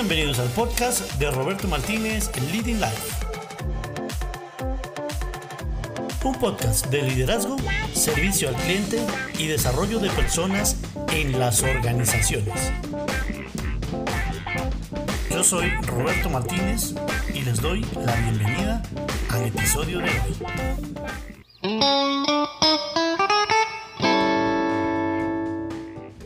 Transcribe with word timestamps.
Bienvenidos 0.00 0.38
al 0.38 0.46
podcast 0.50 1.12
de 1.14 1.28
Roberto 1.28 1.66
Martínez 1.66 2.30
Leading 2.52 2.80
Life. 2.80 3.26
Un 6.22 6.36
podcast 6.36 6.86
de 6.86 7.02
liderazgo, 7.02 7.56
servicio 7.94 8.48
al 8.48 8.54
cliente 8.54 9.04
y 9.40 9.48
desarrollo 9.48 9.98
de 9.98 10.08
personas 10.10 10.76
en 11.10 11.36
las 11.40 11.64
organizaciones. 11.64 12.72
Yo 15.30 15.42
soy 15.42 15.68
Roberto 15.82 16.30
Martínez 16.30 16.94
y 17.34 17.40
les 17.40 17.60
doy 17.60 17.84
la 18.06 18.14
bienvenida 18.14 18.80
al 19.30 19.46
episodio 19.46 19.98
de 19.98 20.10
hoy. 20.10 20.36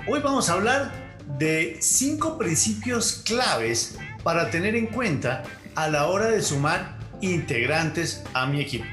Hoy 0.07 0.21
vamos 0.21 0.51
a 0.51 0.53
hablar 0.53 1.02
de 1.43 1.77
cinco 1.81 2.39
principios 2.39 3.21
claves 3.25 3.99
para 4.23 4.49
tener 4.49 4.77
en 4.77 4.87
cuenta 4.87 5.43
a 5.75 5.89
la 5.89 6.07
hora 6.07 6.27
de 6.29 6.41
sumar 6.41 6.97
integrantes 7.21 8.23
a 8.33 8.47
mi 8.47 8.61
equipo. 8.61 8.85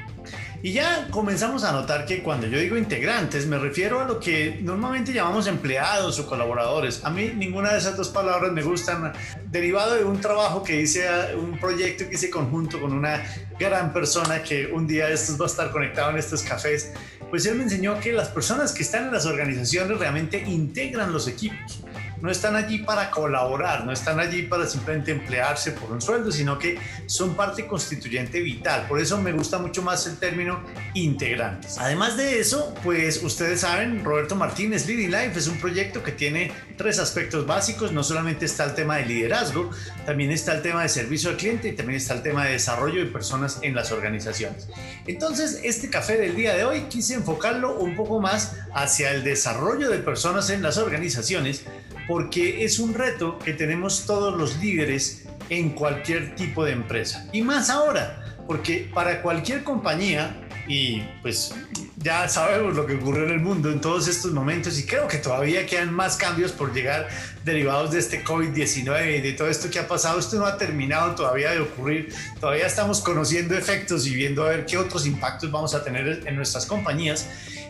Y 0.60 0.72
ya 0.72 1.06
comenzamos 1.12 1.62
a 1.62 1.70
notar 1.70 2.06
que 2.06 2.24
cuando 2.24 2.48
yo 2.48 2.58
digo 2.58 2.76
integrantes 2.76 3.46
me 3.46 3.56
refiero 3.56 4.00
a 4.00 4.04
lo 4.04 4.18
que 4.18 4.58
normalmente 4.62 5.12
llamamos 5.12 5.46
empleados 5.46 6.18
o 6.18 6.26
colaboradores. 6.26 7.04
A 7.04 7.10
mí 7.10 7.32
ninguna 7.36 7.70
de 7.72 7.78
esas 7.78 7.96
dos 7.96 8.08
palabras 8.08 8.50
me 8.50 8.62
gustan. 8.62 9.12
Derivado 9.46 9.94
de 9.94 10.04
un 10.04 10.20
trabajo 10.20 10.64
que 10.64 10.80
hice, 10.80 11.06
un 11.36 11.56
proyecto 11.56 12.08
que 12.08 12.16
hice 12.16 12.30
conjunto 12.30 12.80
con 12.80 12.92
una 12.92 13.22
gran 13.60 13.92
persona 13.92 14.42
que 14.42 14.66
un 14.66 14.88
día 14.88 15.08
estos 15.08 15.40
va 15.40 15.44
a 15.44 15.48
estar 15.48 15.70
conectado 15.70 16.10
en 16.10 16.18
estos 16.18 16.42
cafés, 16.42 16.94
pues 17.30 17.46
él 17.46 17.54
me 17.54 17.62
enseñó 17.62 18.00
que 18.00 18.12
las 18.12 18.28
personas 18.28 18.72
que 18.72 18.82
están 18.82 19.04
en 19.04 19.12
las 19.12 19.24
organizaciones 19.24 19.96
realmente 20.00 20.42
integran 20.42 21.12
los 21.12 21.28
equipos 21.28 21.84
no 22.20 22.30
están 22.30 22.56
allí 22.56 22.78
para 22.78 23.10
colaborar, 23.10 23.84
no 23.84 23.92
están 23.92 24.20
allí 24.20 24.42
para 24.42 24.66
simplemente 24.66 25.12
emplearse 25.12 25.72
por 25.72 25.90
un 25.90 26.00
sueldo, 26.00 26.30
sino 26.30 26.58
que 26.58 26.78
son 27.06 27.34
parte 27.34 27.66
constituyente 27.66 28.40
vital. 28.40 28.86
Por 28.88 29.00
eso 29.00 29.18
me 29.18 29.32
gusta 29.32 29.58
mucho 29.58 29.82
más 29.82 30.06
el 30.06 30.16
término 30.16 30.62
integrantes. 30.94 31.78
Además 31.78 32.16
de 32.16 32.40
eso, 32.40 32.74
pues 32.82 33.22
ustedes 33.22 33.60
saben, 33.60 34.04
Roberto 34.04 34.36
Martínez 34.36 34.86
Leading 34.86 35.10
Life 35.10 35.38
es 35.38 35.46
un 35.46 35.58
proyecto 35.58 36.02
que 36.02 36.12
tiene 36.12 36.52
tres 36.76 36.98
aspectos 36.98 37.46
básicos. 37.46 37.92
No 37.92 38.02
solamente 38.02 38.44
está 38.46 38.64
el 38.64 38.74
tema 38.74 38.96
de 38.96 39.06
liderazgo, 39.06 39.70
también 40.06 40.30
está 40.30 40.54
el 40.54 40.62
tema 40.62 40.82
de 40.82 40.88
servicio 40.88 41.30
al 41.30 41.36
cliente 41.36 41.68
y 41.68 41.72
también 41.72 41.96
está 41.96 42.14
el 42.14 42.22
tema 42.22 42.44
de 42.44 42.52
desarrollo 42.52 43.00
de 43.04 43.10
personas 43.10 43.58
en 43.62 43.74
las 43.74 43.92
organizaciones. 43.92 44.68
Entonces, 45.06 45.60
este 45.64 45.90
café 45.90 46.16
del 46.16 46.36
día 46.36 46.54
de 46.54 46.64
hoy 46.64 46.82
quise 46.88 47.14
enfocarlo 47.14 47.78
un 47.78 47.96
poco 47.96 48.20
más 48.20 48.56
hacia 48.74 49.12
el 49.12 49.24
desarrollo 49.24 49.90
de 49.90 49.98
personas 49.98 50.50
en 50.50 50.62
las 50.62 50.78
organizaciones 50.78 51.64
porque 52.10 52.64
es 52.64 52.80
un 52.80 52.92
reto 52.92 53.38
que 53.38 53.52
tenemos 53.52 54.04
todos 54.04 54.36
los 54.36 54.56
líderes 54.56 55.26
en 55.48 55.70
cualquier 55.70 56.34
tipo 56.34 56.64
de 56.64 56.72
empresa. 56.72 57.28
Y 57.32 57.42
más 57.42 57.70
ahora, 57.70 58.36
porque 58.48 58.90
para 58.92 59.22
cualquier 59.22 59.62
compañía, 59.62 60.36
y 60.66 61.02
pues 61.22 61.54
ya 61.98 62.28
sabemos 62.28 62.74
lo 62.74 62.84
que 62.84 62.96
ocurre 62.96 63.26
en 63.26 63.30
el 63.30 63.38
mundo 63.38 63.70
en 63.70 63.80
todos 63.80 64.08
estos 64.08 64.32
momentos 64.32 64.76
y 64.80 64.86
creo 64.86 65.06
que 65.06 65.18
todavía 65.18 65.66
quedan 65.66 65.94
más 65.94 66.16
cambios 66.16 66.50
por 66.50 66.74
llegar 66.74 67.08
derivados 67.44 67.92
de 67.92 68.00
este 68.00 68.24
COVID-19 68.24 69.18
y 69.18 69.20
de 69.20 69.32
todo 69.34 69.48
esto 69.48 69.70
que 69.70 69.78
ha 69.78 69.86
pasado. 69.86 70.18
Esto 70.18 70.36
no 70.36 70.46
ha 70.46 70.56
terminado 70.56 71.14
todavía 71.14 71.52
de 71.52 71.60
ocurrir. 71.60 72.12
Todavía 72.40 72.66
estamos 72.66 73.02
conociendo 73.02 73.56
efectos 73.56 74.04
y 74.08 74.16
viendo 74.16 74.42
a 74.42 74.48
ver 74.48 74.66
qué 74.66 74.78
otros 74.78 75.06
impactos 75.06 75.52
vamos 75.52 75.74
a 75.76 75.84
tener 75.84 76.22
en 76.26 76.34
nuestras 76.34 76.66
compañías. 76.66 77.28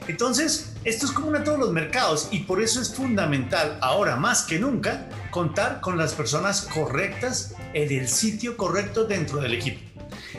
Entonces, 0.08 0.72
esto 0.84 1.06
es 1.06 1.12
común 1.12 1.36
a 1.36 1.44
todos 1.44 1.58
los 1.58 1.72
mercados 1.72 2.28
y 2.30 2.40
por 2.40 2.62
eso 2.62 2.80
es 2.80 2.94
fundamental 2.94 3.78
ahora 3.80 4.16
más 4.16 4.42
que 4.42 4.58
nunca 4.58 5.08
contar 5.30 5.80
con 5.80 5.98
las 5.98 6.14
personas 6.14 6.62
correctas 6.62 7.54
en 7.74 7.92
el 7.92 8.08
sitio 8.08 8.56
correcto 8.56 9.04
dentro 9.04 9.40
del 9.40 9.54
equipo. 9.54 9.80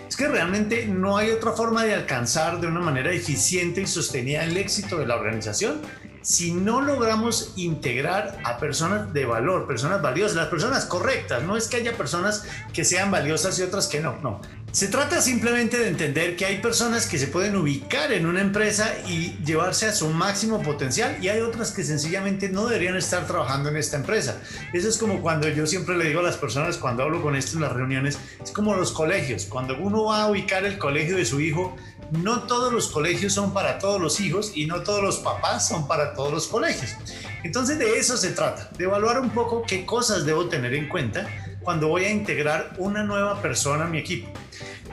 Es 0.08 0.16
que 0.16 0.28
realmente 0.28 0.88
no 0.88 1.18
hay 1.18 1.30
otra 1.30 1.54
forma 1.54 1.86
de 1.86 1.94
alcanzar 1.94 2.60
de 2.60 2.68
una 2.68 2.82
manera 2.82 3.12
eficiente 3.12 3.82
y 3.82 3.88
sostenida 3.88 4.44
el 4.44 4.58
éxito 4.58 4.98
de 4.98 5.06
la 5.06 5.16
organización 5.16 5.82
si 6.22 6.52
no 6.52 6.82
logramos 6.82 7.54
integrar 7.56 8.38
a 8.44 8.58
personas 8.58 9.14
de 9.14 9.26
valor, 9.26 9.68
personas 9.68 10.02
valiosas, 10.02 10.36
las 10.36 10.48
personas 10.48 10.86
correctas. 10.86 11.44
No 11.44 11.58
es 11.58 11.68
que 11.68 11.78
haya 11.78 11.98
personas 11.98 12.46
que 12.74 12.84
sean 12.84 13.12
valiosas 13.12 13.58
y 13.60 13.64
otras 13.64 13.88
que 13.88 14.00
no, 14.00 14.18
no. 14.22 14.42
Se 14.72 14.88
trata 14.88 15.20
simplemente 15.20 15.78
de 15.78 15.90
entender 15.90 16.38
que 16.38 16.46
hay 16.46 16.60
personas 16.60 17.06
que 17.06 17.20
se 17.20 17.28
pueden 17.28 17.58
ubicar 17.58 18.14
en 18.14 18.26
una 18.26 18.40
empresa 18.40 18.90
y 19.06 19.36
llevarse 19.44 19.86
a 19.88 19.92
su 19.92 20.08
máximo 20.08 20.62
potencial 20.64 21.18
y 21.22 21.28
hay 21.28 21.42
otras 21.42 21.72
que 21.72 21.84
sencillamente 21.84 22.48
no 22.48 22.68
deberían 22.68 22.96
estar 22.96 23.28
trabajando 23.28 23.68
en 23.68 23.76
esta 23.76 23.98
empresa. 23.98 24.42
Eso 24.72 24.88
es 24.88 24.98
como 24.98 25.22
cuando 25.22 25.50
yo 25.50 25.68
siempre 25.68 25.98
le 25.98 26.06
digo 26.06 26.22
a 26.22 26.24
las 26.24 26.38
personas 26.38 26.78
cuando 26.78 27.04
hablo 27.04 27.22
con 27.22 27.36
esto 27.36 27.58
en 27.58 27.64
las 27.64 27.74
reuniones, 27.74 28.18
es 28.42 28.52
como 28.52 28.74
los 28.74 28.94
colegios. 28.94 29.46
Cuando 29.46 29.78
uno 29.78 30.06
va 30.06 30.24
a 30.24 30.30
ubicar 30.30 30.64
el 30.64 30.78
colegio 30.78 31.18
de 31.18 31.26
su 31.26 31.42
hijo, 31.42 31.76
no 32.12 32.44
todos 32.44 32.72
los 32.72 32.88
colegios 32.90 33.34
son 33.34 33.54
para 33.54 33.80
todos 33.80 34.00
los 34.00 34.20
hijos 34.20 34.52
y 34.56 34.66
no 34.66 34.82
todos 34.82 35.02
los 35.02 35.18
papás 35.18 35.68
son 35.68 35.88
para 35.88 36.14
todos 36.14 36.32
los 36.32 36.48
colegios. 36.48 36.96
Entonces 37.44 37.80
de 37.80 37.98
eso 37.98 38.18
se 38.18 38.32
trata, 38.32 38.70
de 38.78 38.84
evaluar 38.84 39.20
un 39.20 39.32
poco 39.32 39.64
qué 39.66 39.86
cosas 39.86 40.26
debo 40.26 40.48
tener 40.48 40.74
en 40.74 40.88
cuenta 40.90 41.28
cuando 41.62 41.88
voy 41.88 42.06
a 42.06 42.12
integrar 42.12 42.74
una 42.78 43.04
nueva 43.04 43.42
persona 43.42 43.86
a 43.86 43.88
mi 43.88 43.98
equipo 44.00 44.30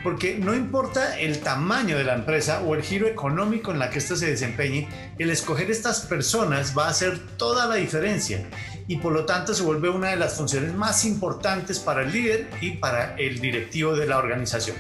porque 0.03 0.39
no 0.39 0.55
importa 0.55 1.19
el 1.19 1.41
tamaño 1.41 1.97
de 1.99 2.05
la 2.05 2.15
empresa 2.15 2.63
o 2.63 2.75
el 2.75 2.83
giro 2.83 3.07
económico 3.07 3.73
en 3.73 3.79
la 3.79 3.91
que 3.91 3.99
ésta 3.99 4.17
se 4.17 4.27
desempeñe, 4.27 4.89
el 5.19 5.31
escoger 5.31 5.71
estas 5.71 6.03
personas 6.03 6.77
va 6.77 6.87
a 6.87 6.91
hacer 6.91 7.19
toda 7.37 7.67
la 7.67 7.77
diferencia 7.77 8.49
y 8.87 8.97
por 8.97 9.13
lo 9.13 9.25
tanto 9.27 9.55
se 9.55 9.63
vuelve 9.63 9.91
una 9.91 10.11
de 10.11 10.17
las 10.17 10.35
funciones 10.35 10.75
más 10.75 11.05
importantes 11.05 11.79
para 11.79 12.03
el 12.03 12.13
líder 12.13 12.49
y 12.61 12.73
para 12.73 13.17
el 13.17 13.41
directivo 13.41 13.97
de 13.97 14.07
la 14.07 14.19
organización. 14.19 14.77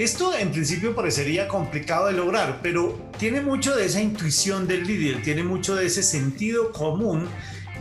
Esto 0.00 0.34
en 0.34 0.50
principio 0.50 0.94
parecería 0.94 1.46
complicado 1.46 2.06
de 2.06 2.14
lograr, 2.14 2.60
pero 2.62 2.98
tiene 3.18 3.42
mucho 3.42 3.76
de 3.76 3.84
esa 3.84 4.00
intuición 4.00 4.66
del 4.66 4.86
líder, 4.86 5.22
tiene 5.22 5.42
mucho 5.42 5.76
de 5.76 5.84
ese 5.84 6.02
sentido 6.02 6.72
común 6.72 7.28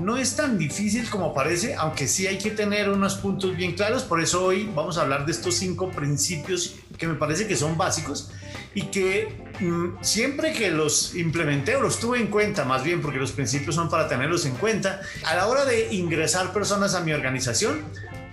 no 0.01 0.17
es 0.17 0.35
tan 0.35 0.57
difícil 0.57 1.09
como 1.09 1.33
parece, 1.33 1.75
aunque 1.75 2.09
sí 2.09 2.27
hay 2.27 2.37
que 2.37 2.51
tener 2.51 2.89
unos 2.89 3.15
puntos 3.15 3.55
bien 3.55 3.71
claros. 3.73 4.03
Por 4.03 4.19
eso 4.19 4.43
hoy 4.43 4.69
vamos 4.75 4.97
a 4.97 5.01
hablar 5.03 5.25
de 5.25 5.31
estos 5.31 5.55
cinco 5.55 5.91
principios 5.91 6.75
que 6.97 7.07
me 7.07 7.13
parece 7.15 7.47
que 7.47 7.55
son 7.55 7.77
básicos 7.77 8.31
y 8.73 8.83
que 8.87 9.45
mm, 9.61 10.03
siempre 10.03 10.51
que 10.51 10.71
los 10.71 11.15
implementé 11.15 11.77
o 11.77 11.81
los 11.81 12.01
tuve 12.01 12.19
en 12.19 12.27
cuenta, 12.27 12.65
más 12.65 12.83
bien 12.83 13.01
porque 13.01 13.17
los 13.17 13.31
principios 13.31 13.75
son 13.75 13.89
para 13.89 14.09
tenerlos 14.09 14.45
en 14.45 14.55
cuenta, 14.55 14.99
a 15.25 15.35
la 15.35 15.47
hora 15.47 15.63
de 15.63 15.93
ingresar 15.93 16.51
personas 16.51 16.95
a 16.95 17.01
mi 17.01 17.13
organización, 17.13 17.81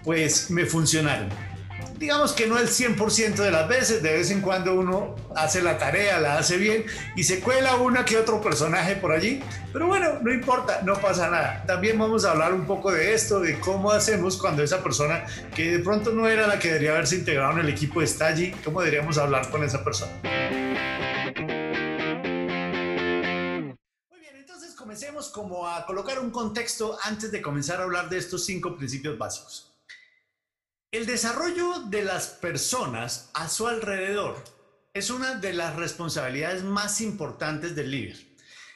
pues 0.02 0.50
me 0.50 0.66
funcionaron 0.66 1.55
digamos 1.98 2.32
que 2.32 2.46
no 2.46 2.58
el 2.58 2.68
100% 2.68 3.36
de 3.36 3.50
las 3.50 3.68
veces, 3.68 4.02
de 4.02 4.12
vez 4.12 4.30
en 4.30 4.40
cuando 4.40 4.74
uno 4.74 5.14
hace 5.34 5.62
la 5.62 5.78
tarea, 5.78 6.20
la 6.20 6.38
hace 6.38 6.56
bien 6.56 6.84
y 7.16 7.24
se 7.24 7.40
cuela 7.40 7.76
una 7.76 8.04
que 8.04 8.16
otro 8.16 8.40
personaje 8.40 8.96
por 8.96 9.12
allí, 9.12 9.42
pero 9.72 9.86
bueno, 9.86 10.18
no 10.22 10.32
importa, 10.32 10.82
no 10.82 10.94
pasa 11.00 11.30
nada. 11.30 11.64
También 11.66 11.98
vamos 11.98 12.24
a 12.24 12.32
hablar 12.32 12.52
un 12.52 12.66
poco 12.66 12.92
de 12.92 13.14
esto, 13.14 13.40
de 13.40 13.58
cómo 13.58 13.90
hacemos 13.90 14.36
cuando 14.36 14.62
esa 14.62 14.82
persona 14.82 15.24
que 15.54 15.72
de 15.72 15.78
pronto 15.80 16.12
no 16.12 16.28
era 16.28 16.46
la 16.46 16.58
que 16.58 16.68
debería 16.68 16.92
haberse 16.92 17.16
integrado 17.16 17.52
en 17.52 17.60
el 17.60 17.68
equipo 17.68 18.02
está 18.02 18.26
allí, 18.26 18.52
cómo 18.64 18.80
deberíamos 18.80 19.18
hablar 19.18 19.50
con 19.50 19.64
esa 19.64 19.82
persona. 19.82 20.12
Comencemos 24.76 25.28
como 25.28 25.68
a 25.68 25.84
colocar 25.84 26.18
un 26.20 26.30
contexto 26.30 26.96
antes 27.02 27.30
de 27.30 27.42
comenzar 27.42 27.80
a 27.80 27.84
hablar 27.84 28.08
de 28.08 28.16
estos 28.16 28.46
cinco 28.46 28.76
principios 28.76 29.18
básicos. 29.18 29.75
El 30.96 31.04
desarrollo 31.04 31.80
de 31.90 32.02
las 32.02 32.26
personas 32.28 33.28
a 33.34 33.50
su 33.50 33.66
alrededor 33.66 34.42
es 34.94 35.10
una 35.10 35.34
de 35.34 35.52
las 35.52 35.76
responsabilidades 35.76 36.64
más 36.64 37.02
importantes 37.02 37.76
del 37.76 37.90
líder. 37.90 38.16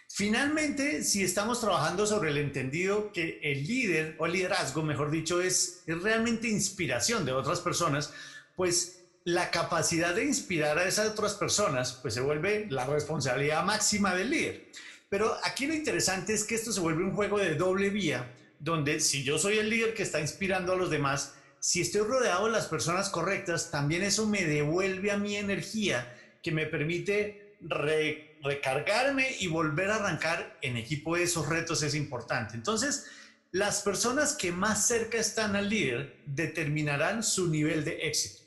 Finalmente, 0.07 1.03
si 1.03 1.25
estamos 1.25 1.63
trabajando 1.63 2.07
sobre 2.07 2.29
el 2.29 2.37
entendido 2.37 3.11
que 3.11 3.41
el 3.43 3.67
líder 3.67 4.17
o 4.19 4.27
liderazgo, 4.27 4.83
mejor 4.83 5.11
dicho, 5.11 5.41
es, 5.41 5.83
realmente 5.87 6.47
inspiración 6.47 7.25
de 7.25 7.33
otras 7.33 7.61
personas, 7.61 8.13
pues 8.55 9.01
la 9.25 9.51
capacidad 9.51 10.15
de 10.15 10.27
inspirar 10.27 10.77
a 10.77 10.87
esas 10.87 11.09
otras 11.09 11.33
personas, 11.33 11.95
pues 12.03 12.13
se 12.13 12.21
vuelve 12.21 12.67
la 12.69 12.85
responsabilidad 12.85 13.65
máxima 13.65 14.15
del 14.15 14.29
líder. 14.29 14.67
Pero 15.09 15.39
aquí 15.43 15.67
lo 15.67 15.73
interesante 15.73 16.35
es 16.35 16.45
que 16.45 16.57
esto 16.57 16.71
se 16.71 16.81
vuelve 16.81 17.03
un 17.03 17.15
juego 17.15 17.39
de 17.39 17.55
doble 17.55 17.89
vía, 17.89 18.31
donde 18.59 19.01
si 19.01 19.25
yo 19.25 19.39
soy 19.39 19.57
el 19.57 19.71
líder 19.71 19.95
que 19.95 20.03
está 20.03 20.21
inspirando 20.21 20.75
a 20.75 20.77
los 20.77 20.91
demás, 20.91 21.33
si 21.61 21.83
estoy 21.83 22.01
rodeado 22.01 22.47
de 22.47 22.53
las 22.53 22.67
personas 22.67 23.11
correctas, 23.11 23.71
también 23.71 24.03
eso 24.03 24.27
me 24.27 24.45
devuelve 24.45 25.11
a 25.11 25.19
mi 25.19 25.37
energía 25.37 26.17
que 26.43 26.53
me 26.53 26.65
permite 26.65 27.57
recargarme 28.43 29.37
y 29.39 29.47
volver 29.47 29.91
a 29.91 29.97
arrancar 29.97 30.59
en 30.63 30.79
equipo 30.79 31.17
esos 31.17 31.49
retos 31.49 31.83
es 31.83 31.95
importante. 31.95 32.55
Entonces, 32.55 33.07
las 33.53 33.83
personas 33.83 34.33
que 34.35 34.53
más 34.53 34.87
cerca 34.87 35.19
están 35.19 35.55
al 35.55 35.69
líder 35.69 36.23
determinarán 36.25 37.23
su 37.23 37.49
nivel 37.49 37.85
de 37.85 38.07
éxito. 38.07 38.41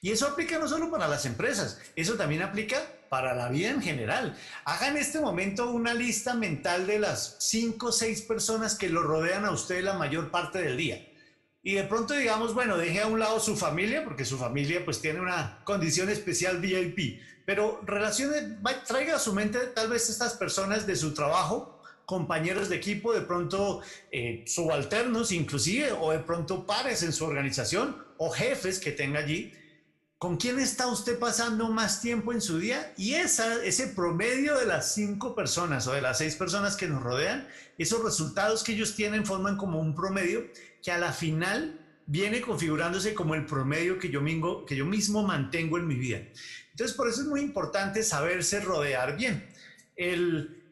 Y 0.00 0.10
eso 0.10 0.26
aplica 0.26 0.58
no 0.58 0.68
solo 0.68 0.90
para 0.90 1.06
las 1.06 1.24
empresas, 1.24 1.80
eso 1.94 2.14
también 2.14 2.42
aplica 2.42 2.82
para 3.08 3.34
la 3.34 3.48
vida 3.48 3.70
en 3.70 3.80
general. 3.80 4.36
Haga 4.64 4.88
en 4.88 4.96
este 4.96 5.20
momento 5.20 5.70
una 5.70 5.94
lista 5.94 6.34
mental 6.34 6.86
de 6.88 6.98
las 6.98 7.36
cinco 7.38 7.86
o 7.88 7.92
seis 7.92 8.22
personas 8.22 8.74
que 8.74 8.88
lo 8.88 9.02
rodean 9.02 9.44
a 9.44 9.52
usted 9.52 9.84
la 9.84 9.94
mayor 9.94 10.32
parte 10.32 10.58
del 10.58 10.76
día 10.76 11.06
y 11.66 11.74
de 11.74 11.82
pronto 11.82 12.14
digamos, 12.14 12.54
bueno, 12.54 12.76
deje 12.76 13.00
a 13.00 13.08
un 13.08 13.18
lado 13.18 13.40
su 13.40 13.56
familia, 13.56 14.04
porque 14.04 14.24
su 14.24 14.38
familia 14.38 14.84
pues 14.84 15.00
tiene 15.00 15.18
una 15.18 15.64
condición 15.64 16.08
especial 16.08 16.58
VIP, 16.58 17.20
pero 17.44 17.80
relacione, 17.84 18.58
traiga 18.86 19.16
a 19.16 19.18
su 19.18 19.32
mente 19.32 19.58
tal 19.74 19.88
vez 19.88 20.08
estas 20.08 20.34
personas 20.34 20.86
de 20.86 20.94
su 20.94 21.12
trabajo, 21.12 21.82
compañeros 22.04 22.68
de 22.68 22.76
equipo, 22.76 23.12
de 23.12 23.22
pronto 23.22 23.80
eh, 24.12 24.44
subalternos 24.46 25.32
inclusive, 25.32 25.90
o 25.90 26.12
de 26.12 26.20
pronto 26.20 26.64
pares 26.64 27.02
en 27.02 27.12
su 27.12 27.24
organización, 27.24 28.00
o 28.16 28.30
jefes 28.30 28.78
que 28.78 28.92
tenga 28.92 29.18
allí, 29.18 29.52
¿Con 30.18 30.38
quién 30.38 30.58
está 30.58 30.86
usted 30.86 31.18
pasando 31.18 31.68
más 31.68 32.00
tiempo 32.00 32.32
en 32.32 32.40
su 32.40 32.58
día? 32.58 32.94
Y 32.96 33.12
esa, 33.16 33.62
ese 33.62 33.88
promedio 33.88 34.56
de 34.56 34.64
las 34.64 34.94
cinco 34.94 35.34
personas 35.34 35.86
o 35.88 35.92
de 35.92 36.00
las 36.00 36.16
seis 36.16 36.36
personas 36.36 36.74
que 36.74 36.88
nos 36.88 37.02
rodean, 37.02 37.46
esos 37.76 38.02
resultados 38.02 38.64
que 38.64 38.72
ellos 38.72 38.94
tienen 38.94 39.26
forman 39.26 39.58
como 39.58 39.78
un 39.78 39.94
promedio 39.94 40.46
que 40.86 40.92
a 40.92 40.98
la 40.98 41.12
final 41.12 41.80
viene 42.06 42.40
configurándose 42.40 43.12
como 43.12 43.34
el 43.34 43.44
promedio 43.44 43.98
que 43.98 44.08
yo, 44.08 44.20
mismo, 44.20 45.26
mantengo 45.26 45.78
en 45.78 45.88
mi 45.88 45.96
vida. 45.96 46.22
Entonces, 46.70 46.96
por 46.96 47.08
eso 47.08 47.22
es 47.22 47.26
muy 47.26 47.40
importante 47.40 48.04
saberse 48.04 48.60
rodear 48.60 49.16
bien. 49.16 49.48
El, 49.96 50.62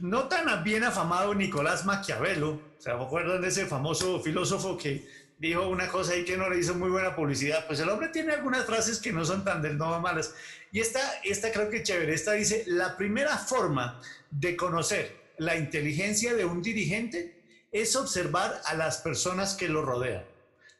no 0.00 0.26
tan 0.26 0.64
bien 0.64 0.84
afamado 0.84 1.34
Nicolás 1.34 1.84
Maquiavelo, 1.84 2.62
¿se 2.78 2.90
acuerdan 2.90 3.42
de 3.42 3.48
ese 3.48 3.66
famoso 3.66 4.22
filósofo 4.22 4.78
que 4.78 5.06
dijo 5.38 5.68
una 5.68 5.88
cosa 5.88 6.14
ahí 6.14 6.24
que 6.24 6.38
no 6.38 6.48
le 6.48 6.60
hizo 6.60 6.74
muy 6.74 6.88
buena 6.88 7.14
publicidad. 7.14 7.66
Pues 7.66 7.78
el 7.80 7.90
hombre 7.90 8.08
tiene 8.08 8.32
algunas 8.32 8.64
frases 8.64 8.98
que 8.98 9.12
no 9.12 9.22
son 9.26 9.44
tan 9.44 9.60
del 9.60 9.76
no 9.76 10.00
malas. 10.00 10.32
Y 10.72 10.80
esta, 10.80 11.00
esta 11.24 11.52
creo 11.52 11.68
que 11.68 11.82
chévere. 11.82 12.14
Esta 12.14 12.32
dice, 12.32 12.64
la 12.68 12.96
primera 12.96 13.36
forma 13.36 14.00
de 14.30 14.56
conocer 14.56 15.14
la 15.36 15.58
inteligencia 15.58 16.32
de 16.32 16.46
un 16.46 16.62
dirigente 16.62 17.37
es 17.72 17.96
observar 17.96 18.60
a 18.64 18.74
las 18.74 18.98
personas 18.98 19.54
que 19.54 19.68
lo 19.68 19.82
rodean. 19.82 20.24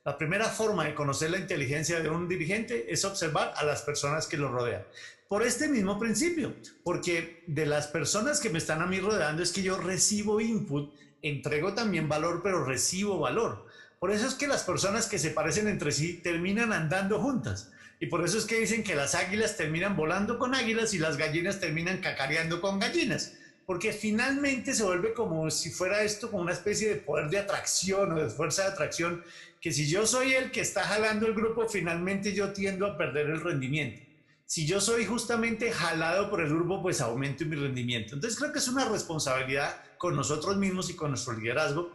La 0.05 0.17
primera 0.17 0.49
forma 0.49 0.85
de 0.87 0.95
conocer 0.95 1.31
la 1.31 1.39
inteligencia 1.39 2.01
de 2.01 2.09
un 2.09 2.29
dirigente 2.29 2.93
es 2.93 3.05
observar 3.05 3.53
a 3.57 3.65
las 3.65 3.83
personas 3.83 4.27
que 4.27 4.39
lo 4.39 4.51
rodean. 4.51 4.83
Por 5.29 5.43
este 5.43 5.69
mismo 5.69 5.99
principio, 5.99 6.55
porque 6.83 7.45
de 7.47 7.67
las 7.67 7.89
personas 7.89 8.41
que 8.41 8.49
me 8.49 8.59
están 8.59 8.81
a 8.81 8.87
mí 8.87 8.99
rodeando 9.01 9.43
es 9.43 9.53
que 9.53 9.63
yo 9.63 9.77
recibo 9.77 10.41
input, 10.41 10.95
entrego 11.21 11.75
también 11.75 12.09
valor, 12.09 12.41
pero 12.43 12.65
recibo 12.65 13.19
valor. 13.19 13.67
Por 13.99 14.11
eso 14.11 14.27
es 14.27 14.35
que 14.35 14.47
las 14.47 14.63
personas 14.63 15.07
que 15.07 15.19
se 15.19 15.31
parecen 15.31 15.69
entre 15.69 15.93
sí 15.93 16.15
terminan 16.15 16.73
andando 16.73 17.21
juntas. 17.21 17.71
Y 18.01 18.07
por 18.07 18.25
eso 18.25 18.39
es 18.39 18.45
que 18.45 18.61
dicen 18.61 18.85
que 18.85 18.95
las 18.95 19.15
águilas 19.15 19.57
terminan 19.57 19.97
volando 19.97 20.39
con 20.39 20.55
águilas 20.55 20.95
y 20.95 20.99
las 20.99 21.19
gallinas 21.19 21.61
terminan 21.61 21.99
cacareando 22.01 22.63
con 22.63 22.79
gallinas. 22.79 23.35
Porque 23.69 23.93
finalmente 23.93 24.73
se 24.73 24.83
vuelve 24.83 25.13
como 25.13 25.51
si 25.51 25.69
fuera 25.69 26.03
esto 26.03 26.31
como 26.31 26.43
una 26.43 26.55
especie 26.55 26.89
de 26.89 26.97
poder 26.97 27.29
de 27.29 27.39
atracción 27.39 28.13
o 28.13 28.17
de 28.17 28.31
fuerza 28.31 28.63
de 28.63 28.69
atracción, 28.69 29.23
que 29.61 29.73
si 29.73 29.87
yo 29.87 30.07
soy 30.07 30.33
el 30.33 30.51
que 30.51 30.63
está 30.63 30.85
jalando 30.85 31.27
el 31.27 31.35
grupo, 31.35 31.69
finalmente 31.69 32.33
yo 32.33 32.55
tiendo 32.55 32.87
a 32.87 32.97
perder 32.97 33.27
el 33.27 33.43
rendimiento. 33.43 34.01
Si 34.47 34.67
yo 34.67 34.81
soy 34.81 35.05
justamente 35.05 35.71
jalado 35.71 36.31
por 36.31 36.41
el 36.41 36.49
grupo, 36.49 36.81
pues 36.81 37.03
aumento 37.03 37.45
mi 37.45 37.57
rendimiento. 37.57 38.15
Entonces 38.15 38.39
creo 38.39 38.55
que 38.55 38.59
es 38.59 38.69
una 38.69 38.89
responsabilidad 38.89 39.79
con 39.99 40.17
nosotros 40.17 40.57
mismos 40.57 40.89
y 40.89 40.95
con 40.95 41.11
nuestro 41.11 41.35
liderazgo 41.35 41.93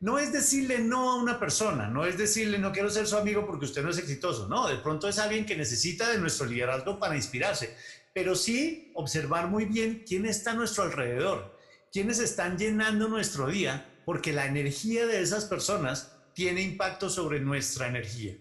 no 0.00 0.18
es 0.18 0.30
decirle 0.30 0.80
no 0.80 1.12
a 1.12 1.14
una 1.14 1.40
persona, 1.40 1.88
no 1.88 2.04
es 2.04 2.18
decirle 2.18 2.58
no 2.58 2.70
quiero 2.70 2.90
ser 2.90 3.06
su 3.06 3.16
amigo 3.16 3.46
porque 3.46 3.64
usted 3.64 3.82
no 3.82 3.88
es 3.88 3.96
exitoso, 3.96 4.46
no, 4.46 4.68
de 4.68 4.76
pronto 4.76 5.08
es 5.08 5.18
alguien 5.18 5.46
que 5.46 5.56
necesita 5.56 6.10
de 6.10 6.18
nuestro 6.18 6.44
liderazgo 6.44 6.98
para 6.98 7.16
inspirarse, 7.16 7.74
pero 8.14 8.34
sí 8.34 8.90
observar 8.94 9.48
muy 9.48 9.66
bien 9.66 10.04
quién 10.06 10.24
está 10.24 10.52
a 10.52 10.54
nuestro 10.54 10.84
alrededor, 10.84 11.58
quiénes 11.92 12.18
están 12.18 12.56
llenando 12.56 13.08
nuestro 13.08 13.48
día, 13.48 14.00
porque 14.06 14.32
la 14.32 14.46
energía 14.46 15.06
de 15.06 15.20
esas 15.20 15.44
personas 15.44 16.16
tiene 16.32 16.62
impacto 16.62 17.10
sobre 17.10 17.40
nuestra 17.40 17.88
energía. 17.88 18.34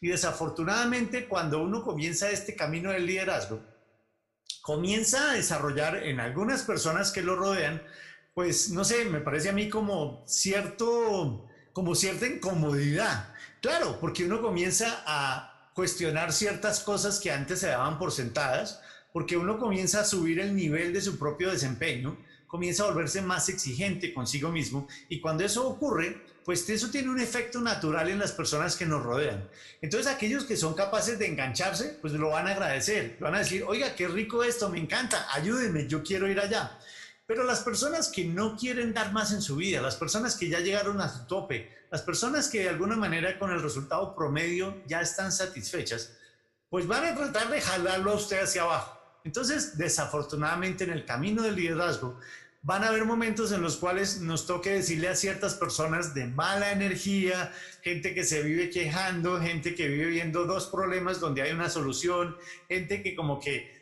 Y 0.00 0.08
desafortunadamente 0.08 1.28
cuando 1.28 1.62
uno 1.62 1.84
comienza 1.84 2.30
este 2.30 2.56
camino 2.56 2.90
del 2.90 3.06
liderazgo, 3.06 3.62
comienza 4.62 5.30
a 5.30 5.34
desarrollar 5.34 6.02
en 6.02 6.18
algunas 6.18 6.64
personas 6.64 7.12
que 7.12 7.22
lo 7.22 7.36
rodean 7.36 7.80
pues 8.34 8.70
no 8.70 8.84
sé, 8.84 9.04
me 9.04 9.20
parece 9.20 9.50
a 9.50 9.52
mí 9.52 9.68
como 9.68 10.24
cierto, 10.26 11.48
como 11.72 11.94
cierta 11.94 12.26
incomodidad. 12.26 13.34
Claro, 13.60 13.98
porque 14.00 14.24
uno 14.24 14.40
comienza 14.40 15.02
a 15.06 15.70
cuestionar 15.74 16.32
ciertas 16.32 16.80
cosas 16.80 17.20
que 17.20 17.30
antes 17.30 17.60
se 17.60 17.68
daban 17.68 17.98
por 17.98 18.12
sentadas, 18.12 18.80
porque 19.12 19.36
uno 19.36 19.58
comienza 19.58 20.00
a 20.00 20.04
subir 20.04 20.40
el 20.40 20.54
nivel 20.54 20.92
de 20.92 21.00
su 21.00 21.18
propio 21.18 21.50
desempeño, 21.50 22.16
comienza 22.46 22.82
a 22.82 22.86
volverse 22.86 23.22
más 23.22 23.48
exigente 23.48 24.12
consigo 24.12 24.50
mismo 24.50 24.88
y 25.08 25.20
cuando 25.20 25.44
eso 25.44 25.68
ocurre, 25.68 26.20
pues 26.44 26.68
eso 26.68 26.90
tiene 26.90 27.10
un 27.10 27.20
efecto 27.20 27.60
natural 27.60 28.08
en 28.08 28.18
las 28.18 28.32
personas 28.32 28.74
que 28.74 28.86
nos 28.86 29.04
rodean. 29.04 29.48
Entonces 29.80 30.12
aquellos 30.12 30.44
que 30.44 30.56
son 30.56 30.74
capaces 30.74 31.18
de 31.18 31.28
engancharse, 31.28 31.98
pues 32.00 32.12
lo 32.14 32.30
van 32.30 32.48
a 32.48 32.52
agradecer, 32.52 33.16
van 33.20 33.36
a 33.36 33.38
decir, 33.38 33.62
oiga, 33.66 33.94
qué 33.94 34.08
rico 34.08 34.42
esto, 34.42 34.68
me 34.68 34.78
encanta, 34.78 35.28
ayúdenme, 35.32 35.86
yo 35.86 36.02
quiero 36.02 36.28
ir 36.28 36.40
allá. 36.40 36.76
Pero 37.24 37.44
las 37.44 37.60
personas 37.60 38.08
que 38.08 38.24
no 38.24 38.56
quieren 38.56 38.92
dar 38.92 39.12
más 39.12 39.32
en 39.32 39.40
su 39.40 39.54
vida, 39.54 39.80
las 39.80 39.94
personas 39.94 40.34
que 40.34 40.48
ya 40.48 40.58
llegaron 40.58 41.00
a 41.00 41.08
su 41.08 41.26
tope, 41.26 41.70
las 41.88 42.02
personas 42.02 42.48
que 42.48 42.62
de 42.62 42.68
alguna 42.68 42.96
manera 42.96 43.38
con 43.38 43.52
el 43.52 43.62
resultado 43.62 44.16
promedio 44.16 44.82
ya 44.88 45.00
están 45.00 45.30
satisfechas, 45.30 46.16
pues 46.68 46.88
van 46.88 47.04
a 47.04 47.14
tratar 47.14 47.48
de 47.50 47.60
jalarlo 47.60 48.10
a 48.10 48.16
usted 48.16 48.42
hacia 48.42 48.62
abajo. 48.62 48.99
Entonces, 49.24 49.76
desafortunadamente 49.76 50.84
en 50.84 50.90
el 50.90 51.04
camino 51.04 51.42
del 51.42 51.56
liderazgo, 51.56 52.18
van 52.62 52.84
a 52.84 52.88
haber 52.88 53.04
momentos 53.04 53.52
en 53.52 53.62
los 53.62 53.76
cuales 53.76 54.20
nos 54.20 54.46
toque 54.46 54.70
decirle 54.70 55.08
a 55.08 55.14
ciertas 55.14 55.54
personas 55.54 56.14
de 56.14 56.26
mala 56.26 56.72
energía, 56.72 57.52
gente 57.82 58.14
que 58.14 58.24
se 58.24 58.42
vive 58.42 58.68
quejando, 58.68 59.40
gente 59.40 59.74
que 59.74 59.88
vive 59.88 60.06
viendo 60.06 60.44
dos 60.44 60.66
problemas 60.66 61.20
donde 61.20 61.42
hay 61.42 61.52
una 61.52 61.70
solución, 61.70 62.36
gente 62.68 63.02
que 63.02 63.14
como 63.14 63.40
que 63.40 63.80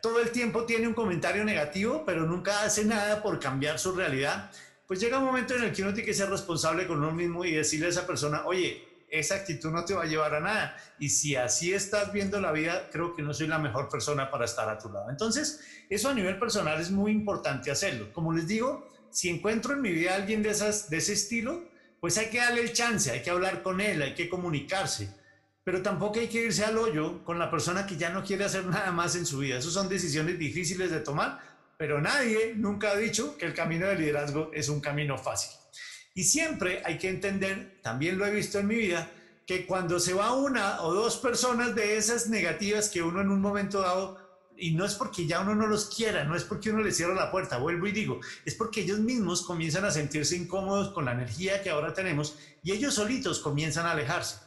todo 0.00 0.20
el 0.20 0.30
tiempo 0.30 0.64
tiene 0.64 0.86
un 0.86 0.94
comentario 0.94 1.44
negativo, 1.44 2.04
pero 2.06 2.24
nunca 2.26 2.62
hace 2.62 2.84
nada 2.84 3.22
por 3.22 3.40
cambiar 3.40 3.80
su 3.80 3.92
realidad, 3.92 4.52
pues 4.86 5.00
llega 5.00 5.18
un 5.18 5.24
momento 5.24 5.56
en 5.56 5.64
el 5.64 5.72
que 5.72 5.82
uno 5.82 5.92
tiene 5.92 6.06
que 6.06 6.14
ser 6.14 6.30
responsable 6.30 6.86
con 6.86 6.98
uno 6.98 7.10
mismo 7.10 7.44
y 7.44 7.52
decirle 7.52 7.86
a 7.86 7.90
esa 7.90 8.06
persona, 8.06 8.46
oye, 8.46 8.86
esa 9.08 9.36
actitud 9.36 9.70
no 9.70 9.84
te 9.84 9.94
va 9.94 10.02
a 10.02 10.06
llevar 10.06 10.34
a 10.34 10.40
nada. 10.40 10.76
Y 10.98 11.08
si 11.08 11.36
así 11.36 11.72
estás 11.72 12.12
viendo 12.12 12.40
la 12.40 12.52
vida, 12.52 12.88
creo 12.90 13.14
que 13.14 13.22
no 13.22 13.32
soy 13.32 13.46
la 13.46 13.58
mejor 13.58 13.88
persona 13.88 14.30
para 14.30 14.44
estar 14.44 14.68
a 14.68 14.78
tu 14.78 14.90
lado. 14.90 15.10
Entonces, 15.10 15.60
eso 15.88 16.08
a 16.08 16.14
nivel 16.14 16.38
personal 16.38 16.80
es 16.80 16.90
muy 16.90 17.12
importante 17.12 17.70
hacerlo. 17.70 18.12
Como 18.12 18.32
les 18.32 18.46
digo, 18.46 18.88
si 19.10 19.28
encuentro 19.28 19.74
en 19.74 19.82
mi 19.82 19.90
vida 19.90 20.12
a 20.12 20.16
alguien 20.16 20.42
de, 20.42 20.50
esas, 20.50 20.90
de 20.90 20.98
ese 20.98 21.12
estilo, 21.12 21.64
pues 22.00 22.18
hay 22.18 22.26
que 22.26 22.38
darle 22.38 22.60
el 22.60 22.72
chance, 22.72 23.10
hay 23.10 23.22
que 23.22 23.30
hablar 23.30 23.62
con 23.62 23.80
él, 23.80 24.02
hay 24.02 24.14
que 24.14 24.28
comunicarse 24.28 25.08
pero 25.66 25.82
tampoco 25.82 26.20
hay 26.20 26.28
que 26.28 26.44
irse 26.44 26.64
al 26.64 26.78
hoyo 26.78 27.24
con 27.24 27.40
la 27.40 27.50
persona 27.50 27.88
que 27.88 27.96
ya 27.96 28.10
no 28.10 28.22
quiere 28.22 28.44
hacer 28.44 28.64
nada 28.66 28.92
más 28.92 29.16
en 29.16 29.26
su 29.26 29.38
vida. 29.38 29.58
Esas 29.58 29.72
son 29.72 29.88
decisiones 29.88 30.38
difíciles 30.38 30.92
de 30.92 31.00
tomar, 31.00 31.40
pero 31.76 32.00
nadie 32.00 32.54
nunca 32.54 32.92
ha 32.92 32.96
dicho 32.96 33.36
que 33.36 33.46
el 33.46 33.52
camino 33.52 33.88
del 33.88 33.98
liderazgo 33.98 34.52
es 34.54 34.68
un 34.68 34.80
camino 34.80 35.18
fácil. 35.18 35.50
Y 36.16 36.24
siempre 36.24 36.80
hay 36.86 36.96
que 36.96 37.10
entender, 37.10 37.78
también 37.82 38.16
lo 38.16 38.24
he 38.24 38.30
visto 38.30 38.58
en 38.58 38.66
mi 38.66 38.74
vida, 38.74 39.10
que 39.46 39.66
cuando 39.66 40.00
se 40.00 40.14
va 40.14 40.32
una 40.32 40.80
o 40.80 40.94
dos 40.94 41.18
personas 41.18 41.74
de 41.74 41.98
esas 41.98 42.30
negativas 42.30 42.88
que 42.88 43.02
uno 43.02 43.20
en 43.20 43.30
un 43.30 43.42
momento 43.42 43.82
dado, 43.82 44.18
y 44.56 44.70
no 44.70 44.86
es 44.86 44.94
porque 44.94 45.26
ya 45.26 45.40
uno 45.40 45.54
no 45.54 45.66
los 45.66 45.94
quiera, 45.94 46.24
no 46.24 46.34
es 46.34 46.42
porque 46.42 46.70
uno 46.70 46.82
les 46.82 46.96
cierra 46.96 47.14
la 47.14 47.30
puerta, 47.30 47.58
vuelvo 47.58 47.86
y 47.86 47.92
digo, 47.92 48.18
es 48.46 48.54
porque 48.54 48.80
ellos 48.80 48.98
mismos 48.98 49.42
comienzan 49.42 49.84
a 49.84 49.90
sentirse 49.90 50.38
incómodos 50.38 50.88
con 50.94 51.04
la 51.04 51.12
energía 51.12 51.62
que 51.62 51.68
ahora 51.68 51.92
tenemos 51.92 52.38
y 52.62 52.72
ellos 52.72 52.94
solitos 52.94 53.40
comienzan 53.40 53.84
a 53.84 53.90
alejarse. 53.90 54.38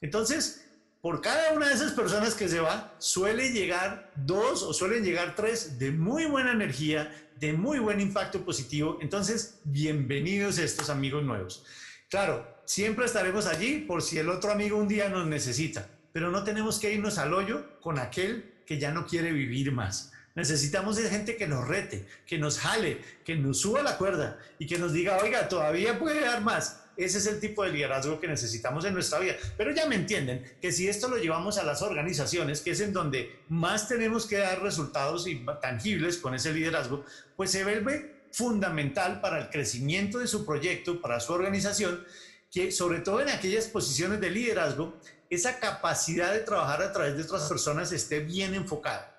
Entonces, 0.00 0.66
por 1.02 1.20
cada 1.20 1.52
una 1.52 1.68
de 1.68 1.74
esas 1.74 1.92
personas 1.92 2.34
que 2.34 2.48
se 2.48 2.60
va, 2.60 2.94
suele 2.98 3.50
llegar 3.50 4.12
dos 4.14 4.62
o 4.62 4.72
suelen 4.72 5.02
llegar 5.02 5.34
tres 5.34 5.80
de 5.80 5.90
muy 5.90 6.26
buena 6.26 6.52
energía, 6.52 7.12
de 7.40 7.52
muy 7.52 7.80
buen 7.80 8.00
impacto 8.00 8.44
positivo. 8.44 8.98
Entonces, 9.02 9.58
bienvenidos 9.64 10.58
estos 10.58 10.90
amigos 10.90 11.24
nuevos. 11.24 11.64
Claro, 12.08 12.46
siempre 12.66 13.04
estaremos 13.04 13.46
allí 13.46 13.78
por 13.80 14.00
si 14.00 14.18
el 14.18 14.28
otro 14.28 14.52
amigo 14.52 14.78
un 14.78 14.86
día 14.86 15.08
nos 15.08 15.26
necesita, 15.26 15.88
pero 16.12 16.30
no 16.30 16.44
tenemos 16.44 16.78
que 16.78 16.94
irnos 16.94 17.18
al 17.18 17.34
hoyo 17.34 17.80
con 17.80 17.98
aquel 17.98 18.62
que 18.64 18.78
ya 18.78 18.92
no 18.92 19.04
quiere 19.04 19.32
vivir 19.32 19.72
más. 19.72 20.12
Necesitamos 20.36 20.94
de 20.94 21.10
gente 21.10 21.36
que 21.36 21.48
nos 21.48 21.66
rete, 21.66 22.06
que 22.26 22.38
nos 22.38 22.60
jale, 22.60 23.00
que 23.24 23.34
nos 23.34 23.58
suba 23.58 23.82
la 23.82 23.98
cuerda 23.98 24.38
y 24.56 24.68
que 24.68 24.78
nos 24.78 24.92
diga, 24.92 25.18
oiga, 25.18 25.48
todavía 25.48 25.98
puede 25.98 26.20
dar 26.20 26.42
más 26.42 26.81
ese 26.96 27.18
es 27.18 27.26
el 27.26 27.40
tipo 27.40 27.64
de 27.64 27.70
liderazgo 27.70 28.20
que 28.20 28.28
necesitamos 28.28 28.84
en 28.84 28.94
nuestra 28.94 29.18
vida. 29.18 29.34
Pero 29.56 29.72
ya 29.72 29.86
me 29.86 29.94
entienden 29.94 30.44
que 30.60 30.72
si 30.72 30.88
esto 30.88 31.08
lo 31.08 31.16
llevamos 31.16 31.58
a 31.58 31.64
las 31.64 31.82
organizaciones, 31.82 32.60
que 32.60 32.72
es 32.72 32.80
en 32.80 32.92
donde 32.92 33.40
más 33.48 33.88
tenemos 33.88 34.26
que 34.26 34.38
dar 34.38 34.62
resultados 34.62 35.26
y 35.26 35.44
tangibles 35.60 36.18
con 36.18 36.34
ese 36.34 36.52
liderazgo, 36.52 37.04
pues 37.36 37.50
se 37.50 37.64
vuelve 37.64 38.22
fundamental 38.32 39.20
para 39.20 39.38
el 39.38 39.50
crecimiento 39.50 40.18
de 40.18 40.26
su 40.26 40.44
proyecto, 40.44 41.00
para 41.00 41.20
su 41.20 41.32
organización, 41.32 42.04
que 42.50 42.70
sobre 42.72 43.00
todo 43.00 43.20
en 43.20 43.28
aquellas 43.28 43.66
posiciones 43.66 44.20
de 44.20 44.30
liderazgo, 44.30 44.98
esa 45.30 45.58
capacidad 45.58 46.32
de 46.32 46.40
trabajar 46.40 46.82
a 46.82 46.92
través 46.92 47.16
de 47.16 47.22
otras 47.22 47.48
personas 47.48 47.92
esté 47.92 48.20
bien 48.20 48.54
enfocada. 48.54 49.11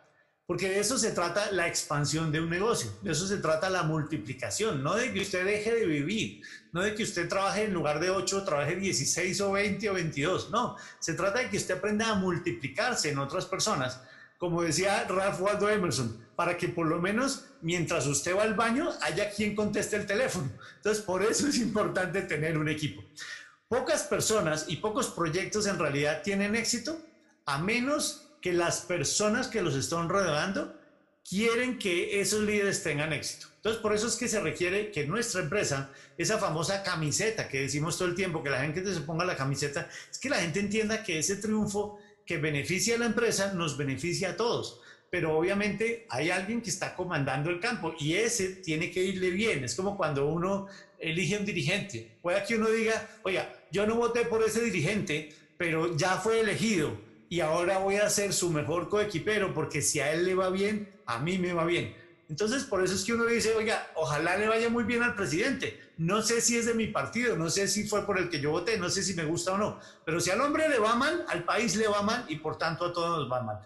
Porque 0.45 0.69
de 0.69 0.79
eso 0.79 0.97
se 0.97 1.11
trata 1.11 1.51
la 1.51 1.67
expansión 1.67 2.31
de 2.31 2.41
un 2.41 2.49
negocio, 2.49 2.91
de 3.01 3.13
eso 3.13 3.25
se 3.25 3.37
trata 3.37 3.69
la 3.69 3.83
multiplicación, 3.83 4.83
no 4.83 4.95
de 4.95 5.13
que 5.13 5.21
usted 5.21 5.45
deje 5.45 5.73
de 5.73 5.85
vivir, 5.85 6.41
no 6.73 6.81
de 6.81 6.93
que 6.95 7.03
usted 7.03 7.29
trabaje 7.29 7.63
en 7.63 7.73
lugar 7.73 8.01
de 8.01 8.09
8, 8.09 8.43
trabaje 8.43 8.75
16 8.75 9.39
o 9.39 9.53
20 9.53 9.89
o 9.89 9.93
22, 9.93 10.49
no, 10.51 10.75
se 10.99 11.13
trata 11.13 11.39
de 11.39 11.49
que 11.49 11.55
usted 11.55 11.77
aprenda 11.77 12.09
a 12.09 12.15
multiplicarse 12.15 13.09
en 13.09 13.19
otras 13.19 13.45
personas, 13.45 14.01
como 14.37 14.61
decía 14.61 15.05
Ralph 15.07 15.39
Waldo 15.39 15.69
Emerson, 15.69 16.27
para 16.35 16.57
que 16.57 16.67
por 16.67 16.87
lo 16.87 16.99
menos 16.99 17.45
mientras 17.61 18.05
usted 18.05 18.35
va 18.35 18.43
al 18.43 18.55
baño 18.55 18.89
haya 19.01 19.29
quien 19.29 19.55
conteste 19.55 19.95
el 19.95 20.05
teléfono. 20.05 20.51
Entonces, 20.75 21.01
por 21.01 21.23
eso 21.23 21.47
es 21.47 21.57
importante 21.59 22.21
tener 22.23 22.57
un 22.57 22.67
equipo. 22.67 23.01
Pocas 23.69 24.03
personas 24.03 24.65
y 24.67 24.75
pocos 24.77 25.07
proyectos 25.07 25.67
en 25.67 25.79
realidad 25.79 26.21
tienen 26.21 26.57
éxito 26.57 26.99
a 27.45 27.57
menos 27.57 28.22
que 28.43 28.51
las 28.51 28.81
personas 28.81 29.47
que 29.47 29.61
los 29.61 29.73
están 29.73 30.09
rodeando 30.09 30.75
quieren 31.27 31.79
que 31.79 32.19
esos 32.19 32.41
líderes 32.41 32.83
tengan 32.83 33.13
éxito. 33.13 33.47
Entonces, 33.55 33.81
por 33.81 33.95
eso 33.95 34.05
es 34.05 34.17
que 34.17 34.27
se 34.27 34.41
requiere 34.41 34.91
que 34.91 35.07
nuestra 35.07 35.41
empresa, 35.41 35.89
esa 36.17 36.37
famosa 36.37 36.83
camiseta 36.83 37.47
que 37.47 37.61
decimos 37.61 37.97
todo 37.97 38.09
el 38.09 38.15
tiempo, 38.15 38.43
que 38.43 38.49
la 38.49 38.59
gente 38.59 38.83
se 38.93 38.99
ponga 38.99 39.23
la 39.23 39.37
camiseta, 39.37 39.87
es 40.11 40.19
que 40.19 40.29
la 40.29 40.41
gente 40.41 40.59
entienda 40.59 41.03
que 41.03 41.19
ese 41.19 41.37
triunfo 41.37 41.97
que 42.25 42.37
beneficia 42.37 42.95
a 42.95 42.99
la 42.99 43.05
empresa 43.05 43.53
nos 43.53 43.77
beneficia 43.77 44.31
a 44.31 44.35
todos. 44.35 44.81
Pero 45.09 45.37
obviamente 45.37 46.05
hay 46.09 46.29
alguien 46.29 46.61
que 46.61 46.69
está 46.69 46.97
comandando 46.97 47.49
el 47.49 47.61
campo 47.61 47.95
y 47.97 48.15
ese 48.15 48.57
tiene 48.57 48.91
que 48.91 49.05
irle 49.05 49.29
bien. 49.29 49.63
Es 49.63 49.73
como 49.73 49.95
cuando 49.95 50.25
uno 50.27 50.67
elige 50.99 51.37
un 51.37 51.45
dirigente. 51.45 52.17
Puede 52.21 52.43
que 52.43 52.57
uno 52.57 52.69
diga, 52.69 53.09
oiga, 53.23 53.53
yo 53.71 53.87
no 53.87 53.95
voté 53.95 54.25
por 54.25 54.43
ese 54.43 54.61
dirigente, 54.61 55.33
pero 55.57 55.95
ya 55.95 56.17
fue 56.17 56.41
elegido 56.41 57.12
y 57.33 57.41
ahora 57.41 57.79
voy 57.79 57.95
a 57.95 58.11
ser 58.11 58.31
su 58.31 58.51
mejor 58.51 58.89
coequipero 58.89 59.55
porque 59.55 59.81
si 59.81 59.99
a 59.99 60.11
él 60.13 60.23
le 60.23 60.35
va 60.35 60.51
bien, 60.51 60.93
a 61.07 61.17
mí 61.17 61.39
me 61.39 61.51
va 61.51 61.65
bien. 61.65 61.95
Entonces, 62.29 62.63
por 62.63 62.83
eso 62.83 62.93
es 62.93 63.03
que 63.03 63.13
uno 63.13 63.25
dice, 63.25 63.55
oiga, 63.55 63.87
ojalá 63.95 64.37
le 64.37 64.47
vaya 64.47 64.69
muy 64.69 64.83
bien 64.83 65.01
al 65.01 65.15
presidente. 65.15 65.81
No 65.97 66.21
sé 66.21 66.41
si 66.41 66.59
es 66.59 66.67
de 66.67 66.75
mi 66.75 66.85
partido, 66.85 67.35
no 67.35 67.49
sé 67.49 67.67
si 67.67 67.87
fue 67.87 68.05
por 68.05 68.19
el 68.19 68.29
que 68.29 68.39
yo 68.39 68.51
voté, 68.51 68.77
no 68.77 68.87
sé 68.87 69.01
si 69.01 69.15
me 69.15 69.25
gusta 69.25 69.53
o 69.53 69.57
no, 69.57 69.79
pero 70.05 70.19
si 70.19 70.29
al 70.29 70.41
hombre 70.41 70.69
le 70.69 70.77
va 70.77 70.95
mal, 70.95 71.25
al 71.27 71.43
país 71.43 71.75
le 71.75 71.87
va 71.87 72.03
mal 72.03 72.23
y 72.29 72.35
por 72.35 72.59
tanto 72.59 72.85
a 72.85 72.93
todos 72.93 73.21
nos 73.21 73.31
va 73.31 73.41
mal. 73.41 73.57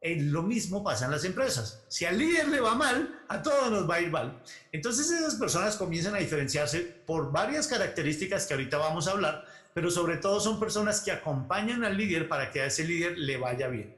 Eh, 0.00 0.22
lo 0.22 0.44
mismo 0.44 0.84
pasa 0.84 1.06
en 1.06 1.10
las 1.10 1.24
empresas. 1.24 1.84
Si 1.88 2.04
al 2.04 2.16
líder 2.18 2.46
le 2.46 2.60
va 2.60 2.76
mal, 2.76 3.24
a 3.26 3.42
todos 3.42 3.68
nos 3.72 3.90
va 3.90 3.96
a 3.96 4.00
ir 4.00 4.12
mal. 4.12 4.40
Entonces 4.70 5.10
esas 5.10 5.34
personas 5.34 5.74
comienzan 5.74 6.14
a 6.14 6.18
diferenciarse 6.18 6.82
por 7.04 7.32
varias 7.32 7.66
características 7.66 8.46
que 8.46 8.54
ahorita 8.54 8.78
vamos 8.78 9.08
a 9.08 9.10
hablar, 9.10 9.44
pero 9.78 9.92
sobre 9.92 10.16
todo 10.16 10.40
son 10.40 10.58
personas 10.58 11.00
que 11.02 11.12
acompañan 11.12 11.84
al 11.84 11.96
líder 11.96 12.26
para 12.26 12.50
que 12.50 12.60
a 12.60 12.66
ese 12.66 12.82
líder 12.82 13.16
le 13.16 13.36
vaya 13.36 13.68
bien. 13.68 13.94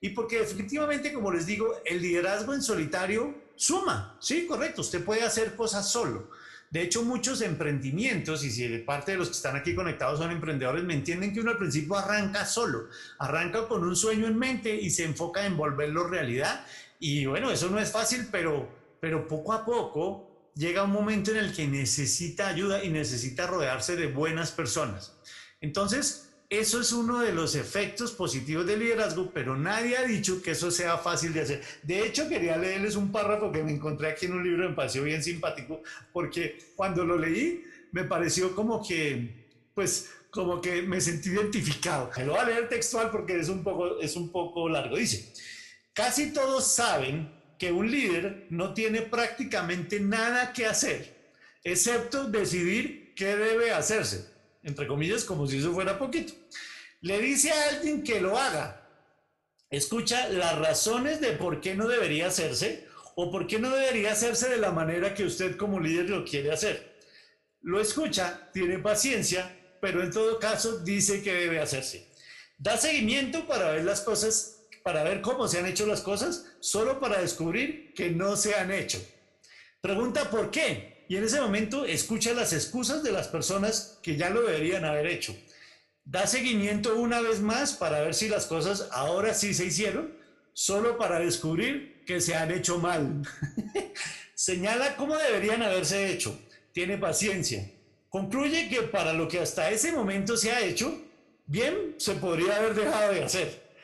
Y 0.00 0.08
porque 0.08 0.40
efectivamente, 0.40 1.12
como 1.12 1.30
les 1.30 1.46
digo, 1.46 1.72
el 1.84 2.02
liderazgo 2.02 2.52
en 2.52 2.60
solitario 2.60 3.32
suma, 3.54 4.18
sí, 4.18 4.44
correcto, 4.48 4.80
usted 4.80 5.04
puede 5.04 5.22
hacer 5.22 5.54
cosas 5.54 5.88
solo. 5.88 6.30
De 6.68 6.82
hecho, 6.82 7.04
muchos 7.04 7.42
emprendimientos, 7.42 8.42
y 8.42 8.50
si 8.50 8.66
parte 8.78 9.12
de 9.12 9.18
los 9.18 9.28
que 9.28 9.36
están 9.36 9.54
aquí 9.54 9.72
conectados 9.72 10.18
son 10.18 10.32
emprendedores, 10.32 10.82
me 10.82 10.94
entienden 10.94 11.32
que 11.32 11.38
uno 11.38 11.52
al 11.52 11.58
principio 11.58 11.96
arranca 11.96 12.44
solo, 12.44 12.88
arranca 13.20 13.68
con 13.68 13.84
un 13.84 13.94
sueño 13.94 14.26
en 14.26 14.36
mente 14.36 14.74
y 14.74 14.90
se 14.90 15.04
enfoca 15.04 15.46
en 15.46 15.56
volverlo 15.56 16.08
realidad. 16.08 16.66
Y 16.98 17.26
bueno, 17.26 17.52
eso 17.52 17.70
no 17.70 17.78
es 17.78 17.92
fácil, 17.92 18.26
pero, 18.32 18.68
pero 18.98 19.28
poco 19.28 19.52
a 19.52 19.64
poco 19.64 20.26
llega 20.54 20.82
un 20.82 20.90
momento 20.90 21.30
en 21.30 21.36
el 21.36 21.54
que 21.54 21.66
necesita 21.66 22.48
ayuda 22.48 22.82
y 22.84 22.90
necesita 22.90 23.46
rodearse 23.46 23.96
de 23.96 24.08
buenas 24.08 24.50
personas. 24.50 25.16
Entonces, 25.60 26.30
eso 26.48 26.80
es 26.80 26.92
uno 26.92 27.20
de 27.20 27.32
los 27.32 27.54
efectos 27.54 28.10
positivos 28.10 28.66
del 28.66 28.80
liderazgo, 28.80 29.30
pero 29.32 29.56
nadie 29.56 29.96
ha 29.96 30.02
dicho 30.02 30.42
que 30.42 30.50
eso 30.50 30.70
sea 30.70 30.98
fácil 30.98 31.32
de 31.32 31.42
hacer. 31.42 31.62
De 31.82 32.04
hecho, 32.04 32.28
quería 32.28 32.56
leerles 32.56 32.96
un 32.96 33.12
párrafo 33.12 33.52
que 33.52 33.62
me 33.62 33.70
encontré 33.70 34.08
aquí 34.08 34.26
en 34.26 34.32
un 34.32 34.42
libro, 34.42 34.68
me 34.68 34.74
pareció 34.74 35.04
bien 35.04 35.22
simpático, 35.22 35.82
porque 36.12 36.58
cuando 36.74 37.04
lo 37.04 37.16
leí 37.16 37.64
me 37.92 38.04
pareció 38.04 38.54
como 38.54 38.86
que, 38.86 39.46
pues, 39.74 40.10
como 40.30 40.60
que 40.60 40.82
me 40.82 41.00
sentí 41.00 41.30
identificado. 41.30 42.10
Me 42.16 42.24
lo 42.24 42.32
voy 42.32 42.40
a 42.40 42.44
leer 42.46 42.68
textual 42.68 43.10
porque 43.10 43.38
es 43.38 43.48
un 43.48 43.62
poco, 43.62 44.00
es 44.00 44.16
un 44.16 44.30
poco 44.32 44.68
largo. 44.68 44.96
Dice, 44.96 45.32
casi 45.92 46.32
todos 46.32 46.66
saben 46.66 47.32
que 47.58 47.70
un 47.70 47.90
líder 47.90 48.46
no 48.50 48.74
tiene 48.74 49.02
prácticamente 49.02 50.00
nada 50.00 50.52
que 50.52 50.66
hacer, 50.66 51.32
excepto 51.62 52.24
decidir 52.24 53.14
qué 53.14 53.36
debe 53.36 53.70
hacerse, 53.72 54.26
entre 54.62 54.86
comillas, 54.86 55.24
como 55.24 55.46
si 55.46 55.58
eso 55.58 55.72
fuera 55.72 55.98
poquito. 55.98 56.32
Le 57.00 57.18
dice 57.20 57.50
a 57.50 57.68
alguien 57.70 58.02
que 58.02 58.20
lo 58.20 58.38
haga, 58.38 58.88
escucha 59.70 60.28
las 60.28 60.58
razones 60.58 61.20
de 61.20 61.32
por 61.32 61.60
qué 61.60 61.74
no 61.74 61.88
debería 61.88 62.26
hacerse 62.26 62.88
o 63.14 63.30
por 63.30 63.46
qué 63.46 63.58
no 63.58 63.70
debería 63.70 64.12
hacerse 64.12 64.48
de 64.48 64.58
la 64.58 64.70
manera 64.70 65.14
que 65.14 65.24
usted 65.24 65.56
como 65.56 65.80
líder 65.80 66.10
lo 66.10 66.24
quiere 66.24 66.52
hacer. 66.52 66.98
Lo 67.62 67.80
escucha, 67.80 68.50
tiene 68.52 68.78
paciencia, 68.78 69.76
pero 69.80 70.02
en 70.02 70.10
todo 70.10 70.38
caso 70.38 70.78
dice 70.78 71.22
que 71.22 71.34
debe 71.34 71.60
hacerse. 71.60 72.10
Da 72.58 72.76
seguimiento 72.76 73.46
para 73.46 73.72
ver 73.72 73.84
las 73.84 74.02
cosas 74.02 74.60
para 74.82 75.02
ver 75.02 75.20
cómo 75.20 75.46
se 75.48 75.58
han 75.58 75.66
hecho 75.66 75.86
las 75.86 76.00
cosas, 76.00 76.46
solo 76.60 77.00
para 77.00 77.20
descubrir 77.20 77.92
que 77.94 78.10
no 78.10 78.36
se 78.36 78.54
han 78.54 78.70
hecho. 78.70 78.98
Pregunta 79.80 80.30
por 80.30 80.50
qué 80.50 80.89
y 81.10 81.16
en 81.16 81.24
ese 81.24 81.40
momento 81.40 81.86
escucha 81.86 82.34
las 82.34 82.52
excusas 82.52 83.02
de 83.02 83.10
las 83.10 83.26
personas 83.26 83.98
que 84.00 84.16
ya 84.16 84.30
lo 84.30 84.42
deberían 84.42 84.84
haber 84.84 85.08
hecho. 85.08 85.36
Da 86.04 86.28
seguimiento 86.28 86.94
una 86.94 87.20
vez 87.20 87.40
más 87.40 87.72
para 87.72 88.00
ver 88.00 88.14
si 88.14 88.28
las 88.28 88.46
cosas 88.46 88.86
ahora 88.92 89.34
sí 89.34 89.52
se 89.52 89.64
hicieron, 89.64 90.14
solo 90.52 90.98
para 90.98 91.18
descubrir 91.18 92.04
que 92.06 92.20
se 92.20 92.36
han 92.36 92.52
hecho 92.52 92.78
mal. 92.78 93.22
Señala 94.36 94.94
cómo 94.94 95.16
deberían 95.16 95.64
haberse 95.64 96.12
hecho. 96.12 96.38
Tiene 96.70 96.96
paciencia. 96.96 97.68
Concluye 98.08 98.68
que 98.68 98.82
para 98.82 99.12
lo 99.12 99.26
que 99.26 99.40
hasta 99.40 99.68
ese 99.72 99.90
momento 99.90 100.36
se 100.36 100.52
ha 100.52 100.60
hecho, 100.60 100.96
bien 101.44 101.96
se 101.98 102.14
podría 102.14 102.54
haber 102.54 102.74
dejado 102.74 103.14
de 103.14 103.24
hacer 103.24 103.74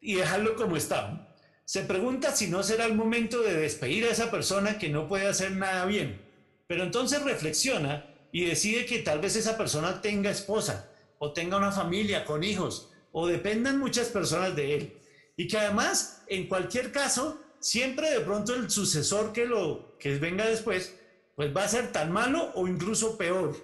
y 0.00 0.14
dejarlo 0.14 0.54
como 0.54 0.76
está. 0.76 1.34
Se 1.64 1.82
pregunta 1.82 2.30
si 2.30 2.46
no 2.46 2.62
será 2.62 2.84
el 2.84 2.94
momento 2.94 3.42
de 3.42 3.54
despedir 3.54 4.04
a 4.04 4.12
esa 4.12 4.30
persona 4.30 4.78
que 4.78 4.88
no 4.88 5.08
puede 5.08 5.26
hacer 5.26 5.50
nada 5.50 5.84
bien, 5.86 6.29
pero 6.70 6.84
entonces 6.84 7.20
reflexiona 7.24 8.06
y 8.30 8.44
decide 8.44 8.86
que 8.86 9.00
tal 9.00 9.18
vez 9.18 9.34
esa 9.34 9.58
persona 9.58 10.00
tenga 10.00 10.30
esposa 10.30 10.88
o 11.18 11.32
tenga 11.32 11.56
una 11.56 11.72
familia 11.72 12.24
con 12.24 12.44
hijos 12.44 12.92
o 13.10 13.26
dependan 13.26 13.80
muchas 13.80 14.06
personas 14.06 14.54
de 14.54 14.76
él. 14.76 14.92
Y 15.36 15.48
que 15.48 15.58
además, 15.58 16.22
en 16.28 16.46
cualquier 16.46 16.92
caso, 16.92 17.40
siempre 17.58 18.12
de 18.12 18.20
pronto 18.20 18.54
el 18.54 18.70
sucesor 18.70 19.32
que 19.32 19.46
lo 19.46 19.96
que 19.98 20.16
venga 20.18 20.46
después, 20.46 20.94
pues 21.34 21.52
va 21.52 21.64
a 21.64 21.68
ser 21.68 21.90
tan 21.90 22.12
malo 22.12 22.52
o 22.54 22.68
incluso 22.68 23.18
peor. 23.18 23.56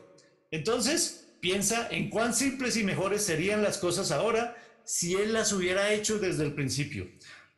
Entonces, 0.51 1.29
piensa 1.39 1.87
en 1.93 2.11
cuán 2.11 2.35
simples 2.35 2.77
y 2.77 2.83
mejores 2.83 3.23
serían 3.23 3.63
las 3.63 3.79
cosas 3.79 4.11
ahora 4.11 4.57
si 4.83 5.15
él 5.15 5.33
las 5.33 5.53
hubiera 5.53 5.93
hecho 5.93 6.19
desde 6.19 6.43
el 6.43 6.55
principio. 6.55 7.07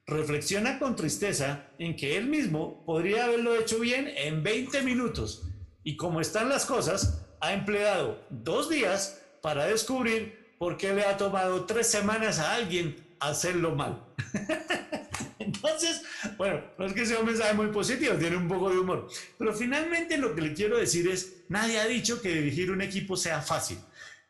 Reflexiona 0.09 0.79
con 0.79 0.97
tristeza 0.97 1.67
en 1.79 1.95
que 1.95 2.17
él 2.17 2.29
mismo 2.29 2.83
podría 2.87 3.27
haberlo 3.27 3.55
hecho 3.55 3.79
bien 3.79 4.11
en 4.17 4.43
20 4.43 4.81
minutos 4.81 5.47
y 5.85 5.97
como 5.99 6.23
están 6.23 6.49
las 6.49 6.65
cosas, 6.65 7.27
ha 7.43 7.53
empleado 7.53 8.19
dos 8.31 8.71
días 8.71 9.21
para 9.43 9.67
descubrir 9.67 10.55
por 10.59 10.79
qué 10.79 10.95
le 10.95 11.05
ha 11.05 11.19
tomado 11.19 11.67
tres 11.67 11.89
semanas 11.89 12.39
a 12.39 12.55
alguien 12.55 12.97
hacerlo 13.21 13.75
mal. 13.75 14.03
Entonces, 15.39 16.03
bueno, 16.39 16.63
no 16.79 16.87
es 16.87 16.95
que 16.95 17.05
sea 17.05 17.21
un 17.21 17.27
mensaje 17.27 17.53
muy 17.53 17.67
positivo, 17.67 18.15
tiene 18.15 18.39
un 18.39 18.49
poco 18.49 18.71
de 18.71 18.79
humor. 18.79 19.09
Pero 19.39 19.55
finalmente 19.55 20.17
lo 20.17 20.35
que 20.35 20.41
le 20.41 20.55
quiero 20.55 20.79
decir 20.79 21.07
es, 21.07 21.45
nadie 21.51 21.81
ha 21.81 21.87
dicho 21.87 22.23
que 22.23 22.35
dirigir 22.35 22.71
un 22.71 22.81
equipo 22.81 23.15
sea 23.15 23.43
fácil. 23.43 23.79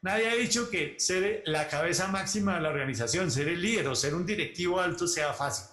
Nadie 0.01 0.29
ha 0.29 0.35
dicho 0.35 0.71
que 0.71 0.95
ser 0.99 1.43
la 1.47 1.69
cabeza 1.69 2.07
máxima 2.09 2.55
de 2.55 2.61
la 2.61 2.69
organización, 2.69 3.31
ser 3.31 3.49
el 3.49 3.61
líder 3.61 3.89
o 3.89 3.97
ser 3.97 4.15
un 4.15 4.25
directivo 4.25 4.81
alto 4.81 5.09
sea 5.09 5.33
fácil. 5.33 5.67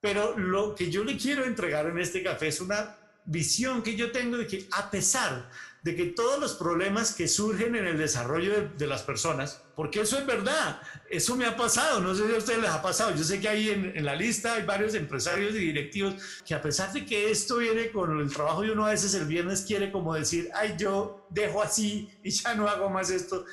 Pero 0.00 0.36
lo 0.36 0.74
que 0.74 0.90
yo 0.90 1.04
le 1.04 1.16
quiero 1.16 1.44
entregar 1.44 1.86
en 1.86 1.98
este 1.98 2.22
café 2.24 2.48
es 2.48 2.60
una 2.60 2.96
visión 3.24 3.82
que 3.82 3.96
yo 3.96 4.10
tengo 4.12 4.36
de 4.36 4.46
que 4.46 4.66
a 4.72 4.90
pesar 4.90 5.48
de 5.82 5.96
que 5.96 6.06
todos 6.06 6.38
los 6.38 6.54
problemas 6.54 7.12
que 7.12 7.26
surgen 7.26 7.74
en 7.74 7.86
el 7.86 7.98
desarrollo 7.98 8.70
de, 8.76 8.86
las 8.86 9.02
personas, 9.02 9.64
porque 9.74 10.00
eso 10.00 10.16
es 10.16 10.24
verdad, 10.24 10.80
eso 11.10 11.34
me 11.36 11.44
ha 11.44 11.56
pasado, 11.56 12.00
no 12.00 12.14
sé 12.14 12.28
si 12.28 12.34
a 12.34 12.38
ustedes 12.38 12.60
les 12.60 12.70
ha 12.70 12.80
pasado, 12.80 13.14
yo 13.16 13.24
sé 13.24 13.40
que 13.40 13.48
ahí 13.48 13.70
en, 13.70 13.96
en, 13.96 14.04
la 14.04 14.14
lista 14.14 14.54
hay 14.54 14.62
varios 14.64 14.94
empresarios 14.94 15.56
y 15.56 15.58
directivos 15.58 16.14
que 16.46 16.54
a 16.54 16.62
pesar 16.62 16.92
de 16.92 17.04
que 17.04 17.32
esto 17.32 17.58
viene 17.58 17.90
con 17.90 18.20
el 18.20 18.32
trabajo 18.32 18.64
y 18.64 18.70
uno 18.70 18.86
a 18.86 18.90
veces 18.90 19.12
el 19.14 19.24
viernes 19.24 19.62
quiere 19.62 19.90
como 19.90 20.14
decir, 20.14 20.50
ay, 20.54 20.76
yo 20.78 21.26
dejo 21.30 21.60
así 21.60 22.08
y 22.22 22.30
ya 22.30 22.54
no 22.54 22.68
hago 22.68 22.88
más 22.88 23.10
esto, 23.10 23.44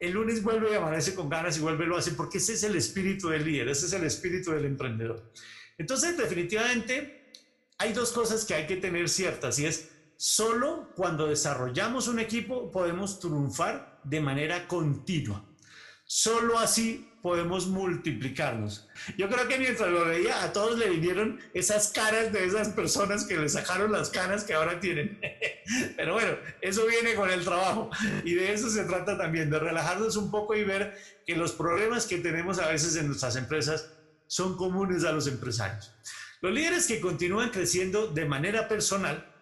el 0.00 0.12
lunes 0.12 0.42
vuelve 0.42 0.72
y 0.72 0.74
amanece 0.74 1.14
con 1.14 1.28
ganas 1.28 1.58
y 1.58 1.60
vuelve 1.60 1.84
y 1.84 1.88
lo 1.88 1.98
hace, 1.98 2.12
porque 2.12 2.38
ese 2.38 2.54
es 2.54 2.62
el 2.62 2.76
espíritu 2.76 3.28
del 3.28 3.44
líder, 3.44 3.68
ese 3.68 3.86
es 3.86 3.92
el 3.92 4.04
espíritu 4.04 4.52
del 4.52 4.64
emprendedor. 4.64 5.30
Entonces, 5.76 6.16
definitivamente, 6.16 7.23
hay 7.78 7.92
dos 7.92 8.12
cosas 8.12 8.44
que 8.44 8.54
hay 8.54 8.66
que 8.66 8.76
tener 8.76 9.08
ciertas 9.08 9.58
y 9.58 9.66
es 9.66 9.90
Solo 10.16 10.90
cuando 10.94 11.26
desarrollamos 11.26 12.08
un 12.08 12.20
equipo 12.20 12.70
podemos 12.70 13.18
triunfar 13.18 14.00
de 14.04 14.20
manera 14.20 14.68
continua. 14.68 15.44
Solo 16.06 16.58
así 16.58 17.10
podemos 17.20 17.66
multiplicarnos. 17.66 18.88
Yo 19.16 19.28
creo 19.28 19.48
que 19.48 19.58
mientras 19.58 19.90
lo 19.90 20.04
veía, 20.04 20.44
a 20.44 20.52
todos 20.52 20.78
le 20.78 20.90
vinieron 20.90 21.40
esas 21.52 21.88
caras 21.88 22.32
de 22.32 22.44
esas 22.44 22.68
personas 22.68 23.24
que 23.24 23.36
le 23.36 23.48
sacaron 23.48 23.90
las 23.90 24.10
canas 24.10 24.44
que 24.44 24.54
ahora 24.54 24.78
tienen. 24.78 25.18
Pero 25.96 26.12
bueno, 26.14 26.36
eso 26.60 26.86
viene 26.86 27.14
con 27.14 27.30
el 27.30 27.42
trabajo 27.42 27.90
y 28.24 28.34
de 28.34 28.52
eso 28.52 28.70
se 28.70 28.84
trata 28.84 29.18
también, 29.18 29.50
de 29.50 29.58
relajarnos 29.58 30.16
un 30.16 30.30
poco 30.30 30.54
y 30.54 30.64
ver 30.64 30.96
que 31.26 31.34
los 31.34 31.52
problemas 31.52 32.06
que 32.06 32.18
tenemos 32.18 32.58
a 32.58 32.68
veces 32.68 32.94
en 32.96 33.08
nuestras 33.08 33.36
empresas 33.36 33.90
son 34.26 34.56
comunes 34.56 35.04
a 35.04 35.12
los 35.12 35.26
empresarios. 35.26 35.92
Los 36.40 36.52
líderes 36.52 36.86
que 36.86 37.00
continúan 37.00 37.50
creciendo 37.50 38.08
de 38.08 38.24
manera 38.24 38.68
personal 38.68 39.32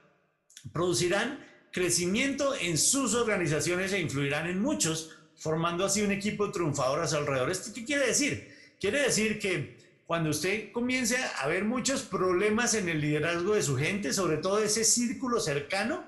producirán 0.72 1.44
crecimiento 1.72 2.54
en 2.54 2.78
sus 2.78 3.14
organizaciones 3.14 3.92
e 3.92 4.00
influirán 4.00 4.46
en 4.48 4.60
muchos 4.60 5.16
formando 5.42 5.84
así 5.84 6.02
un 6.02 6.12
equipo 6.12 6.52
triunfador 6.52 7.00
a 7.00 7.08
su 7.08 7.16
alrededor. 7.16 7.50
¿Esto 7.50 7.72
qué 7.74 7.84
quiere 7.84 8.06
decir? 8.06 8.54
Quiere 8.78 9.02
decir 9.02 9.40
que 9.40 9.76
cuando 10.06 10.30
usted 10.30 10.70
comience 10.70 11.16
a 11.16 11.48
ver 11.48 11.64
muchos 11.64 12.02
problemas 12.02 12.74
en 12.74 12.88
el 12.88 13.00
liderazgo 13.00 13.54
de 13.54 13.62
su 13.62 13.76
gente, 13.76 14.12
sobre 14.12 14.36
todo 14.36 14.62
ese 14.62 14.84
círculo 14.84 15.40
cercano, 15.40 16.04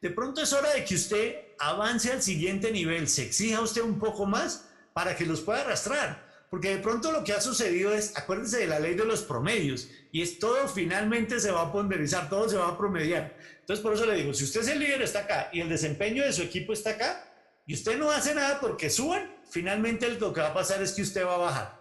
de 0.00 0.10
pronto 0.10 0.40
es 0.40 0.52
hora 0.52 0.72
de 0.72 0.84
que 0.84 0.94
usted 0.94 1.36
avance 1.58 2.10
al 2.12 2.22
siguiente 2.22 2.70
nivel, 2.70 3.08
se 3.08 3.24
exija 3.24 3.60
usted 3.60 3.82
un 3.82 3.98
poco 3.98 4.26
más 4.26 4.68
para 4.94 5.16
que 5.16 5.26
los 5.26 5.40
pueda 5.40 5.60
arrastrar. 5.60 6.26
Porque 6.50 6.70
de 6.70 6.78
pronto 6.78 7.12
lo 7.12 7.24
que 7.24 7.32
ha 7.32 7.40
sucedido 7.40 7.92
es, 7.92 8.16
acuérdese 8.16 8.58
de 8.58 8.68
la 8.68 8.80
ley 8.80 8.94
de 8.94 9.04
los 9.04 9.22
promedios, 9.22 9.88
y 10.12 10.22
es 10.22 10.38
todo 10.38 10.68
finalmente 10.68 11.40
se 11.40 11.50
va 11.50 11.62
a 11.62 11.72
ponderizar, 11.72 12.28
todo 12.28 12.48
se 12.48 12.56
va 12.56 12.68
a 12.68 12.78
promediar. 12.78 13.36
Entonces 13.60 13.82
por 13.82 13.94
eso 13.94 14.06
le 14.06 14.16
digo, 14.16 14.32
si 14.34 14.44
usted 14.44 14.60
es 14.60 14.68
el 14.68 14.78
líder, 14.78 15.02
está 15.02 15.20
acá, 15.20 15.50
y 15.52 15.60
el 15.60 15.68
desempeño 15.68 16.24
de 16.24 16.32
su 16.32 16.42
equipo 16.42 16.72
está 16.72 16.90
acá, 16.90 17.24
y 17.66 17.74
usted 17.74 17.98
no 17.98 18.10
hace 18.10 18.34
nada 18.34 18.60
porque 18.60 18.88
suban, 18.88 19.36
finalmente 19.50 20.08
lo 20.08 20.32
que 20.32 20.40
va 20.40 20.48
a 20.48 20.54
pasar 20.54 20.82
es 20.82 20.92
que 20.92 21.02
usted 21.02 21.24
va 21.24 21.34
a 21.34 21.38
bajar. 21.38 21.78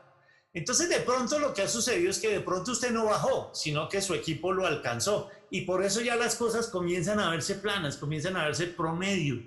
Entonces 0.53 0.89
de 0.89 0.99
pronto 1.01 1.39
lo 1.39 1.53
que 1.53 1.61
ha 1.61 1.67
sucedido 1.67 2.09
es 2.09 2.19
que 2.19 2.29
de 2.29 2.39
pronto 2.39 2.71
usted 2.71 2.91
no 2.91 3.05
bajó, 3.05 3.51
sino 3.53 3.87
que 3.87 4.01
su 4.01 4.13
equipo 4.15 4.51
lo 4.51 4.65
alcanzó. 4.65 5.29
Y 5.49 5.61
por 5.61 5.83
eso 5.83 6.01
ya 6.01 6.15
las 6.15 6.35
cosas 6.35 6.67
comienzan 6.67 7.19
a 7.19 7.29
verse 7.29 7.55
planas, 7.55 7.97
comienzan 7.97 8.35
a 8.35 8.45
verse 8.45 8.67
promedio. 8.67 9.41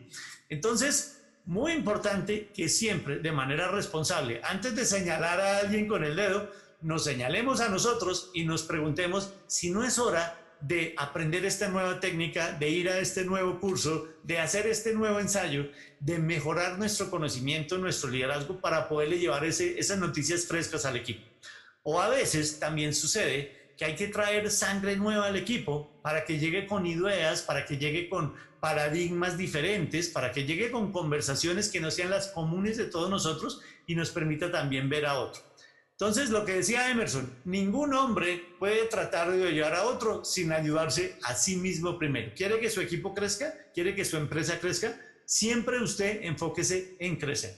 Entonces, 0.48 1.20
muy 1.46 1.72
importante 1.72 2.50
que 2.54 2.68
siempre, 2.68 3.18
de 3.18 3.32
manera 3.32 3.68
responsable, 3.72 4.40
antes 4.44 4.76
de 4.76 4.84
señalar 4.84 5.40
a 5.40 5.58
alguien 5.58 5.88
con 5.88 6.04
el 6.04 6.14
dedo, 6.14 6.48
nos 6.82 7.04
señalemos 7.04 7.60
a 7.60 7.68
nosotros 7.68 8.30
y 8.34 8.44
nos 8.44 8.62
preguntemos 8.62 9.32
si 9.46 9.70
no 9.70 9.84
es 9.84 9.98
hora 9.98 10.36
de 10.60 10.94
aprender 10.98 11.44
esta 11.44 11.68
nueva 11.68 12.00
técnica, 12.00 12.52
de 12.52 12.68
ir 12.68 12.88
a 12.90 12.98
este 12.98 13.24
nuevo 13.24 13.58
curso, 13.60 14.08
de 14.22 14.38
hacer 14.38 14.66
este 14.66 14.92
nuevo 14.92 15.18
ensayo, 15.18 15.70
de 16.00 16.18
mejorar 16.18 16.78
nuestro 16.78 17.10
conocimiento, 17.10 17.78
nuestro 17.78 18.10
liderazgo 18.10 18.60
para 18.60 18.88
poderle 18.88 19.18
llevar 19.18 19.44
esas 19.44 19.98
noticias 19.98 20.46
frescas 20.46 20.84
al 20.84 20.96
equipo. 20.96 21.26
O 21.82 22.00
a 22.00 22.08
veces 22.08 22.58
también 22.58 22.94
sucede 22.94 23.72
que 23.76 23.86
hay 23.86 23.94
que 23.94 24.08
traer 24.08 24.50
sangre 24.50 24.96
nueva 24.96 25.26
al 25.26 25.36
equipo 25.36 25.90
para 26.02 26.24
que 26.26 26.38
llegue 26.38 26.66
con 26.66 26.86
ideas, 26.86 27.40
para 27.40 27.64
que 27.64 27.78
llegue 27.78 28.10
con 28.10 28.34
paradigmas 28.60 29.38
diferentes, 29.38 30.08
para 30.08 30.32
que 30.32 30.44
llegue 30.44 30.70
con 30.70 30.92
conversaciones 30.92 31.70
que 31.70 31.80
no 31.80 31.90
sean 31.90 32.10
las 32.10 32.28
comunes 32.28 32.76
de 32.76 32.84
todos 32.84 33.08
nosotros 33.08 33.62
y 33.86 33.94
nos 33.94 34.10
permita 34.10 34.52
también 34.52 34.90
ver 34.90 35.06
a 35.06 35.18
otro. 35.18 35.49
Entonces, 36.00 36.30
lo 36.30 36.46
que 36.46 36.54
decía 36.54 36.90
Emerson, 36.90 37.30
ningún 37.44 37.92
hombre 37.92 38.42
puede 38.58 38.86
tratar 38.86 39.30
de 39.30 39.46
ayudar 39.46 39.74
a 39.74 39.84
otro 39.84 40.24
sin 40.24 40.50
ayudarse 40.50 41.18
a 41.24 41.34
sí 41.34 41.56
mismo 41.56 41.98
primero. 41.98 42.32
¿Quiere 42.34 42.58
que 42.58 42.70
su 42.70 42.80
equipo 42.80 43.12
crezca? 43.12 43.52
¿Quiere 43.74 43.94
que 43.94 44.06
su 44.06 44.16
empresa 44.16 44.58
crezca? 44.58 44.98
Siempre 45.26 45.78
usted 45.78 46.20
enfóquese 46.22 46.96
en 47.00 47.16
crecer. 47.16 47.54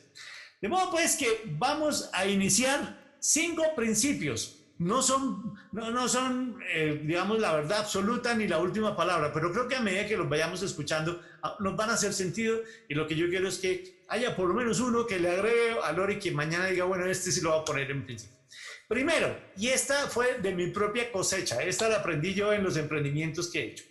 De 0.60 0.68
modo 0.68 0.90
pues 0.90 1.14
que 1.14 1.42
vamos 1.56 2.10
a 2.12 2.26
iniciar 2.26 3.14
cinco 3.20 3.62
principios. 3.76 4.58
No 4.76 5.02
son, 5.02 5.54
no, 5.70 5.92
no 5.92 6.08
son 6.08 6.58
eh, 6.74 7.00
digamos, 7.04 7.38
la 7.38 7.54
verdad 7.54 7.78
absoluta 7.78 8.34
ni 8.34 8.48
la 8.48 8.58
última 8.58 8.96
palabra, 8.96 9.32
pero 9.32 9.52
creo 9.52 9.68
que 9.68 9.76
a 9.76 9.80
medida 9.80 10.08
que 10.08 10.16
los 10.16 10.28
vayamos 10.28 10.62
escuchando, 10.62 11.22
ah, 11.44 11.54
nos 11.60 11.76
van 11.76 11.90
a 11.90 11.94
hacer 11.94 12.12
sentido 12.12 12.58
y 12.88 12.94
lo 12.94 13.06
que 13.06 13.14
yo 13.14 13.28
quiero 13.28 13.46
es 13.46 13.58
que 13.58 14.02
haya 14.08 14.34
por 14.34 14.48
lo 14.48 14.54
menos 14.54 14.80
uno 14.80 15.06
que 15.06 15.20
le 15.20 15.30
agregue 15.30 15.74
valor 15.74 16.10
y 16.10 16.18
que 16.18 16.32
mañana 16.32 16.66
diga, 16.66 16.84
bueno, 16.84 17.06
este 17.06 17.30
sí 17.30 17.40
lo 17.40 17.50
va 17.50 17.60
a 17.60 17.64
poner 17.64 17.90
en 17.90 18.04
principio. 18.04 18.41
Primero, 18.92 19.34
y 19.56 19.68
esta 19.68 20.06
fue 20.06 20.38
de 20.42 20.54
mi 20.54 20.66
propia 20.66 21.10
cosecha, 21.10 21.62
esta 21.62 21.88
la 21.88 22.00
aprendí 22.00 22.34
yo 22.34 22.52
en 22.52 22.62
los 22.62 22.76
emprendimientos 22.76 23.48
que 23.48 23.60
he 23.60 23.66
hecho. 23.68 23.84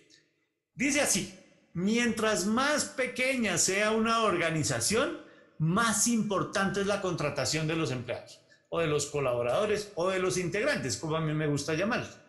Dice 0.75 1.01
así, 1.01 1.33
mientras 1.73 2.45
más 2.45 2.85
pequeña 2.85 3.57
sea 3.57 3.89
una 3.93 4.21
organización, 4.21 5.19
más 5.57 6.07
importante 6.07 6.81
es 6.81 6.85
la 6.85 7.01
contratación 7.01 7.65
de 7.65 7.75
los 7.75 7.89
empleados, 7.89 8.41
o 8.69 8.79
de 8.79 8.85
los 8.85 9.07
colaboradores, 9.07 9.91
o 9.95 10.11
de 10.11 10.19
los 10.19 10.37
integrantes, 10.37 10.97
como 10.97 11.15
a 11.15 11.21
mí 11.21 11.33
me 11.33 11.47
gusta 11.47 11.73
llamarlos. 11.73 12.19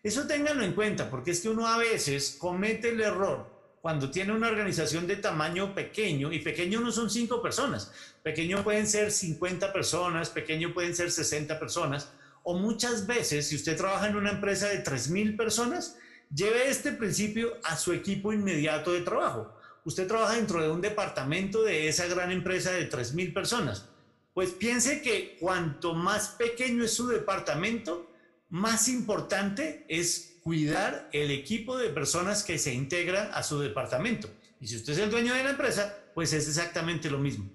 Eso 0.00 0.28
ténganlo 0.28 0.62
en 0.62 0.74
cuenta, 0.74 1.10
porque 1.10 1.32
es 1.32 1.40
que 1.40 1.48
uno 1.48 1.66
a 1.66 1.78
veces 1.78 2.36
comete 2.38 2.90
el 2.90 3.00
error 3.00 3.50
cuando 3.82 4.08
tiene 4.08 4.32
una 4.32 4.46
organización 4.46 5.08
de 5.08 5.16
tamaño 5.16 5.74
pequeño, 5.74 6.32
y 6.32 6.38
pequeño 6.38 6.78
no 6.78 6.92
son 6.92 7.10
cinco 7.10 7.42
personas, 7.42 7.90
pequeño 8.22 8.62
pueden 8.62 8.86
ser 8.86 9.10
50 9.10 9.72
personas, 9.72 10.30
pequeño 10.30 10.72
pueden 10.72 10.94
ser 10.94 11.10
60 11.10 11.58
personas, 11.58 12.12
o 12.42 12.58
muchas 12.58 13.06
veces, 13.06 13.48
si 13.48 13.56
usted 13.56 13.76
trabaja 13.76 14.08
en 14.08 14.16
una 14.16 14.30
empresa 14.30 14.68
de 14.68 14.82
3.000 14.82 15.36
personas, 15.36 15.96
lleve 16.34 16.68
este 16.68 16.92
principio 16.92 17.52
a 17.64 17.76
su 17.76 17.92
equipo 17.92 18.32
inmediato 18.32 18.92
de 18.92 19.02
trabajo. 19.02 19.54
Usted 19.84 20.06
trabaja 20.06 20.36
dentro 20.36 20.62
de 20.62 20.70
un 20.70 20.80
departamento 20.80 21.62
de 21.62 21.88
esa 21.88 22.06
gran 22.06 22.30
empresa 22.30 22.70
de 22.72 22.90
3.000 22.90 23.32
personas. 23.32 23.86
Pues 24.34 24.50
piense 24.50 25.02
que 25.02 25.36
cuanto 25.40 25.94
más 25.94 26.30
pequeño 26.30 26.84
es 26.84 26.94
su 26.94 27.08
departamento, 27.08 28.10
más 28.48 28.88
importante 28.88 29.84
es 29.88 30.36
cuidar 30.42 31.08
el 31.12 31.30
equipo 31.30 31.76
de 31.76 31.90
personas 31.90 32.42
que 32.42 32.58
se 32.58 32.72
integra 32.72 33.32
a 33.34 33.42
su 33.42 33.58
departamento. 33.58 34.28
Y 34.60 34.66
si 34.66 34.76
usted 34.76 34.94
es 34.94 34.98
el 34.98 35.10
dueño 35.10 35.34
de 35.34 35.44
la 35.44 35.50
empresa, 35.50 35.96
pues 36.14 36.32
es 36.32 36.48
exactamente 36.48 37.10
lo 37.10 37.18
mismo. 37.18 37.50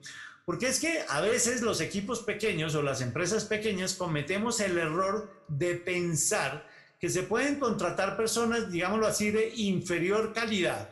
Porque 0.45 0.67
es 0.67 0.79
que 0.79 1.03
a 1.09 1.21
veces 1.21 1.61
los 1.61 1.81
equipos 1.81 2.19
pequeños 2.19 2.75
o 2.75 2.83
las 2.83 3.01
empresas 3.01 3.45
pequeñas 3.45 3.95
cometemos 3.95 4.59
el 4.59 4.77
error 4.77 5.43
de 5.47 5.73
pensar 5.73 6.67
que 6.99 7.09
se 7.09 7.23
pueden 7.23 7.59
contratar 7.59 8.15
personas, 8.15 8.71
digámoslo 8.71 9.07
así, 9.07 9.31
de 9.31 9.53
inferior 9.55 10.33
calidad, 10.33 10.89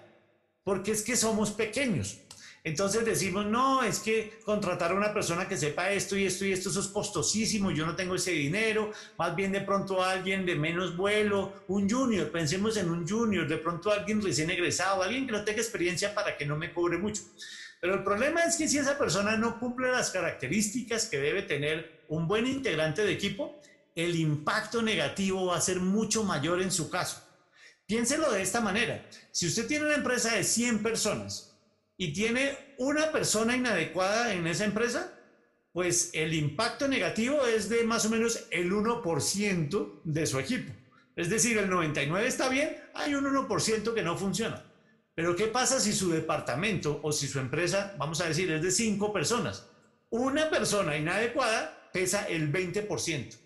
porque 0.64 0.92
es 0.92 1.04
que 1.04 1.16
somos 1.16 1.52
pequeños. 1.52 2.20
Entonces 2.66 3.06
decimos, 3.06 3.46
no, 3.46 3.84
es 3.84 4.00
que 4.00 4.40
contratar 4.46 4.92
a 4.92 4.96
una 4.96 5.14
persona 5.14 5.50
que 5.50 5.58
sepa 5.58 5.92
esto 5.92 6.16
y 6.16 6.26
esto 6.26 6.46
y 6.46 6.54
esto, 6.54 6.70
eso 6.70 6.80
es 6.80 6.88
costosísimo, 6.88 7.72
yo 7.72 7.86
no 7.86 7.96
tengo 7.96 8.16
ese 8.16 8.32
dinero, 8.32 8.92
más 9.18 9.36
bien 9.36 9.52
de 9.52 9.62
pronto 9.62 10.02
alguien 10.02 10.46
de 10.46 10.56
menos 10.56 10.96
vuelo, 10.96 11.52
un 11.68 11.90
junior, 11.90 12.32
pensemos 12.32 12.78
en 12.78 12.90
un 12.90 13.08
junior, 13.08 13.48
de 13.50 13.58
pronto 13.58 13.92
alguien 13.92 14.22
recién 14.22 14.50
egresado, 14.50 15.04
alguien 15.04 15.26
que 15.26 15.34
no 15.34 15.44
tenga 15.44 15.62
experiencia 15.62 16.16
para 16.16 16.38
que 16.38 16.46
no 16.46 16.58
me 16.58 16.72
cobre 16.72 16.98
mucho. 16.98 17.24
Pero 17.84 17.96
el 17.96 18.04
problema 18.06 18.46
es 18.46 18.56
que 18.56 18.70
si 18.70 18.78
esa 18.78 18.98
persona 18.98 19.36
no 19.36 19.60
cumple 19.60 19.92
las 19.92 20.10
características 20.10 21.08
que 21.08 21.18
debe 21.18 21.42
tener 21.42 22.06
un 22.08 22.30
buen 22.30 22.48
integrante 22.48 23.04
de 23.04 23.12
equipo, 23.12 23.60
el 23.94 24.16
impacto 24.16 24.82
negativo 24.82 25.48
va 25.48 25.58
a 25.58 25.62
ser 25.62 25.82
mucho 25.82 26.24
mayor 26.24 26.62
en 26.62 26.72
su 26.72 26.90
caso. 26.90 27.22
Piénselo 27.86 28.32
de 28.32 28.42
esta 28.42 28.62
manera. 28.62 29.06
Si 29.34 29.48
usted 29.48 29.68
tiene 29.68 29.88
una 29.88 29.96
empresa 29.96 30.34
de 30.34 30.46
100 30.46 30.82
personas 30.82 31.58
y 31.98 32.14
tiene 32.14 32.58
una 32.78 33.12
persona 33.12 33.54
inadecuada 33.54 34.34
en 34.34 34.48
esa 34.48 34.64
empresa, 34.64 35.20
pues 35.74 36.12
el 36.14 36.34
impacto 36.34 36.88
negativo 36.88 37.46
es 37.46 37.68
de 37.68 37.84
más 37.84 38.06
o 38.06 38.10
menos 38.10 38.48
el 38.52 38.72
1% 38.72 40.02
de 40.06 40.26
su 40.26 40.40
equipo. 40.40 40.72
Es 41.18 41.30
decir, 41.30 41.58
el 41.58 41.70
99 41.70 42.28
está 42.28 42.48
bien, 42.48 42.78
hay 42.94 43.14
un 43.14 43.26
1% 43.26 43.94
que 43.94 44.04
no 44.04 44.18
funciona. 44.18 44.73
Pero 45.16 45.36
¿qué 45.36 45.48
pasa 45.48 45.80
si 45.80 45.94
su 45.94 46.10
departamento 46.10 47.00
o 47.04 47.12
si 47.12 47.28
su 47.28 47.40
empresa, 47.40 47.96
vamos 47.98 48.20
a 48.22 48.28
decir, 48.28 48.52
es 48.52 48.62
de 48.62 48.72
cinco 48.72 49.14
personas? 49.14 49.68
Una 50.10 50.50
persona 50.50 50.98
inadecuada 50.98 51.90
pesa 51.94 52.28
el 52.28 52.52
20%. 52.52 53.38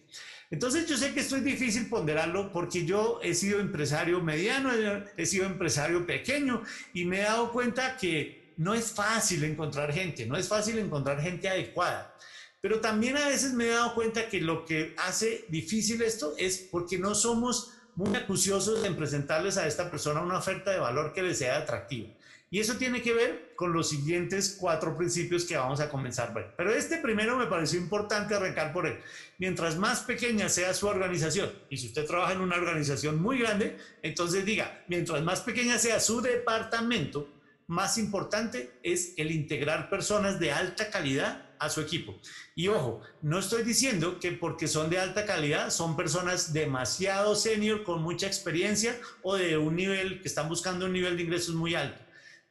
Entonces 0.50 0.88
yo 0.88 0.98
sé 0.98 1.14
que 1.14 1.20
esto 1.20 1.36
es 1.36 1.44
difícil 1.44 1.90
ponderarlo 1.90 2.54
porque 2.54 2.86
yo 2.86 3.20
he 3.22 3.34
sido 3.34 3.60
empresario 3.60 4.22
mediano, 4.22 4.72
he 5.18 5.26
sido 5.26 5.46
empresario 5.46 6.06
pequeño 6.06 6.64
y 6.94 7.04
me 7.04 7.20
he 7.20 7.24
dado 7.24 7.52
cuenta 7.52 7.98
que 7.98 8.54
no 8.56 8.74
es 8.74 8.92
fácil 8.92 9.44
encontrar 9.44 9.94
gente, 9.94 10.26
no 10.26 10.38
es 10.38 10.48
fácil 10.48 10.80
encontrar 10.80 11.22
gente 11.22 11.50
adecuada. 11.50 12.16
Pero 12.62 12.80
también 12.80 13.18
a 13.18 13.28
veces 13.28 13.54
me 13.54 13.66
he 13.66 13.70
dado 13.70 13.94
cuenta 13.94 14.30
que 14.30 14.40
lo 14.40 14.66
que 14.66 14.96
hace 14.98 15.46
difícil 15.50 16.02
esto 16.02 16.34
es 16.38 16.58
porque 16.72 16.98
no 16.98 17.14
somos 17.14 17.74
muy 17.98 18.16
acuciosos 18.16 18.86
en 18.86 18.96
presentarles 18.96 19.58
a 19.58 19.68
esta 19.68 19.90
persona 19.90 20.22
una 20.22 20.38
oferta 20.38 20.70
de 20.72 20.80
valor 20.80 21.14
que 21.14 21.24
le 21.24 21.34
sea 21.34 21.58
atractiva. 21.58 22.08
Y 22.50 22.60
eso 22.60 22.76
tiene 22.76 23.02
que 23.02 23.12
ver 23.12 23.54
con 23.56 23.74
los 23.74 23.90
siguientes 23.90 24.56
cuatro 24.58 24.96
principios 24.96 25.44
que 25.44 25.58
vamos 25.58 25.82
a 25.82 25.90
comenzar 25.90 26.30
a 26.30 26.34
ver. 26.34 26.54
Pero 26.56 26.72
este 26.72 26.98
primero 26.98 27.36
me 27.36 27.48
pareció 27.48 27.80
importante 27.80 28.36
arrancar 28.36 28.72
por 28.72 28.86
él. 28.86 29.00
Mientras 29.40 29.78
más 29.78 30.02
pequeña 30.02 30.48
sea 30.48 30.76
su 30.76 30.88
organización, 30.88 31.52
y 31.70 31.78
si 31.78 31.88
usted 31.88 32.06
trabaja 32.06 32.34
en 32.34 32.42
una 32.42 32.56
organización 32.56 33.20
muy 33.20 33.40
grande, 33.40 33.78
entonces 34.04 34.46
diga, 34.46 34.86
mientras 34.88 35.24
más 35.24 35.42
pequeña 35.42 35.80
sea 35.80 36.00
su 36.00 36.22
departamento, 36.22 37.28
más 37.66 37.98
importante 37.98 38.74
es 38.84 39.14
el 39.18 39.32
integrar 39.32 39.90
personas 39.90 40.40
de 40.40 40.52
alta 40.52 40.92
calidad 40.92 41.47
a 41.60 41.70
su 41.70 41.82
equipo. 41.82 42.15
Y 42.56 42.67
ojo, 42.67 43.02
no 43.22 43.39
estoy 43.39 43.63
diciendo 43.63 44.20
que 44.20 44.32
porque 44.32 44.67
son 44.67 44.89
de 44.89 45.00
alta 45.00 45.26
calidad 45.26 45.70
son 45.70 45.96
personas 45.96 46.54
demasiado 46.54 47.36
senior 47.36 47.84
con 47.84 48.02
mucha 48.02 48.28
experiencia 48.28 49.00
o 49.22 49.36
de 49.36 49.58
un 49.58 49.76
nivel 49.76 50.22
que 50.22 50.28
están 50.28 50.50
buscando 50.50 50.86
un 50.86 50.93
nivel 50.93 51.17
de 51.17 51.24
ingresos 51.24 51.56
muy 51.56 51.76
alto. 51.76 52.02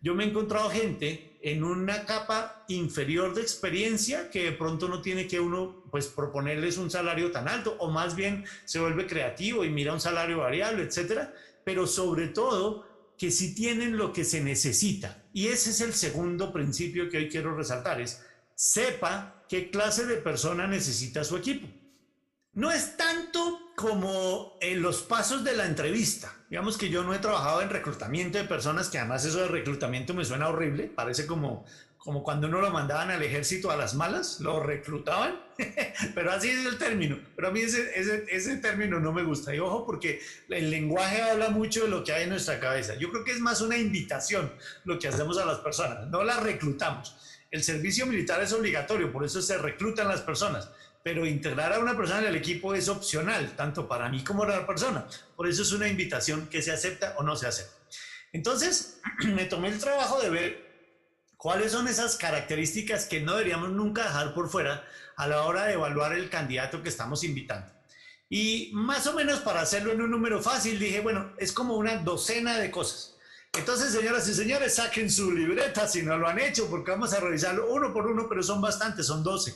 Yo 0.01 0.15
me 0.15 0.25
he 0.25 0.29
encontrado 0.29 0.71
gente 0.71 1.39
en 1.43 1.65
una 1.65 2.05
capa 2.05 2.65
inferior 2.69 3.35
de 3.35 3.43
experiencia 3.43 4.31
que 4.31 4.45
de 4.45 4.53
pronto 4.53 4.89
no 4.89 5.01
tiene 5.01 5.27
que 5.27 5.41
uno 5.41 5.85
pues 5.91 6.07
proponerles 6.07 6.77
un 6.77 6.91
salario 6.91 7.31
tan 7.31 7.49
alto 7.49 7.77
o 7.79 7.91
más 7.91 8.15
bien 8.15 8.45
se 8.65 8.79
vuelve 8.79 9.07
creativo 9.07 9.65
y 9.65 9.71
mira 9.71 9.93
un 9.93 10.01
salario 10.01 10.39
variable, 10.39 10.83
etcétera, 10.83 11.33
pero 11.65 11.87
sobre 11.87 12.29
todo 12.29 12.87
que 13.17 13.31
si 13.31 13.55
tienen 13.55 13.97
lo 13.97 14.13
que 14.13 14.25
se 14.25 14.41
necesita. 14.41 15.25
Y 15.33 15.49
ese 15.49 15.71
es 15.71 15.81
el 15.81 15.95
segundo 15.95 16.53
principio 16.53 17.09
que 17.09 17.19
hoy 17.19 17.29
quiero 17.29 17.57
resaltar, 17.57 18.01
es 18.01 18.23
sepa 18.57 19.45
qué 19.49 19.71
clase 19.71 20.07
de 20.07 20.17
persona 20.17 20.67
necesita 20.67 21.23
su 21.23 21.37
equipo. 21.37 21.69
No 22.55 22.73
es 22.73 22.97
tanto 22.97 23.61
como 23.77 24.57
en 24.63 24.81
los 24.81 25.03
pasos 25.03 25.45
de 25.45 25.55
la 25.55 25.67
entrevista. 25.67 26.35
Digamos 26.49 26.79
que 26.79 26.89
yo 26.89 27.05
no 27.05 27.15
he 27.15 27.19
trabajado 27.19 27.61
en 27.61 27.69
reclutamiento 27.69 28.39
de 28.39 28.45
personas, 28.45 28.89
que 28.89 28.99
además 28.99 29.27
eso 29.27 29.41
de 29.41 29.49
reclutamiento 29.49 30.15
me 30.15 30.25
suena 30.25 30.49
horrible, 30.49 30.85
parece 30.85 31.27
como, 31.27 31.67
como 31.99 32.23
cuando 32.23 32.47
uno 32.47 32.63
lo 32.63 32.71
mandaban 32.71 33.11
al 33.11 33.23
ejército 33.23 33.71
a 33.71 33.77
las 33.77 33.95
malas, 33.95 34.41
lo 34.41 34.63
reclutaban, 34.63 35.39
pero 36.15 36.33
así 36.33 36.49
es 36.49 36.65
el 36.65 36.79
término. 36.79 37.19
Pero 37.35 37.49
a 37.49 37.51
mí 37.51 37.61
ese, 37.61 37.91
ese 38.31 38.57
término 38.57 39.01
no 39.01 39.13
me 39.13 39.23
gusta. 39.23 39.55
Y 39.55 39.59
ojo, 39.59 39.85
porque 39.85 40.23
el 40.49 40.71
lenguaje 40.71 41.21
habla 41.21 41.51
mucho 41.51 41.83
de 41.83 41.89
lo 41.89 42.05
que 42.05 42.15
hay 42.15 42.23
en 42.23 42.31
nuestra 42.31 42.59
cabeza. 42.59 42.95
Yo 42.95 43.11
creo 43.11 43.23
que 43.23 43.33
es 43.33 43.41
más 43.41 43.61
una 43.61 43.77
invitación 43.77 44.51
lo 44.85 44.99
que 44.99 45.09
hacemos 45.09 45.37
a 45.37 45.45
las 45.45 45.59
personas, 45.59 46.09
no 46.09 46.25
las 46.25 46.43
reclutamos. 46.43 47.15
El 47.51 47.63
servicio 47.63 48.07
militar 48.07 48.43
es 48.43 48.53
obligatorio, 48.53 49.13
por 49.13 49.25
eso 49.25 49.41
se 49.41 49.59
reclutan 49.59 50.09
las 50.09 50.21
personas 50.21 50.69
pero 51.07 51.25
integrar 51.25 51.73
a 51.73 51.79
una 51.79 51.97
persona 51.97 52.19
en 52.19 52.27
el 52.27 52.35
equipo 52.35 52.75
es 52.75 52.89
opcional, 52.89 53.55
tanto 53.55 53.87
para 53.87 54.09
mí 54.09 54.25
como 54.25 54.41
para 54.41 54.59
la 54.59 54.67
persona. 54.67 55.07
Por 55.37 55.47
eso 55.47 55.63
es 55.63 55.71
una 55.71 55.87
invitación 55.87 56.49
que 56.49 56.63
se 56.63 56.73
acepta 56.73 57.15
o 57.17 57.23
no 57.23 57.37
se 57.37 57.47
acepta. 57.47 57.77
Entonces, 58.33 59.01
me 59.25 59.45
tomé 59.45 59.69
el 59.69 59.79
trabajo 59.79 60.21
de 60.21 60.31
ver 60.31 60.67
cuáles 61.37 61.71
son 61.71 61.87
esas 61.87 62.17
características 62.17 63.05
que 63.05 63.21
no 63.21 63.35
deberíamos 63.37 63.71
nunca 63.71 64.03
dejar 64.03 64.35
por 64.35 64.51
fuera 64.51 64.85
a 65.17 65.29
la 65.29 65.43
hora 65.45 65.67
de 65.67 65.75
evaluar 65.75 66.13
el 66.13 66.29
candidato 66.29 66.83
que 66.83 66.89
estamos 66.89 67.23
invitando. 67.23 67.71
Y 68.29 68.73
más 68.75 69.07
o 69.07 69.15
menos 69.15 69.39
para 69.39 69.61
hacerlo 69.61 69.93
en 69.93 70.03
un 70.03 70.11
número 70.11 70.43
fácil, 70.43 70.77
dije, 70.77 70.99
bueno, 70.99 71.35
es 71.39 71.53
como 71.53 71.77
una 71.77 71.99
docena 71.99 72.59
de 72.59 72.73
cosas. 72.73 73.16
Entonces, 73.57 73.93
señoras 73.93 74.29
y 74.29 74.35
señores, 74.35 74.75
saquen 74.75 75.11
su 75.11 75.33
libreta 75.33 75.89
si 75.89 76.03
no 76.03 76.17
lo 76.19 76.29
han 76.29 76.39
hecho, 76.39 76.69
porque 76.69 76.91
vamos 76.91 77.13
a 77.13 77.21
revisarlo 77.21 77.71
uno 77.71 77.93
por 77.93 78.07
uno, 78.07 78.29
pero 78.29 78.43
son 78.43 78.61
bastantes, 78.61 79.07
son 79.07 79.23
12. 79.23 79.55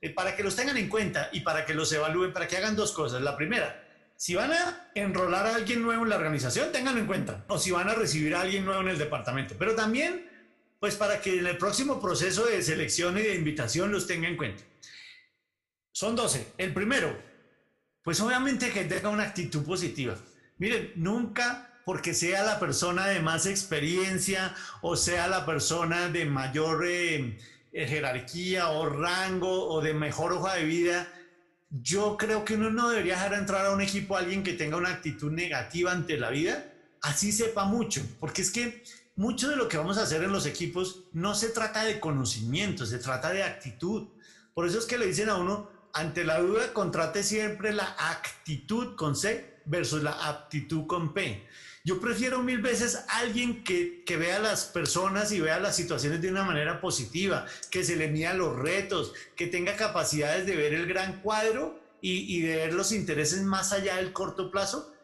Eh, 0.00 0.10
para 0.10 0.34
que 0.36 0.42
los 0.42 0.56
tengan 0.56 0.76
en 0.76 0.88
cuenta 0.88 1.28
y 1.32 1.40
para 1.40 1.64
que 1.64 1.74
los 1.74 1.92
evalúen, 1.92 2.32
para 2.32 2.48
que 2.48 2.56
hagan 2.56 2.76
dos 2.76 2.92
cosas. 2.92 3.22
La 3.22 3.36
primera, 3.36 3.82
si 4.16 4.34
van 4.34 4.52
a 4.52 4.90
enrolar 4.94 5.46
a 5.46 5.54
alguien 5.56 5.82
nuevo 5.82 6.04
en 6.04 6.10
la 6.10 6.16
organización, 6.16 6.70
ténganlo 6.72 7.00
en 7.00 7.06
cuenta. 7.06 7.44
O 7.48 7.58
si 7.58 7.70
van 7.70 7.88
a 7.88 7.94
recibir 7.94 8.34
a 8.34 8.42
alguien 8.42 8.64
nuevo 8.64 8.80
en 8.80 8.88
el 8.88 8.98
departamento. 8.98 9.54
Pero 9.58 9.74
también, 9.74 10.28
pues 10.78 10.96
para 10.96 11.20
que 11.20 11.38
en 11.38 11.46
el 11.46 11.58
próximo 11.58 12.00
proceso 12.00 12.46
de 12.46 12.62
selección 12.62 13.18
y 13.18 13.22
de 13.22 13.34
invitación 13.34 13.90
los 13.92 14.06
tengan 14.06 14.32
en 14.32 14.36
cuenta. 14.36 14.62
Son 15.92 16.16
12. 16.16 16.52
El 16.58 16.72
primero, 16.72 17.16
pues 18.02 18.20
obviamente 18.20 18.70
que 18.70 18.84
tenga 18.84 19.08
una 19.08 19.24
actitud 19.24 19.64
positiva. 19.64 20.16
Miren, 20.58 20.92
nunca 20.96 21.71
porque 21.84 22.14
sea 22.14 22.42
la 22.42 22.58
persona 22.60 23.06
de 23.06 23.20
más 23.20 23.46
experiencia 23.46 24.54
o 24.80 24.96
sea 24.96 25.28
la 25.28 25.44
persona 25.46 26.08
de 26.08 26.24
mayor... 26.24 26.84
Eh, 26.86 27.38
eh, 27.74 27.86
jerarquía 27.86 28.68
o 28.68 28.86
rango 28.86 29.68
o 29.70 29.80
de 29.80 29.94
mejor 29.94 30.34
hoja 30.34 30.56
de 30.56 30.64
vida, 30.64 31.08
yo 31.70 32.18
creo 32.18 32.44
que 32.44 32.54
uno 32.54 32.68
no 32.68 32.90
debería 32.90 33.14
dejar 33.14 33.32
entrar 33.32 33.64
a 33.64 33.70
un 33.70 33.80
equipo 33.80 34.14
a 34.14 34.18
alguien 34.18 34.42
que 34.42 34.52
tenga 34.52 34.76
una 34.76 34.90
actitud 34.90 35.32
negativa 35.32 35.90
ante 35.90 36.18
la 36.18 36.28
vida, 36.28 36.70
así 37.00 37.32
sepa 37.32 37.64
mucho, 37.64 38.02
porque 38.20 38.42
es 38.42 38.50
que 38.50 38.84
mucho 39.16 39.48
de 39.48 39.56
lo 39.56 39.68
que 39.68 39.78
vamos 39.78 39.96
a 39.96 40.02
hacer 40.02 40.22
en 40.22 40.32
los 40.32 40.44
equipos 40.44 41.04
no 41.14 41.34
se 41.34 41.48
trata 41.48 41.82
de 41.84 41.98
conocimiento, 41.98 42.84
se 42.84 42.98
trata 42.98 43.30
de 43.30 43.42
actitud. 43.42 44.08
Por 44.52 44.66
eso 44.66 44.78
es 44.78 44.84
que 44.84 44.98
le 44.98 45.06
dicen 45.06 45.30
a 45.30 45.36
uno, 45.36 45.70
ante 45.94 46.24
la 46.24 46.40
duda, 46.40 46.74
contrate 46.74 47.22
siempre 47.22 47.72
la 47.72 47.96
actitud 47.98 48.96
con 48.96 49.16
C 49.16 49.62
versus 49.64 50.02
la 50.02 50.12
aptitud 50.28 50.86
con 50.86 51.14
P. 51.14 51.46
Yo 51.84 52.00
prefiero 52.00 52.42
mil 52.42 52.62
veces 52.62 53.04
alguien 53.08 53.64
que, 53.64 54.04
que 54.04 54.16
vea 54.16 54.38
las 54.38 54.66
personas 54.66 55.32
y 55.32 55.40
vea 55.40 55.58
las 55.58 55.74
situaciones 55.74 56.22
de 56.22 56.30
una 56.30 56.44
manera 56.44 56.80
positiva, 56.80 57.44
que 57.70 57.82
se 57.82 57.96
le 57.96 58.06
mida 58.06 58.34
los 58.34 58.56
retos, 58.56 59.12
que 59.34 59.48
tenga 59.48 59.74
capacidades 59.74 60.46
de 60.46 60.54
ver 60.54 60.74
el 60.74 60.86
gran 60.86 61.20
cuadro 61.22 61.80
y, 62.00 62.36
y 62.36 62.42
de 62.42 62.56
ver 62.56 62.74
los 62.74 62.92
intereses 62.92 63.42
más 63.42 63.72
allá 63.72 63.96
del 63.96 64.12
corto 64.12 64.50
plazo, 64.50 64.94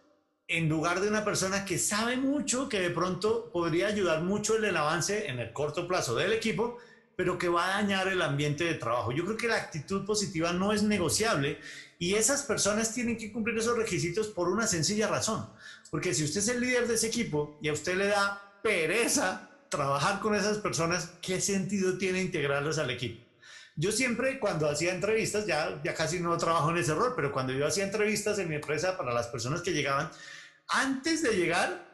en 0.47 0.69
lugar 0.69 1.01
de 1.01 1.09
una 1.09 1.25
persona 1.25 1.65
que 1.65 1.79
sabe 1.79 2.17
mucho, 2.17 2.69
que 2.69 2.81
de 2.81 2.91
pronto 2.91 3.51
podría 3.53 3.89
ayudar 3.89 4.23
mucho 4.23 4.57
en 4.57 4.65
el 4.65 4.77
avance 4.77 5.29
en 5.29 5.41
el 5.41 5.53
corto 5.53 5.89
plazo 5.89 6.15
del 6.15 6.33
equipo, 6.33 6.79
pero 7.17 7.37
que 7.37 7.49
va 7.49 7.67
a 7.67 7.83
dañar 7.83 8.07
el 8.07 8.23
ambiente 8.23 8.63
de 8.63 8.75
trabajo. 8.75 9.11
Yo 9.11 9.25
creo 9.25 9.37
que 9.37 9.49
la 9.49 9.57
actitud 9.57 10.07
positiva 10.07 10.53
no 10.53 10.73
es 10.73 10.85
negociable 10.85 11.59
y 11.99 12.15
esas 12.15 12.45
personas 12.45 12.95
tienen 12.95 13.19
que 13.19 13.33
cumplir 13.33 13.59
esos 13.59 13.77
requisitos 13.77 14.29
por 14.29 14.49
una 14.49 14.69
sencilla 14.69 15.09
razón. 15.09 15.51
Porque 15.91 16.15
si 16.15 16.25
usted 16.25 16.41
es 16.41 16.49
el 16.49 16.61
líder 16.61 16.87
de 16.87 16.95
ese 16.95 17.07
equipo 17.07 17.59
y 17.63 17.69
a 17.69 17.73
usted 17.73 17.97
le 17.97 18.07
da 18.07 18.61
pereza 18.63 19.51
trabajar 19.69 20.21
con 20.21 20.35
esas 20.35 20.59
personas, 20.59 21.11
¿qué 21.23 21.41
sentido 21.41 21.99
tiene 21.99 22.21
integrarlas 22.21 22.79
al 22.79 22.91
equipo? 22.91 23.25
Yo 23.77 23.93
siempre 23.93 24.41
cuando 24.41 24.69
hacía 24.69 24.93
entrevistas, 24.93 25.47
ya, 25.47 25.81
ya 25.85 25.95
casi 25.95 26.21
no 26.21 26.37
trabajo 26.37 26.71
en 26.71 26.79
ese 26.79 26.95
rol, 26.95 27.13
pero 27.15 27.31
cuando 27.31 27.53
yo 27.53 27.67
hacía 27.67 27.85
entrevistas 27.85 28.39
en 28.39 28.49
mi 28.49 28.57
empresa 28.57 28.99
para 28.99 29.15
las 29.15 29.29
personas 29.29 29.63
que 29.63 29.73
llegaban, 29.73 30.11
antes 30.69 31.23
de 31.23 31.37
llegar 31.37 31.88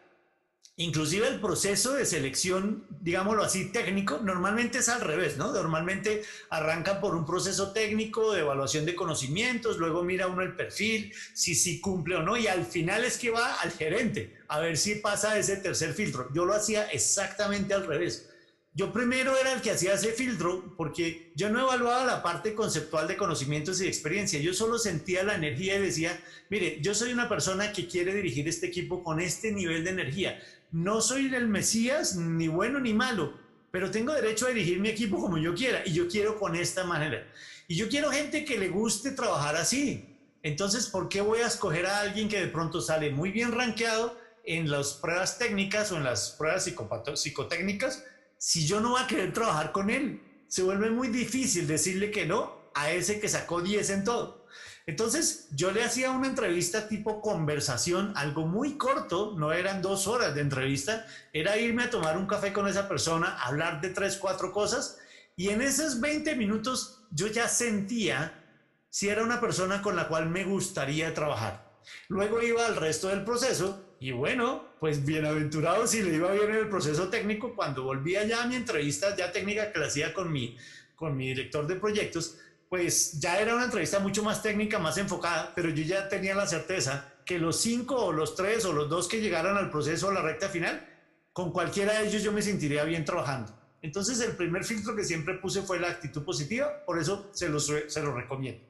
Inclusive 0.76 1.28
el 1.28 1.40
proceso 1.40 1.92
de 1.92 2.04
selección, 2.04 2.84
digámoslo 3.00 3.44
así, 3.44 3.70
técnico, 3.70 4.18
normalmente 4.18 4.78
es 4.78 4.88
al 4.88 5.02
revés, 5.02 5.36
¿no? 5.36 5.52
Normalmente 5.52 6.24
arrancan 6.50 7.00
por 7.00 7.14
un 7.14 7.24
proceso 7.24 7.70
técnico 7.70 8.32
de 8.32 8.40
evaluación 8.40 8.84
de 8.84 8.96
conocimientos, 8.96 9.78
luego 9.78 10.02
mira 10.02 10.26
uno 10.26 10.42
el 10.42 10.56
perfil, 10.56 11.14
si 11.32 11.54
sí 11.54 11.80
cumple 11.80 12.16
o 12.16 12.22
no, 12.24 12.36
y 12.36 12.48
al 12.48 12.66
final 12.66 13.04
es 13.04 13.18
que 13.18 13.30
va 13.30 13.54
al 13.60 13.70
gerente 13.70 14.34
a 14.48 14.58
ver 14.58 14.76
si 14.76 14.96
pasa 14.96 15.38
ese 15.38 15.58
tercer 15.58 15.94
filtro. 15.94 16.28
Yo 16.34 16.44
lo 16.44 16.54
hacía 16.54 16.86
exactamente 16.86 17.72
al 17.72 17.86
revés. 17.86 18.30
Yo 18.76 18.92
primero 18.92 19.38
era 19.38 19.52
el 19.52 19.62
que 19.62 19.70
hacía 19.70 19.94
ese 19.94 20.10
filtro 20.10 20.74
porque 20.76 21.30
yo 21.36 21.48
no 21.48 21.60
evaluaba 21.60 22.04
la 22.04 22.24
parte 22.24 22.54
conceptual 22.54 23.06
de 23.06 23.16
conocimientos 23.16 23.80
y 23.80 23.86
experiencia, 23.86 24.40
yo 24.40 24.52
solo 24.52 24.78
sentía 24.78 25.22
la 25.22 25.36
energía 25.36 25.76
y 25.76 25.82
decía, 25.82 26.20
mire, 26.50 26.80
yo 26.80 26.92
soy 26.92 27.12
una 27.12 27.28
persona 27.28 27.70
que 27.70 27.86
quiere 27.86 28.12
dirigir 28.12 28.48
este 28.48 28.66
equipo 28.66 29.04
con 29.04 29.20
este 29.20 29.52
nivel 29.52 29.84
de 29.84 29.90
energía 29.90 30.42
no 30.74 31.00
soy 31.00 31.32
el 31.32 31.46
Mesías, 31.46 32.16
ni 32.16 32.48
bueno 32.48 32.80
ni 32.80 32.92
malo, 32.92 33.32
pero 33.70 33.92
tengo 33.92 34.12
derecho 34.12 34.46
a 34.46 34.48
dirigir 34.48 34.80
mi 34.80 34.88
equipo 34.88 35.20
como 35.20 35.38
yo 35.38 35.54
quiera 35.54 35.84
y 35.86 35.92
yo 35.92 36.08
quiero 36.08 36.36
con 36.36 36.56
esta 36.56 36.82
manera. 36.82 37.24
Y 37.68 37.76
yo 37.76 37.88
quiero 37.88 38.10
gente 38.10 38.44
que 38.44 38.58
le 38.58 38.70
guste 38.70 39.12
trabajar 39.12 39.54
así. 39.54 40.18
Entonces, 40.42 40.88
¿por 40.88 41.08
qué 41.08 41.20
voy 41.20 41.38
a 41.38 41.46
escoger 41.46 41.86
a 41.86 42.00
alguien 42.00 42.28
que 42.28 42.40
de 42.40 42.48
pronto 42.48 42.80
sale 42.80 43.10
muy 43.10 43.30
bien 43.30 43.52
rankeado 43.52 44.18
en 44.44 44.68
las 44.68 44.94
pruebas 44.94 45.38
técnicas 45.38 45.92
o 45.92 45.96
en 45.96 46.02
las 46.02 46.32
pruebas 46.32 46.68
psicotécnicas 47.14 48.04
si 48.36 48.66
yo 48.66 48.80
no 48.80 48.90
voy 48.90 49.02
a 49.02 49.06
querer 49.06 49.32
trabajar 49.32 49.70
con 49.70 49.90
él? 49.90 50.22
Se 50.48 50.64
vuelve 50.64 50.90
muy 50.90 51.06
difícil 51.06 51.68
decirle 51.68 52.10
que 52.10 52.26
no 52.26 52.52
a 52.74 52.90
ese 52.90 53.20
que 53.20 53.28
sacó 53.28 53.62
10 53.62 53.90
en 53.90 54.02
todo. 54.02 54.43
Entonces 54.86 55.48
yo 55.50 55.70
le 55.70 55.82
hacía 55.82 56.10
una 56.10 56.28
entrevista 56.28 56.88
tipo 56.88 57.22
conversación, 57.22 58.12
algo 58.16 58.46
muy 58.46 58.76
corto, 58.76 59.34
no 59.36 59.52
eran 59.52 59.80
dos 59.80 60.06
horas 60.06 60.34
de 60.34 60.42
entrevista, 60.42 61.06
era 61.32 61.56
irme 61.56 61.84
a 61.84 61.90
tomar 61.90 62.18
un 62.18 62.26
café 62.26 62.52
con 62.52 62.68
esa 62.68 62.86
persona, 62.86 63.38
hablar 63.42 63.80
de 63.80 63.90
tres, 63.90 64.18
cuatro 64.18 64.52
cosas, 64.52 64.98
y 65.36 65.48
en 65.48 65.62
esos 65.62 66.00
20 66.00 66.36
minutos 66.36 67.02
yo 67.10 67.28
ya 67.28 67.48
sentía 67.48 68.44
si 68.90 69.08
era 69.08 69.24
una 69.24 69.40
persona 69.40 69.80
con 69.80 69.96
la 69.96 70.06
cual 70.06 70.28
me 70.28 70.44
gustaría 70.44 71.14
trabajar. 71.14 71.64
Luego 72.08 72.42
iba 72.42 72.66
al 72.66 72.76
resto 72.76 73.08
del 73.08 73.24
proceso 73.24 73.96
y 73.98 74.12
bueno, 74.12 74.68
pues 74.80 75.04
bienaventurado 75.04 75.86
si 75.86 76.02
le 76.02 76.16
iba 76.16 76.30
bien 76.32 76.50
en 76.50 76.56
el 76.56 76.68
proceso 76.68 77.08
técnico, 77.08 77.54
cuando 77.56 77.84
volvía 77.84 78.24
ya 78.24 78.42
a 78.42 78.46
mi 78.46 78.54
entrevista 78.54 79.16
ya 79.16 79.32
técnica 79.32 79.72
que 79.72 79.78
la 79.78 79.86
hacía 79.86 80.12
con 80.12 80.30
mi, 80.30 80.56
con 80.94 81.16
mi 81.16 81.28
director 81.28 81.66
de 81.66 81.76
proyectos, 81.76 82.36
pues 82.74 83.20
ya 83.20 83.38
era 83.38 83.54
una 83.54 83.66
entrevista 83.66 84.00
mucho 84.00 84.24
más 84.24 84.42
técnica, 84.42 84.80
más 84.80 84.98
enfocada, 84.98 85.52
pero 85.54 85.68
yo 85.68 85.84
ya 85.84 86.08
tenía 86.08 86.34
la 86.34 86.44
certeza 86.44 87.14
que 87.24 87.38
los 87.38 87.60
cinco 87.60 87.94
o 88.06 88.10
los 88.10 88.34
tres 88.34 88.64
o 88.64 88.72
los 88.72 88.90
dos 88.90 89.06
que 89.06 89.20
llegaran 89.20 89.56
al 89.56 89.70
proceso 89.70 90.08
o 90.08 90.12
la 90.12 90.22
recta 90.22 90.48
final, 90.48 90.84
con 91.32 91.52
cualquiera 91.52 91.92
de 91.92 92.08
ellos 92.08 92.24
yo 92.24 92.32
me 92.32 92.42
sentiría 92.42 92.82
bien 92.82 93.04
trabajando. 93.04 93.56
Entonces 93.80 94.18
el 94.22 94.32
primer 94.32 94.64
filtro 94.64 94.96
que 94.96 95.04
siempre 95.04 95.34
puse 95.34 95.62
fue 95.62 95.78
la 95.78 95.88
actitud 95.88 96.24
positiva, 96.24 96.84
por 96.84 96.98
eso 96.98 97.30
se 97.32 97.48
lo, 97.48 97.60
se 97.60 98.02
lo 98.02 98.12
recomiendo. 98.12 98.64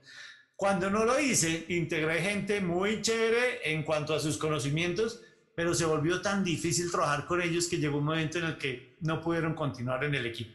Cuando 0.55 0.91
no 0.91 1.07
lo 1.07 1.19
hice, 1.19 1.65
integré 1.71 2.21
gente 2.21 2.61
muy 2.61 3.01
chévere 3.01 3.73
en 3.73 3.85
cuanto 3.85 4.15
a 4.15 4.21
sus 4.21 4.37
conocimientos, 4.37 5.23
pero 5.57 5.73
se 5.73 5.87
volvió 5.87 6.21
tan 6.21 6.45
difícil 6.45 6.91
trabajar 6.91 7.25
con 7.25 7.41
ellos 7.41 7.69
que 7.69 7.79
llegó 7.79 7.97
un 7.97 8.05
momento 8.05 8.37
en 8.37 8.45
el 8.45 8.59
que 8.59 8.97
no 9.01 9.23
pudieron 9.23 9.55
continuar 9.55 10.05
en 10.05 10.15
el 10.15 10.27
equipo. 10.27 10.53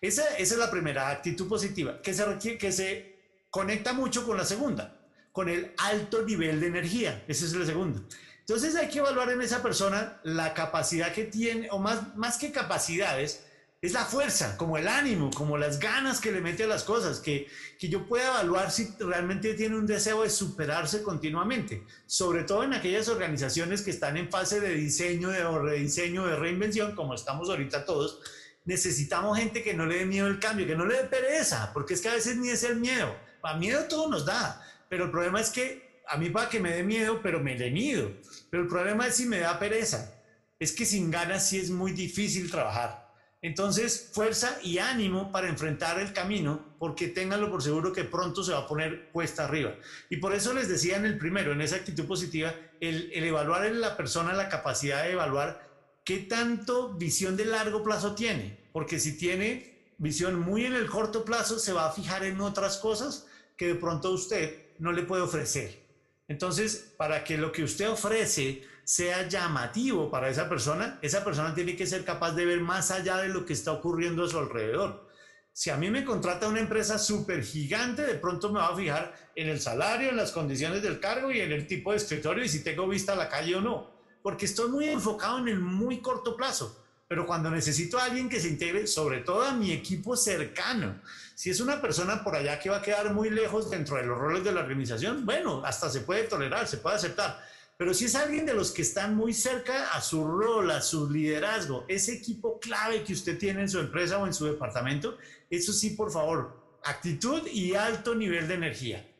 Esa, 0.00 0.36
es 0.36 0.56
la 0.56 0.70
primera 0.70 1.10
actitud 1.10 1.46
positiva, 1.46 2.00
que 2.00 2.14
se, 2.14 2.24
requiere, 2.24 2.58
que 2.58 2.72
se 2.72 3.16
conecta 3.50 3.92
mucho 3.92 4.24
con 4.24 4.36
la 4.36 4.44
segunda, 4.44 4.98
con 5.32 5.48
el 5.48 5.74
alto 5.76 6.22
nivel 6.22 6.60
de 6.60 6.68
energía. 6.68 7.22
Esa 7.28 7.44
es 7.44 7.54
la 7.54 7.66
segunda. 7.66 8.00
Entonces 8.40 8.74
hay 8.76 8.88
que 8.88 8.98
evaluar 8.98 9.30
en 9.30 9.42
esa 9.42 9.62
persona 9.62 10.18
la 10.24 10.54
capacidad 10.54 11.12
que 11.12 11.24
tiene, 11.24 11.68
o 11.70 11.78
más, 11.78 12.16
más 12.16 12.38
que 12.38 12.50
capacidades, 12.50 13.44
es 13.82 13.92
la 13.94 14.04
fuerza, 14.04 14.58
como 14.58 14.76
el 14.76 14.88
ánimo, 14.88 15.30
como 15.30 15.56
las 15.56 15.78
ganas 15.78 16.20
que 16.20 16.32
le 16.32 16.42
mete 16.42 16.64
a 16.64 16.66
las 16.66 16.84
cosas, 16.84 17.20
que, 17.20 17.46
que 17.78 17.88
yo 17.88 18.06
pueda 18.06 18.26
evaluar 18.28 18.70
si 18.70 18.92
realmente 18.98 19.54
tiene 19.54 19.76
un 19.76 19.86
deseo 19.86 20.22
de 20.22 20.28
superarse 20.28 21.02
continuamente, 21.02 21.84
sobre 22.06 22.44
todo 22.44 22.62
en 22.62 22.74
aquellas 22.74 23.08
organizaciones 23.08 23.80
que 23.80 23.90
están 23.90 24.18
en 24.18 24.30
fase 24.30 24.60
de 24.60 24.74
diseño, 24.74 25.30
de 25.30 25.44
rediseño, 25.44 26.26
de 26.26 26.36
reinvención, 26.36 26.94
como 26.94 27.14
estamos 27.14 27.48
ahorita 27.48 27.86
todos, 27.86 28.20
necesitamos 28.64 29.38
gente 29.38 29.62
que 29.62 29.74
no 29.74 29.86
le 29.86 29.98
dé 29.98 30.06
miedo 30.06 30.26
el 30.26 30.38
cambio, 30.38 30.66
que 30.66 30.76
no 30.76 30.86
le 30.86 30.96
dé 30.96 31.04
pereza, 31.04 31.70
porque 31.72 31.94
es 31.94 32.00
que 32.00 32.08
a 32.08 32.14
veces 32.14 32.36
ni 32.36 32.48
es 32.48 32.62
el 32.64 32.76
miedo, 32.76 33.14
a 33.42 33.56
miedo 33.56 33.84
todo 33.84 34.08
nos 34.08 34.26
da, 34.26 34.62
pero 34.88 35.04
el 35.04 35.10
problema 35.10 35.40
es 35.40 35.50
que 35.50 36.02
a 36.06 36.16
mí 36.16 36.30
para 36.30 36.48
que 36.48 36.60
me 36.60 36.72
dé 36.72 36.82
miedo, 36.82 37.20
pero 37.22 37.40
me 37.40 37.56
dé 37.56 37.70
miedo, 37.70 38.10
pero 38.50 38.62
el 38.64 38.68
problema 38.68 39.06
es 39.06 39.16
si 39.16 39.26
me 39.26 39.38
da 39.38 39.58
pereza, 39.58 40.12
es 40.58 40.72
que 40.72 40.84
sin 40.84 41.10
ganas 41.10 41.48
sí 41.48 41.58
es 41.58 41.70
muy 41.70 41.92
difícil 41.92 42.50
trabajar. 42.50 43.10
Entonces, 43.42 44.10
fuerza 44.12 44.58
y 44.62 44.78
ánimo 44.78 45.32
para 45.32 45.48
enfrentar 45.48 45.98
el 45.98 46.12
camino, 46.12 46.74
porque 46.78 47.08
ténganlo 47.08 47.50
por 47.50 47.62
seguro 47.62 47.92
que 47.92 48.04
pronto 48.04 48.44
se 48.44 48.52
va 48.52 48.60
a 48.60 48.66
poner 48.66 49.08
cuesta 49.12 49.44
arriba. 49.44 49.74
Y 50.10 50.18
por 50.18 50.34
eso 50.34 50.52
les 50.52 50.68
decía 50.68 50.98
en 50.98 51.06
el 51.06 51.16
primero, 51.16 51.52
en 51.52 51.62
esa 51.62 51.76
actitud 51.76 52.06
positiva, 52.06 52.54
el, 52.80 53.10
evaluar 53.12 53.64
en 53.64 53.80
la 53.80 53.96
persona 53.96 54.34
la 54.34 54.50
capacidad 54.50 55.04
de 55.04 55.12
evaluar 55.12 55.69
qué 56.10 56.18
tanto 56.18 56.94
visión 56.94 57.36
de 57.36 57.44
largo 57.44 57.84
plazo 57.84 58.16
tiene, 58.16 58.58
porque 58.72 58.98
si 58.98 59.16
tiene 59.16 59.94
visión 59.98 60.40
muy 60.40 60.64
en 60.64 60.74
el 60.74 60.90
corto 60.90 61.24
plazo, 61.24 61.60
se 61.60 61.72
va 61.72 61.86
a 61.86 61.92
fijar 61.92 62.24
en 62.24 62.40
otras 62.40 62.78
cosas 62.78 63.28
que 63.56 63.68
de 63.68 63.74
pronto 63.76 64.10
usted 64.10 64.70
no 64.80 64.90
le 64.90 65.04
puede 65.04 65.22
ofrecer. 65.22 65.78
Entonces, 66.26 66.94
para 66.96 67.22
que 67.22 67.38
lo 67.38 67.52
que 67.52 67.62
usted 67.62 67.88
ofrece 67.88 68.64
sea 68.82 69.28
llamativo 69.28 70.10
para 70.10 70.28
esa 70.28 70.48
persona, 70.48 70.98
esa 71.00 71.24
persona 71.24 71.54
tiene 71.54 71.76
que 71.76 71.86
ser 71.86 72.04
capaz 72.04 72.32
de 72.32 72.44
ver 72.44 72.60
más 72.60 72.90
allá 72.90 73.18
de 73.18 73.28
lo 73.28 73.46
que 73.46 73.52
está 73.52 73.70
ocurriendo 73.70 74.24
a 74.24 74.28
su 74.28 74.36
alrededor. 74.36 75.08
Si 75.52 75.70
a 75.70 75.76
mí 75.76 75.92
me 75.92 76.04
contrata 76.04 76.48
una 76.48 76.58
empresa 76.58 76.98
súper 76.98 77.44
gigante, 77.44 78.02
de 78.02 78.14
pronto 78.14 78.52
me 78.52 78.58
va 78.58 78.70
a 78.70 78.76
fijar 78.76 79.14
en 79.36 79.48
el 79.48 79.60
salario, 79.60 80.08
en 80.08 80.16
las 80.16 80.32
condiciones 80.32 80.82
del 80.82 80.98
cargo 80.98 81.30
y 81.30 81.40
en 81.40 81.52
el 81.52 81.68
tipo 81.68 81.92
de 81.92 81.98
escritorio 81.98 82.42
y 82.42 82.48
si 82.48 82.64
tengo 82.64 82.88
vista 82.88 83.12
a 83.12 83.16
la 83.16 83.28
calle 83.28 83.54
o 83.54 83.60
no, 83.60 83.99
porque 84.22 84.46
estoy 84.46 84.70
muy 84.70 84.88
enfocado 84.88 85.38
en 85.38 85.48
el 85.48 85.60
muy 85.60 86.00
corto 86.00 86.36
plazo. 86.36 86.84
Pero 87.08 87.26
cuando 87.26 87.50
necesito 87.50 87.98
a 87.98 88.04
alguien 88.04 88.28
que 88.28 88.40
se 88.40 88.48
integre, 88.48 88.86
sobre 88.86 89.18
todo 89.18 89.42
a 89.42 89.52
mi 89.52 89.72
equipo 89.72 90.16
cercano, 90.16 91.00
si 91.34 91.50
es 91.50 91.60
una 91.60 91.80
persona 91.80 92.22
por 92.22 92.36
allá 92.36 92.58
que 92.60 92.70
va 92.70 92.76
a 92.76 92.82
quedar 92.82 93.12
muy 93.12 93.30
lejos 93.30 93.70
dentro 93.70 93.96
de 93.96 94.04
los 94.04 94.16
roles 94.16 94.44
de 94.44 94.52
la 94.52 94.60
organización, 94.60 95.26
bueno, 95.26 95.62
hasta 95.64 95.90
se 95.90 96.00
puede 96.00 96.24
tolerar, 96.24 96.68
se 96.68 96.76
puede 96.76 96.96
aceptar 96.96 97.50
pero 97.80 97.94
si 97.94 98.04
es 98.04 98.14
alguien 98.14 98.44
de 98.44 98.52
los 98.52 98.72
que 98.72 98.82
están 98.82 99.16
muy 99.16 99.32
cerca 99.32 99.92
a 99.94 100.02
su 100.02 100.22
rol, 100.22 100.70
a 100.70 100.82
su 100.82 101.08
liderazgo, 101.08 101.86
ese 101.88 102.12
equipo 102.12 102.60
clave 102.60 103.02
que 103.04 103.14
usted 103.14 103.38
tiene 103.38 103.62
en 103.62 103.70
su 103.70 103.78
empresa 103.78 104.18
o 104.18 104.26
en 104.26 104.34
su 104.34 104.44
departamento, 104.44 105.16
eso 105.48 105.72
sí, 105.72 105.88
por 105.88 106.12
favor, 106.12 106.78
actitud 106.84 107.46
y 107.46 107.74
alto 107.74 108.14
nivel 108.14 108.48
de 108.48 108.54
energía. 108.54 109.10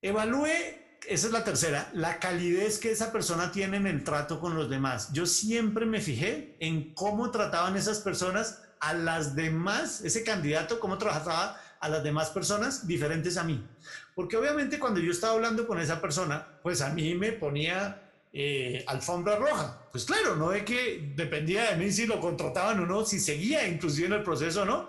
Evalúe, 0.00 0.54
esa 1.08 1.26
es 1.26 1.32
la 1.32 1.44
tercera, 1.44 1.90
la 1.92 2.18
calidez 2.18 2.78
que 2.78 2.90
esa 2.90 3.12
persona 3.12 3.52
tiene 3.52 3.76
en 3.76 3.86
el 3.86 4.04
trato 4.04 4.40
con 4.40 4.54
los 4.54 4.70
demás. 4.70 5.12
Yo 5.12 5.26
siempre 5.26 5.86
me 5.86 6.00
fijé 6.00 6.56
en 6.60 6.94
cómo 6.94 7.30
trataban 7.30 7.76
esas 7.76 8.00
personas 8.00 8.62
a 8.80 8.92
las 8.94 9.34
demás, 9.34 10.02
ese 10.02 10.24
candidato, 10.24 10.80
cómo 10.80 10.98
trataba 10.98 11.60
a 11.80 11.88
las 11.88 12.02
demás 12.02 12.30
personas 12.30 12.86
diferentes 12.86 13.36
a 13.36 13.44
mí. 13.44 13.66
Porque 14.14 14.36
obviamente 14.36 14.78
cuando 14.78 15.00
yo 15.00 15.10
estaba 15.10 15.34
hablando 15.34 15.66
con 15.66 15.78
esa 15.78 16.00
persona, 16.00 16.46
pues 16.62 16.80
a 16.80 16.90
mí 16.90 17.14
me 17.14 17.32
ponía 17.32 18.00
eh, 18.32 18.84
alfombra 18.86 19.36
roja. 19.36 19.78
Pues 19.92 20.04
claro, 20.04 20.36
no 20.36 20.50
de 20.50 20.64
que 20.64 21.12
dependía 21.14 21.70
de 21.70 21.76
mí 21.76 21.92
si 21.92 22.06
lo 22.06 22.20
contrataban 22.20 22.80
o 22.80 22.86
no, 22.86 23.04
si 23.04 23.20
seguía 23.20 23.66
inclusive 23.68 24.06
en 24.06 24.12
el 24.14 24.22
proceso 24.22 24.62
o 24.62 24.64
no. 24.64 24.88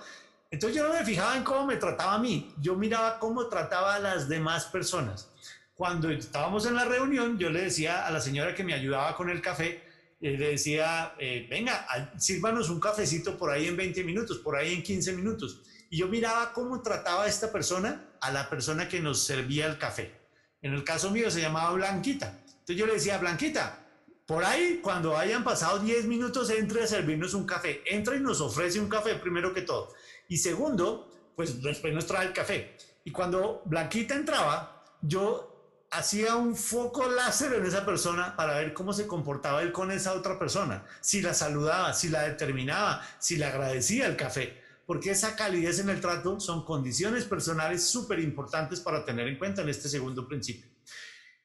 Entonces 0.51 0.77
yo 0.77 0.87
no 0.87 0.93
me 0.93 1.03
fijaba 1.03 1.35
en 1.35 1.43
cómo 1.43 1.65
me 1.65 1.75
trataba 1.75 2.13
a 2.13 2.19
mí, 2.19 2.53
yo 2.61 2.75
miraba 2.75 3.19
cómo 3.19 3.47
trataba 3.47 3.95
a 3.95 3.99
las 3.99 4.29
demás 4.29 4.65
personas. 4.65 5.29
Cuando 5.75 6.09
estábamos 6.09 6.65
en 6.65 6.75
la 6.75 6.85
reunión, 6.85 7.37
yo 7.37 7.49
le 7.49 7.61
decía 7.61 8.07
a 8.07 8.11
la 8.11 8.21
señora 8.21 8.55
que 8.55 8.63
me 8.63 8.73
ayudaba 8.73 9.15
con 9.15 9.29
el 9.29 9.41
café, 9.41 9.83
eh, 10.21 10.37
le 10.37 10.49
decía, 10.49 11.13
eh, 11.19 11.45
venga, 11.49 11.85
sírvanos 12.17 12.69
un 12.69 12.79
cafecito 12.79 13.37
por 13.37 13.51
ahí 13.51 13.67
en 13.67 13.77
20 13.77 14.03
minutos, 14.03 14.39
por 14.39 14.55
ahí 14.55 14.73
en 14.73 14.81
15 14.81 15.13
minutos 15.13 15.61
y 15.89 15.97
yo 15.97 16.07
miraba 16.07 16.51
cómo 16.53 16.81
trataba 16.81 17.27
esta 17.27 17.51
persona 17.51 18.09
a 18.21 18.31
la 18.31 18.49
persona 18.49 18.89
que 18.89 18.99
nos 18.99 19.23
servía 19.23 19.67
el 19.67 19.77
café. 19.77 20.13
En 20.61 20.73
el 20.73 20.83
caso 20.83 21.11
mío 21.11 21.29
se 21.29 21.41
llamaba 21.41 21.71
Blanquita. 21.73 22.41
Entonces 22.45 22.75
yo 22.75 22.85
le 22.85 22.93
decía, 22.93 23.17
Blanquita, 23.17 23.87
por 24.25 24.43
ahí 24.43 24.79
cuando 24.81 25.15
hayan 25.17 25.43
pasado 25.43 25.79
10 25.79 26.05
minutos 26.05 26.49
entre 26.49 26.83
a 26.83 26.87
servirnos 26.87 27.33
un 27.33 27.45
café. 27.45 27.81
Entra 27.85 28.15
y 28.15 28.19
nos 28.19 28.41
ofrece 28.41 28.79
un 28.79 28.89
café 28.89 29.15
primero 29.15 29.53
que 29.53 29.61
todo. 29.61 29.93
Y 30.27 30.37
segundo, 30.37 31.11
pues 31.35 31.61
después 31.61 31.93
nos 31.93 32.07
trae 32.07 32.27
el 32.27 32.33
café. 32.33 32.75
Y 33.03 33.11
cuando 33.11 33.61
Blanquita 33.65 34.15
entraba, 34.15 34.83
yo 35.01 35.54
hacía 35.91 36.35
un 36.35 36.55
foco 36.55 37.09
láser 37.09 37.53
en 37.53 37.65
esa 37.65 37.85
persona 37.85 38.35
para 38.35 38.57
ver 38.57 38.73
cómo 38.73 38.93
se 38.93 39.07
comportaba 39.07 39.61
él 39.61 39.71
con 39.71 39.91
esa 39.91 40.13
otra 40.13 40.37
persona, 40.37 40.85
si 41.01 41.21
la 41.21 41.33
saludaba, 41.33 41.93
si 41.93 42.09
la 42.09 42.23
determinaba, 42.23 43.01
si 43.19 43.37
le 43.37 43.45
agradecía 43.45 44.07
el 44.07 44.15
café 44.15 44.65
porque 44.85 45.11
esa 45.11 45.35
calidez 45.35 45.79
en 45.79 45.89
el 45.89 45.99
trato 45.99 46.39
son 46.39 46.63
condiciones 46.63 47.25
personales 47.25 47.83
súper 47.83 48.19
importantes 48.19 48.79
para 48.79 49.03
tener 49.03 49.27
en 49.27 49.37
cuenta 49.37 49.61
en 49.61 49.69
este 49.69 49.89
segundo 49.89 50.27
principio. 50.27 50.67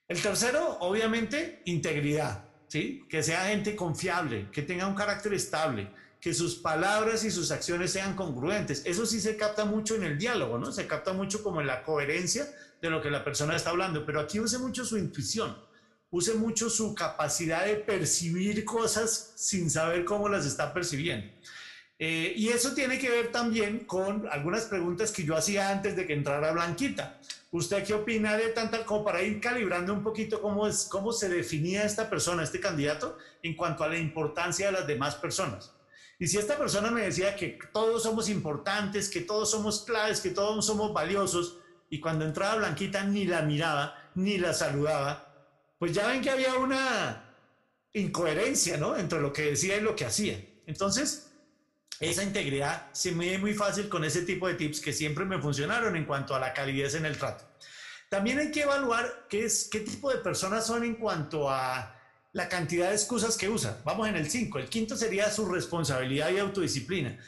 El 0.09 0.21
tercero, 0.21 0.79
obviamente, 0.81 1.63
integridad, 1.65 2.45
¿sí? 2.69 3.07
Que 3.09 3.23
sea 3.23 3.47
gente 3.47 3.77
confiable, 3.77 4.49
que 4.51 4.63
tenga 4.63 4.87
un 4.87 4.95
carácter 4.95 5.33
estable, 5.33 5.91
que 6.21 6.35
sus 6.35 6.57
palabras 6.57 7.25
y 7.25 7.31
sus 7.31 7.51
acciones 7.51 7.93
sean 7.93 8.15
congruentes. 8.15 8.83
Eso 8.85 9.07
sí 9.07 9.21
se 9.21 9.37
capta 9.37 9.65
mucho 9.65 9.95
en 9.95 10.03
el 10.03 10.19
diálogo, 10.19 10.59
¿no? 10.59 10.71
Se 10.73 10.87
capta 10.87 11.13
mucho 11.13 11.43
como 11.43 11.61
en 11.61 11.67
la 11.67 11.83
coherencia 11.83 12.47
de 12.81 12.91
lo 12.91 13.03
que 13.03 13.11
la 13.11 13.25
persona 13.25 13.57
está 13.57 13.71
hablando, 13.71 14.05
pero 14.07 14.21
aquí 14.21 14.41
use 14.41 14.59
mucho 14.59 14.85
su 14.85 14.97
intuición, 14.97 15.57
use 16.11 16.35
mucho 16.35 16.71
su 16.71 16.95
capacidad 16.95 17.67
de 17.67 17.77
percibir 17.77 18.65
cosas 18.65 19.33
sin 19.37 19.71
saber 19.71 20.05
cómo 20.05 20.29
las 20.29 20.47
está 20.47 20.73
percibiendo. 20.73 21.31
Eh, 22.03 22.33
y 22.35 22.49
eso 22.49 22.73
tiene 22.73 22.99
que 22.99 23.11
ver 23.11 23.31
también 23.31 23.81
con 23.81 24.27
algunas 24.31 24.65
preguntas 24.65 25.13
que 25.13 25.23
yo 25.23 25.37
hacía 25.37 25.69
antes 25.69 25.95
de 25.97 26.07
que 26.07 26.15
entrara 26.15 26.53
Blanquita. 26.53 27.21
¿Usted 27.51 27.85
qué 27.85 27.93
opina 27.93 28.39
de 28.39 28.49
tanta, 28.49 28.87
como 28.87 29.05
para 29.05 29.23
ir 29.23 29.39
calibrando 29.39 29.93
un 29.93 30.03
poquito 30.03 30.41
cómo, 30.41 30.67
es, 30.67 30.87
cómo 30.87 31.13
se 31.13 31.29
definía 31.29 31.85
esta 31.85 32.09
persona, 32.09 32.43
este 32.43 32.59
candidato, 32.59 33.19
en 33.43 33.55
cuanto 33.55 33.85
a 33.85 33.89
la 33.89 33.99
importancia 33.99 34.67
de 34.67 34.73
las 34.73 34.87
demás 34.87 35.17
personas? 35.17 35.75
Y 36.19 36.27
si 36.27 36.39
esta 36.39 36.57
persona 36.57 36.91
me 36.91 37.03
decía 37.03 37.37
que 37.37 37.59
todos 37.73 38.03
somos 38.03 38.31
importantes, 38.31 39.11
que 39.11 39.21
todos 39.21 39.51
somos 39.51 39.85
claves, 39.85 40.21
que 40.21 40.31
todos 40.31 40.65
somos 40.65 40.95
valiosos, 40.95 41.59
y 41.91 41.99
cuando 41.99 42.25
entraba 42.25 42.55
Blanquita 42.55 43.03
ni 43.03 43.25
la 43.25 43.43
miraba, 43.43 44.11
ni 44.15 44.39
la 44.39 44.55
saludaba, 44.55 45.27
pues 45.79 45.93
ya 45.93 46.07
ven 46.07 46.23
que 46.23 46.31
había 46.31 46.55
una 46.55 47.35
incoherencia, 47.93 48.77
¿no? 48.77 48.97
Entre 48.97 49.21
lo 49.21 49.33
que 49.33 49.43
decía 49.43 49.77
y 49.77 49.81
lo 49.81 49.97
que 49.97 50.05
hacía. 50.05 50.41
Entonces, 50.67 51.33
esa 51.99 52.23
integridad 52.23 52.91
se 52.93 53.11
mide 53.11 53.39
muy 53.39 53.55
fácil 53.55 53.89
con 53.89 54.05
ese 54.05 54.23
tipo 54.23 54.47
de 54.47 54.55
tips 54.55 54.81
que 54.81 54.93
siempre 54.93 55.25
me 55.25 55.41
funcionaron 55.41 55.97
en 55.97 56.05
cuanto 56.05 56.35
a 56.35 56.39
la 56.39 56.55
calidez 56.55 56.95
en 56.95 57.07
el 57.07 57.19
trato. 57.19 57.45
También 58.09 58.39
hay 58.39 58.53
que 58.53 58.63
evaluar 58.63 59.27
qué, 59.29 59.45
es, 59.45 59.69
qué 59.71 59.81
tipo 59.81 60.11
de 60.11 60.19
personas 60.19 60.67
son 60.67 60.85
en 60.85 60.95
cuanto 60.95 61.51
a 61.51 61.97
la 62.33 62.49
cantidad 62.49 62.89
de 62.89 62.95
excusas 62.95 63.37
que 63.37 63.49
usa. 63.49 63.83
Vamos 63.85 64.09
en 64.09 64.15
el 64.15 64.31
5. 64.31 64.61
El 64.61 64.69
quinto 64.69 64.97
sería 64.97 65.29
su 65.31 65.45
responsabilidad 65.47 66.31
y 66.31 66.39
autodisciplina. 66.39 67.19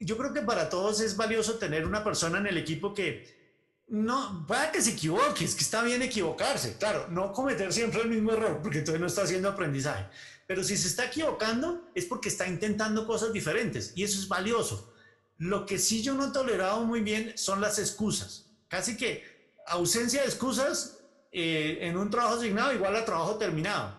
Yo 0.00 0.16
creo 0.16 0.32
que 0.32 0.42
para 0.42 0.68
todos 0.68 1.00
es 1.00 1.16
valioso 1.16 1.58
tener 1.58 1.86
una 1.86 2.02
persona 2.02 2.38
en 2.38 2.48
el 2.48 2.58
equipo 2.58 2.92
que 2.92 3.41
no, 3.88 4.46
pueda 4.46 4.72
que 4.72 4.80
se 4.80 4.92
equivoque, 4.92 5.44
es 5.44 5.54
que 5.54 5.62
está 5.62 5.82
bien 5.82 6.02
equivocarse, 6.02 6.78
claro, 6.78 7.08
no 7.10 7.32
cometer 7.32 7.72
siempre 7.72 8.02
el 8.02 8.08
mismo 8.08 8.32
error, 8.32 8.60
porque 8.62 8.78
entonces 8.78 9.00
no 9.00 9.06
está 9.06 9.22
haciendo 9.22 9.48
aprendizaje, 9.48 10.06
pero 10.46 10.64
si 10.64 10.76
se 10.76 10.88
está 10.88 11.06
equivocando 11.06 11.90
es 11.94 12.06
porque 12.06 12.28
está 12.28 12.46
intentando 12.46 13.06
cosas 13.06 13.32
diferentes 13.32 13.92
y 13.94 14.04
eso 14.04 14.18
es 14.18 14.28
valioso. 14.28 14.92
Lo 15.38 15.66
que 15.66 15.78
sí 15.78 16.02
yo 16.02 16.14
no 16.14 16.28
he 16.28 16.32
tolerado 16.32 16.84
muy 16.84 17.00
bien 17.00 17.32
son 17.36 17.60
las 17.60 17.78
excusas. 17.78 18.50
Casi 18.68 18.96
que 18.96 19.24
ausencia 19.66 20.20
de 20.20 20.28
excusas 20.28 20.98
eh, 21.32 21.78
en 21.80 21.96
un 21.96 22.10
trabajo 22.10 22.36
asignado 22.36 22.72
igual 22.72 22.94
a 22.94 23.04
trabajo 23.04 23.36
terminado. 23.36 23.98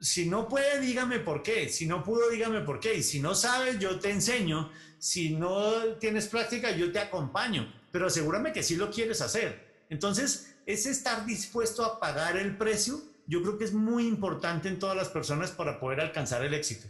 Si 0.00 0.28
no 0.28 0.48
puede, 0.48 0.80
dígame 0.80 1.18
por 1.18 1.42
qué. 1.42 1.68
Si 1.68 1.86
no 1.86 2.02
pudo, 2.02 2.30
dígame 2.30 2.60
por 2.60 2.80
qué. 2.80 2.94
Y 2.94 3.02
si 3.02 3.20
no 3.20 3.34
sabes, 3.34 3.78
yo 3.78 4.00
te 4.00 4.10
enseño. 4.10 4.70
Si 4.98 5.30
no 5.30 5.96
tienes 6.00 6.26
práctica, 6.26 6.70
yo 6.70 6.90
te 6.90 6.98
acompaño. 6.98 7.72
Pero 7.92 8.06
asegúrame 8.06 8.52
que 8.52 8.64
sí 8.64 8.74
lo 8.74 8.90
quieres 8.90 9.20
hacer. 9.20 9.84
Entonces, 9.90 10.54
es 10.66 10.86
estar 10.86 11.24
dispuesto 11.26 11.84
a 11.84 12.00
pagar 12.00 12.36
el 12.36 12.56
precio 12.56 13.12
yo 13.26 13.42
creo 13.42 13.58
que 13.58 13.64
es 13.64 13.72
muy 13.72 14.06
importante 14.06 14.68
en 14.68 14.78
todas 14.78 14.96
las 14.96 15.08
personas 15.08 15.50
para 15.50 15.78
poder 15.78 16.00
alcanzar 16.00 16.44
el 16.44 16.54
éxito. 16.54 16.88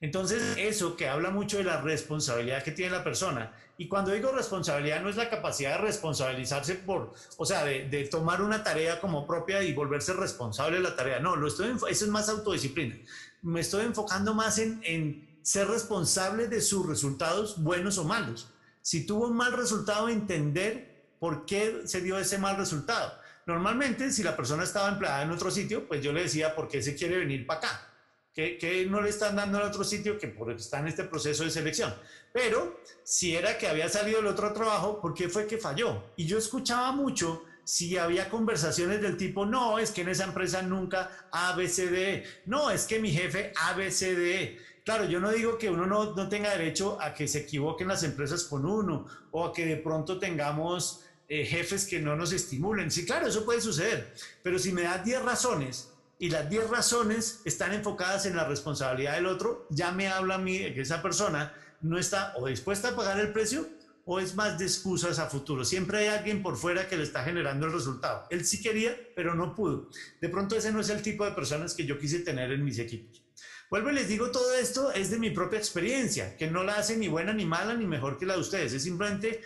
Entonces, 0.00 0.42
eso 0.56 0.96
que 0.96 1.08
habla 1.08 1.30
mucho 1.30 1.58
de 1.58 1.64
la 1.64 1.80
responsabilidad 1.80 2.62
que 2.62 2.70
tiene 2.70 2.92
la 2.92 3.02
persona. 3.02 3.52
Y 3.78 3.88
cuando 3.88 4.12
digo 4.12 4.30
responsabilidad, 4.30 5.02
no 5.02 5.08
es 5.08 5.16
la 5.16 5.28
capacidad 5.28 5.72
de 5.72 5.78
responsabilizarse 5.78 6.76
por, 6.76 7.14
o 7.36 7.44
sea, 7.44 7.64
de, 7.64 8.08
tomar 8.10 8.42
una 8.42 8.62
tarea 8.62 9.00
como 9.00 9.26
propia 9.26 9.62
y 9.62 9.72
volverse 9.72 10.12
responsable 10.12 10.76
de 10.76 10.82
la 10.82 10.94
tarea. 10.94 11.18
No, 11.18 11.34
lo 11.34 11.48
estoy, 11.48 11.70
eso 11.70 12.04
es 12.04 12.10
más 12.10 12.28
autodisciplina. 12.28 12.96
Me 13.42 13.60
estoy 13.60 13.86
enfocando 13.86 14.34
más 14.34 14.58
en 14.58 15.40
ser 15.42 15.66
responsable 15.68 16.46
de 16.46 16.60
sus 16.60 16.86
resultados, 16.86 17.60
buenos 17.62 17.98
o 17.98 18.04
malos. 18.04 18.52
Si 18.88 19.04
tuvo 19.04 19.26
un 19.26 19.36
mal 19.36 19.52
resultado, 19.52 20.08
entender 20.08 21.12
por 21.20 21.44
qué 21.44 21.82
se 21.84 22.00
dio 22.00 22.18
ese 22.18 22.38
mal 22.38 22.56
resultado. 22.56 23.12
Normalmente, 23.44 24.10
si 24.10 24.22
la 24.22 24.34
persona 24.34 24.64
estaba 24.64 24.88
empleada 24.88 25.24
en 25.24 25.30
otro 25.30 25.50
sitio, 25.50 25.86
pues 25.86 26.02
yo 26.02 26.10
le 26.10 26.22
decía, 26.22 26.54
¿por 26.54 26.68
qué 26.68 26.80
se 26.80 26.94
quiere 26.94 27.18
venir 27.18 27.46
para 27.46 27.58
acá? 27.58 27.88
que, 28.32 28.86
no 28.88 29.02
le 29.02 29.10
están 29.10 29.36
dando 29.36 29.60
en 29.60 29.66
otro 29.66 29.84
sitio 29.84 30.16
que 30.16 30.28
porque 30.28 30.54
está 30.54 30.78
en 30.78 30.86
este 30.86 31.04
proceso 31.04 31.44
de 31.44 31.50
selección. 31.50 31.94
Pero 32.32 32.80
si 33.02 33.36
era 33.36 33.58
que 33.58 33.68
había 33.68 33.90
salido 33.90 34.20
el 34.20 34.26
otro 34.26 34.54
trabajo, 34.54 35.02
¿por 35.02 35.12
qué 35.12 35.28
fue 35.28 35.46
que 35.46 35.58
falló? 35.58 36.12
Y 36.16 36.24
yo 36.24 36.38
escuchaba 36.38 36.92
mucho 36.92 37.44
si 37.64 37.98
había 37.98 38.30
conversaciones 38.30 39.02
del 39.02 39.18
tipo, 39.18 39.44
no, 39.44 39.78
es 39.78 39.90
que 39.90 40.00
en 40.00 40.08
esa 40.08 40.24
empresa 40.24 40.62
nunca 40.62 41.28
ABCD, 41.32 42.24
no, 42.46 42.70
es 42.70 42.86
que 42.86 43.00
mi 43.00 43.10
jefe 43.10 43.52
ABCD. 43.54 44.56
Claro, 44.88 45.04
yo 45.04 45.20
no 45.20 45.30
digo 45.30 45.58
que 45.58 45.68
uno 45.68 45.84
no, 45.84 46.14
no 46.14 46.30
tenga 46.30 46.48
derecho 46.48 46.96
a 46.98 47.12
que 47.12 47.28
se 47.28 47.40
equivoquen 47.40 47.88
las 47.88 48.04
empresas 48.04 48.44
con 48.44 48.64
uno 48.64 49.04
o 49.32 49.44
a 49.44 49.52
que 49.52 49.66
de 49.66 49.76
pronto 49.76 50.18
tengamos 50.18 51.04
eh, 51.28 51.44
jefes 51.44 51.84
que 51.84 52.00
no 52.00 52.16
nos 52.16 52.32
estimulen. 52.32 52.90
Sí, 52.90 53.04
claro, 53.04 53.26
eso 53.26 53.44
puede 53.44 53.60
suceder, 53.60 54.14
pero 54.42 54.58
si 54.58 54.72
me 54.72 54.84
das 54.84 55.04
10 55.04 55.24
razones 55.26 55.92
y 56.18 56.30
las 56.30 56.48
10 56.48 56.70
razones 56.70 57.42
están 57.44 57.74
enfocadas 57.74 58.24
en 58.24 58.34
la 58.34 58.44
responsabilidad 58.44 59.16
del 59.16 59.26
otro, 59.26 59.66
ya 59.68 59.92
me 59.92 60.08
habla 60.08 60.36
a 60.36 60.38
mí 60.38 60.56
que 60.72 60.80
esa 60.80 61.02
persona 61.02 61.52
no 61.82 61.98
está 61.98 62.32
o 62.38 62.46
dispuesta 62.46 62.88
a 62.88 62.96
pagar 62.96 63.20
el 63.20 63.30
precio 63.34 63.68
o 64.06 64.20
es 64.20 64.36
más 64.36 64.58
de 64.58 64.64
excusas 64.64 65.18
a 65.18 65.26
futuro. 65.26 65.66
Siempre 65.66 65.98
hay 65.98 66.06
alguien 66.16 66.40
por 66.42 66.56
fuera 66.56 66.88
que 66.88 66.96
le 66.96 67.02
está 67.02 67.22
generando 67.24 67.66
el 67.66 67.74
resultado. 67.74 68.24
Él 68.30 68.46
sí 68.46 68.62
quería, 68.62 68.96
pero 69.14 69.34
no 69.34 69.54
pudo. 69.54 69.90
De 70.18 70.30
pronto 70.30 70.56
ese 70.56 70.72
no 70.72 70.80
es 70.80 70.88
el 70.88 71.02
tipo 71.02 71.26
de 71.26 71.32
personas 71.32 71.74
que 71.74 71.84
yo 71.84 71.98
quise 71.98 72.20
tener 72.20 72.52
en 72.52 72.64
mis 72.64 72.78
equipos. 72.78 73.27
Vuelvo 73.70 73.90
y 73.90 73.94
les 73.94 74.08
digo, 74.08 74.30
todo 74.30 74.54
esto 74.54 74.92
es 74.92 75.10
de 75.10 75.18
mi 75.18 75.30
propia 75.30 75.58
experiencia, 75.58 76.36
que 76.36 76.46
no 76.46 76.64
la 76.64 76.76
hace 76.76 76.96
ni 76.96 77.08
buena 77.08 77.34
ni 77.34 77.44
mala 77.44 77.74
ni 77.74 77.86
mejor 77.86 78.16
que 78.18 78.24
la 78.24 78.34
de 78.34 78.40
ustedes. 78.40 78.72
Es 78.72 78.82
simplemente 78.82 79.42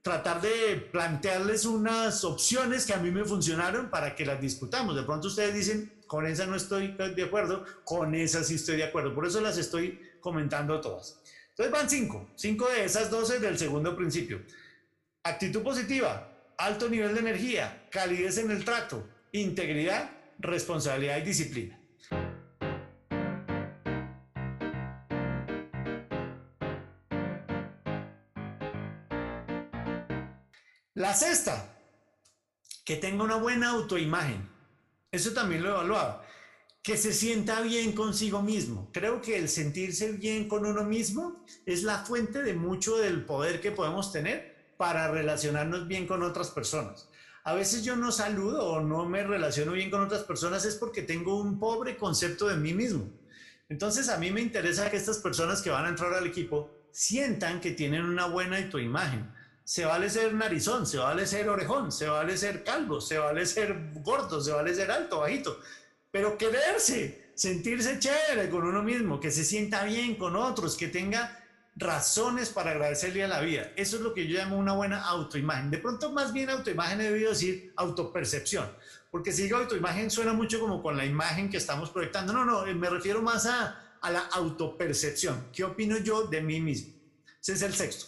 tratar 0.00 0.40
de 0.40 0.76
plantearles 0.90 1.66
unas 1.66 2.24
opciones 2.24 2.86
que 2.86 2.94
a 2.94 2.98
mí 2.98 3.10
me 3.10 3.24
funcionaron 3.24 3.90
para 3.90 4.14
que 4.14 4.24
las 4.24 4.40
discutamos. 4.40 4.96
De 4.96 5.02
pronto 5.02 5.28
ustedes 5.28 5.54
dicen, 5.54 5.92
con 6.06 6.26
esa 6.26 6.46
no 6.46 6.56
estoy 6.56 6.96
de 6.96 7.22
acuerdo, 7.22 7.64
con 7.84 8.14
esa 8.14 8.42
sí 8.42 8.54
estoy 8.54 8.78
de 8.78 8.84
acuerdo. 8.84 9.14
Por 9.14 9.26
eso 9.26 9.42
las 9.42 9.58
estoy 9.58 10.00
comentando 10.20 10.80
todas. 10.80 11.20
Entonces 11.50 11.72
van 11.72 11.90
cinco, 11.90 12.30
cinco 12.36 12.68
de 12.68 12.84
esas 12.84 13.10
doce 13.10 13.38
del 13.38 13.58
segundo 13.58 13.94
principio. 13.94 14.40
Actitud 15.24 15.62
positiva, 15.62 16.32
alto 16.56 16.88
nivel 16.88 17.12
de 17.12 17.20
energía, 17.20 17.86
calidez 17.90 18.38
en 18.38 18.50
el 18.50 18.64
trato, 18.64 19.06
integridad, 19.32 20.10
responsabilidad 20.38 21.18
y 21.18 21.22
disciplina. 21.22 21.77
La 30.98 31.14
sexta, 31.14 31.78
que 32.84 32.96
tenga 32.96 33.22
una 33.22 33.36
buena 33.36 33.70
autoimagen. 33.70 34.50
Eso 35.12 35.30
también 35.30 35.62
lo 35.62 35.68
he 35.68 35.72
evaluado. 35.72 36.20
Que 36.82 36.96
se 36.96 37.12
sienta 37.12 37.60
bien 37.60 37.92
consigo 37.92 38.42
mismo. 38.42 38.90
Creo 38.92 39.22
que 39.22 39.38
el 39.38 39.48
sentirse 39.48 40.10
bien 40.10 40.48
con 40.48 40.66
uno 40.66 40.82
mismo 40.82 41.44
es 41.66 41.84
la 41.84 41.98
fuente 41.98 42.42
de 42.42 42.54
mucho 42.54 42.96
del 42.96 43.24
poder 43.24 43.60
que 43.60 43.70
podemos 43.70 44.10
tener 44.10 44.74
para 44.76 45.08
relacionarnos 45.08 45.86
bien 45.86 46.08
con 46.08 46.24
otras 46.24 46.50
personas. 46.50 47.08
A 47.44 47.54
veces 47.54 47.84
yo 47.84 47.94
no 47.94 48.10
saludo 48.10 48.66
o 48.66 48.80
no 48.80 49.08
me 49.08 49.22
relaciono 49.22 49.74
bien 49.74 49.92
con 49.92 50.02
otras 50.02 50.24
personas 50.24 50.64
es 50.64 50.74
porque 50.74 51.02
tengo 51.02 51.40
un 51.40 51.60
pobre 51.60 51.96
concepto 51.96 52.48
de 52.48 52.56
mí 52.56 52.74
mismo. 52.74 53.08
Entonces 53.68 54.08
a 54.08 54.18
mí 54.18 54.32
me 54.32 54.40
interesa 54.40 54.90
que 54.90 54.96
estas 54.96 55.18
personas 55.18 55.62
que 55.62 55.70
van 55.70 55.86
a 55.86 55.90
entrar 55.90 56.12
al 56.12 56.26
equipo 56.26 56.72
sientan 56.90 57.60
que 57.60 57.70
tienen 57.70 58.04
una 58.04 58.26
buena 58.26 58.56
autoimagen 58.56 59.37
se 59.68 59.84
vale 59.84 60.08
ser 60.08 60.32
narizón, 60.32 60.86
se 60.86 60.96
vale 60.96 61.26
ser 61.26 61.46
orejón, 61.46 61.92
se 61.92 62.08
vale 62.08 62.38
ser 62.38 62.64
calvo, 62.64 63.02
se 63.02 63.18
vale 63.18 63.44
ser 63.44 63.92
gordo, 63.96 64.40
se 64.40 64.50
vale 64.50 64.74
ser 64.74 64.90
alto, 64.90 65.18
bajito, 65.20 65.60
pero 66.10 66.38
quererse, 66.38 67.32
sentirse 67.34 67.98
chévere 67.98 68.48
con 68.48 68.66
uno 68.66 68.82
mismo, 68.82 69.20
que 69.20 69.30
se 69.30 69.44
sienta 69.44 69.84
bien 69.84 70.14
con 70.14 70.36
otros, 70.36 70.74
que 70.74 70.88
tenga 70.88 71.44
razones 71.76 72.48
para 72.48 72.70
agradecerle 72.70 73.24
a 73.24 73.28
la 73.28 73.42
vida. 73.42 73.70
Eso 73.76 73.96
es 73.96 74.02
lo 74.02 74.14
que 74.14 74.26
yo 74.26 74.38
llamo 74.38 74.56
una 74.56 74.72
buena 74.72 75.02
autoimagen. 75.02 75.70
De 75.70 75.76
pronto 75.76 76.12
más 76.12 76.32
bien 76.32 76.48
autoimagen 76.48 77.02
he 77.02 77.10
debido 77.10 77.28
decir 77.28 77.74
autopercepción, 77.76 78.72
porque 79.10 79.32
si 79.32 79.42
digo 79.42 79.58
autoimagen 79.58 80.10
suena 80.10 80.32
mucho 80.32 80.60
como 80.60 80.82
con 80.82 80.96
la 80.96 81.04
imagen 81.04 81.50
que 81.50 81.58
estamos 81.58 81.90
proyectando. 81.90 82.32
No, 82.32 82.46
no, 82.46 82.64
me 82.74 82.88
refiero 82.88 83.20
más 83.20 83.44
a, 83.44 83.98
a 84.00 84.10
la 84.10 84.20
autopercepción. 84.32 85.50
¿Qué 85.52 85.62
opino 85.62 85.98
yo 85.98 86.22
de 86.22 86.40
mí 86.40 86.58
mismo? 86.58 86.94
Ese 87.38 87.52
es 87.52 87.60
el 87.60 87.74
sexto. 87.74 88.06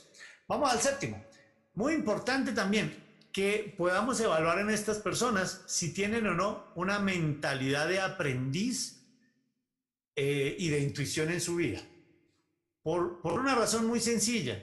Vamos 0.49 0.73
al 0.73 0.81
séptimo. 0.81 1.30
Muy 1.75 1.95
importante 1.95 2.53
también 2.53 2.95
que 3.33 3.75
podamos 3.79 4.21
evaluar 4.21 4.59
en 4.59 4.71
estas 4.71 4.99
personas 4.99 5.63
si 5.67 5.93
tienen 5.93 6.27
o 6.27 6.35
no 6.35 6.73
una 6.75 6.99
mentalidad 6.99 7.89
de 7.89 8.01
aprendiz 8.01 9.01
eh, 10.17 10.57
y 10.59 10.69
de 10.69 10.81
intuición 10.81 11.31
en 11.31 11.41
su 11.41 11.57
vida. 11.57 11.81
Por, 12.83 13.21
por 13.21 13.39
una 13.39 13.55
razón 13.55 13.87
muy 13.87 14.01
sencilla. 14.01 14.61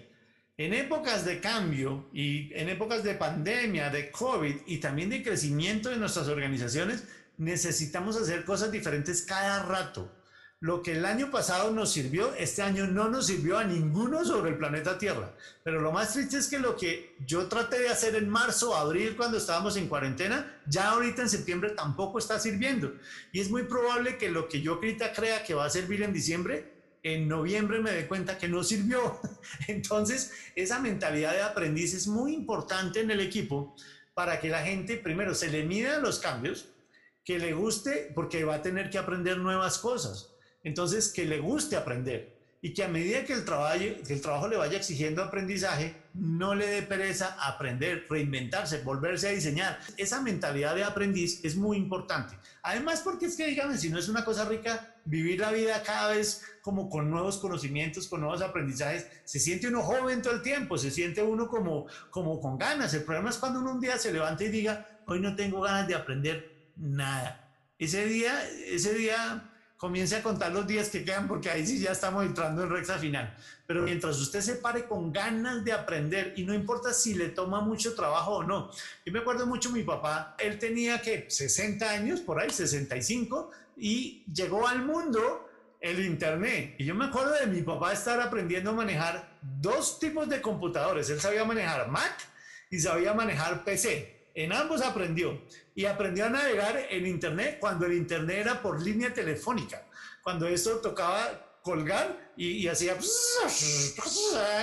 En 0.57 0.73
épocas 0.73 1.23
de 1.23 1.39
cambio 1.39 2.09
y 2.11 2.51
en 2.53 2.67
épocas 2.67 3.03
de 3.03 3.13
pandemia, 3.13 3.89
de 3.89 4.11
COVID 4.11 4.55
y 4.65 4.77
también 4.77 5.09
de 5.09 5.23
crecimiento 5.23 5.89
de 5.89 5.97
nuestras 5.97 6.27
organizaciones, 6.27 7.05
necesitamos 7.37 8.17
hacer 8.17 8.43
cosas 8.43 8.71
diferentes 8.71 9.21
cada 9.21 9.63
rato. 9.63 10.11
Lo 10.59 10.81
que 10.81 10.93
el 10.93 11.05
año 11.05 11.29
pasado 11.29 11.69
nos 11.69 11.91
sirvió, 11.91 12.33
este 12.33 12.63
año 12.63 12.87
no 12.87 13.09
nos 13.09 13.27
sirvió 13.27 13.59
a 13.59 13.63
ninguno 13.63 14.25
sobre 14.25 14.49
el 14.49 14.57
planeta 14.57 14.97
Tierra. 14.97 15.31
Pero 15.63 15.81
lo 15.81 15.91
más 15.91 16.13
triste 16.13 16.37
es 16.37 16.47
que 16.47 16.57
lo 16.57 16.75
que 16.75 17.15
yo 17.27 17.47
traté 17.47 17.77
de 17.77 17.89
hacer 17.89 18.15
en 18.15 18.27
marzo, 18.27 18.75
abril, 18.75 19.15
cuando 19.15 19.37
estábamos 19.37 19.77
en 19.77 19.87
cuarentena, 19.87 20.59
ya 20.65 20.89
ahorita 20.89 21.21
en 21.21 21.29
septiembre 21.29 21.69
tampoco 21.75 22.17
está 22.17 22.39
sirviendo. 22.39 22.95
Y 23.31 23.39
es 23.39 23.51
muy 23.51 23.65
probable 23.65 24.17
que 24.17 24.31
lo 24.31 24.49
que 24.49 24.59
yo 24.59 24.73
ahorita 24.73 25.13
crea 25.13 25.43
que 25.43 25.53
va 25.53 25.65
a 25.65 25.69
servir 25.69 26.01
en 26.01 26.11
diciembre, 26.11 26.73
en 27.03 27.27
noviembre 27.27 27.79
me 27.79 27.91
dé 27.91 28.07
cuenta 28.07 28.39
que 28.39 28.47
no 28.47 28.63
sirvió. 28.63 29.21
Entonces, 29.67 30.31
esa 30.55 30.79
mentalidad 30.79 31.33
de 31.33 31.43
aprendiz 31.43 31.93
es 31.93 32.07
muy 32.07 32.33
importante 32.33 33.01
en 33.01 33.11
el 33.11 33.19
equipo 33.19 33.75
para 34.15 34.39
que 34.39 34.49
la 34.49 34.63
gente 34.63 34.97
primero 34.97 35.35
se 35.35 35.51
le 35.51 35.65
mida 35.65 35.99
los 35.99 36.17
cambios, 36.17 36.65
que 37.23 37.37
le 37.37 37.53
guste 37.53 38.11
porque 38.15 38.43
va 38.43 38.55
a 38.55 38.61
tener 38.63 38.89
que 38.89 38.97
aprender 38.97 39.37
nuevas 39.37 39.77
cosas 39.77 40.33
entonces, 40.63 41.09
que 41.09 41.25
le 41.25 41.39
guste 41.39 41.75
aprender 41.75 42.37
y 42.61 42.73
que 42.73 42.83
a 42.83 42.87
medida 42.87 43.23
que 43.23 43.33
el, 43.33 43.45
trabajo, 43.45 43.75
el 43.75 44.21
trabajo 44.21 44.47
le 44.47 44.57
vaya 44.57 44.77
exigiendo 44.77 45.23
aprendizaje, 45.23 45.95
no 46.15 46.55
le 46.55 46.67
dé 46.67 46.81
pereza 46.81 47.37
aprender, 47.39 48.05
reinventarse, 48.09 48.81
volverse 48.81 49.27
a 49.27 49.31
diseñar. 49.31 49.79
Esa 49.95 50.21
mentalidad 50.21 50.75
de 50.75 50.83
aprendiz 50.83 51.39
es 51.45 51.55
muy 51.55 51.77
importante. 51.77 52.35
Además, 52.63 53.01
porque 53.01 53.27
es 53.27 53.37
que, 53.37 53.45
díganme, 53.45 53.77
si 53.77 53.89
no 53.89 53.99
es 53.99 54.09
una 54.09 54.25
cosa 54.25 54.45
rica, 54.45 54.95
vivir 55.05 55.39
la 55.39 55.51
vida 55.51 55.83
cada 55.83 56.13
vez 56.13 56.43
como 56.61 56.89
con 56.89 57.11
nuevos 57.11 57.37
conocimientos, 57.37 58.07
con 58.07 58.21
nuevos 58.21 58.41
aprendizajes, 58.41 59.07
se 59.23 59.39
siente 59.39 59.67
uno 59.67 59.83
joven 59.83 60.21
todo 60.21 60.33
el 60.33 60.41
tiempo, 60.41 60.77
se 60.77 60.89
siente 60.89 61.21
uno 61.21 61.47
como, 61.47 61.85
como 62.09 62.41
con 62.41 62.57
ganas. 62.57 62.93
El 62.93 63.03
problema 63.03 63.29
es 63.29 63.37
cuando 63.37 63.59
uno 63.59 63.71
un 63.71 63.79
día 63.79 63.97
se 63.97 64.11
levanta 64.11 64.43
y 64.43 64.49
diga, 64.49 64.85
hoy 65.05 65.19
no 65.19 65.35
tengo 65.35 65.61
ganas 65.61 65.87
de 65.87 65.95
aprender 65.95 66.71
nada. 66.75 67.53
Ese 67.77 68.05
día, 68.07 68.33
ese 68.65 68.95
día 68.95 69.53
comience 69.77 70.15
a 70.15 70.23
contar 70.23 70.51
los 70.51 70.65
días 70.65 70.89
que 70.89 71.05
quedan, 71.05 71.27
porque 71.27 71.49
ahí 71.49 71.65
sí 71.65 71.79
ya 71.79 71.91
estamos 71.91 72.25
entrando 72.25 72.63
en 72.63 72.69
recta 72.69 72.97
final. 72.97 73.35
Pero 73.65 73.83
mientras 73.83 74.17
usted 74.19 74.41
se 74.41 74.55
pare 74.55 74.85
con 74.85 75.13
ganas 75.13 75.63
de 75.63 75.71
aprender, 75.71 76.33
y 76.35 76.43
no 76.43 76.53
importa 76.53 76.93
si 76.93 77.13
le 77.13 77.29
toma 77.29 77.61
mucho 77.61 77.93
trabajo 77.95 78.37
o 78.37 78.43
no. 78.43 78.71
Yo 79.05 79.13
me 79.13 79.19
acuerdo 79.19 79.45
mucho 79.45 79.71
mi 79.71 79.83
papá, 79.83 80.35
él 80.39 80.57
tenía 80.57 81.01
que 81.01 81.29
60 81.29 81.89
años, 81.89 82.21
por 82.21 82.41
ahí, 82.41 82.49
65, 82.49 83.51
y 83.77 84.23
llegó 84.33 84.67
al 84.67 84.83
mundo 84.83 85.47
el 85.79 86.03
Internet. 86.03 86.75
Y 86.79 86.85
yo 86.85 86.95
me 86.95 87.05
acuerdo 87.05 87.33
de 87.33 87.47
mi 87.47 87.61
papá 87.61 87.93
estar 87.93 88.19
aprendiendo 88.19 88.71
a 88.71 88.73
manejar 88.73 89.37
dos 89.41 89.99
tipos 89.99 90.27
de 90.27 90.41
computadores. 90.41 91.09
Él 91.09 91.19
sabía 91.19 91.45
manejar 91.45 91.89
Mac 91.89 92.17
y 92.69 92.79
sabía 92.79 93.13
manejar 93.13 93.63
PC. 93.63 94.16
En 94.37 94.53
ambos 94.53 94.83
aprendió 94.83 95.41
y 95.73 95.85
aprendió 95.85 96.25
a 96.25 96.29
navegar 96.29 96.77
en 96.91 97.07
Internet 97.07 97.57
cuando 97.59 97.87
el 97.87 97.93
Internet 97.93 98.37
era 98.37 98.61
por 98.61 98.79
línea 98.79 99.11
telefónica. 99.11 99.81
Cuando 100.21 100.47
eso 100.47 100.77
tocaba 100.77 101.57
colgar 101.63 102.33
y, 102.37 102.67
hacía 102.67 102.95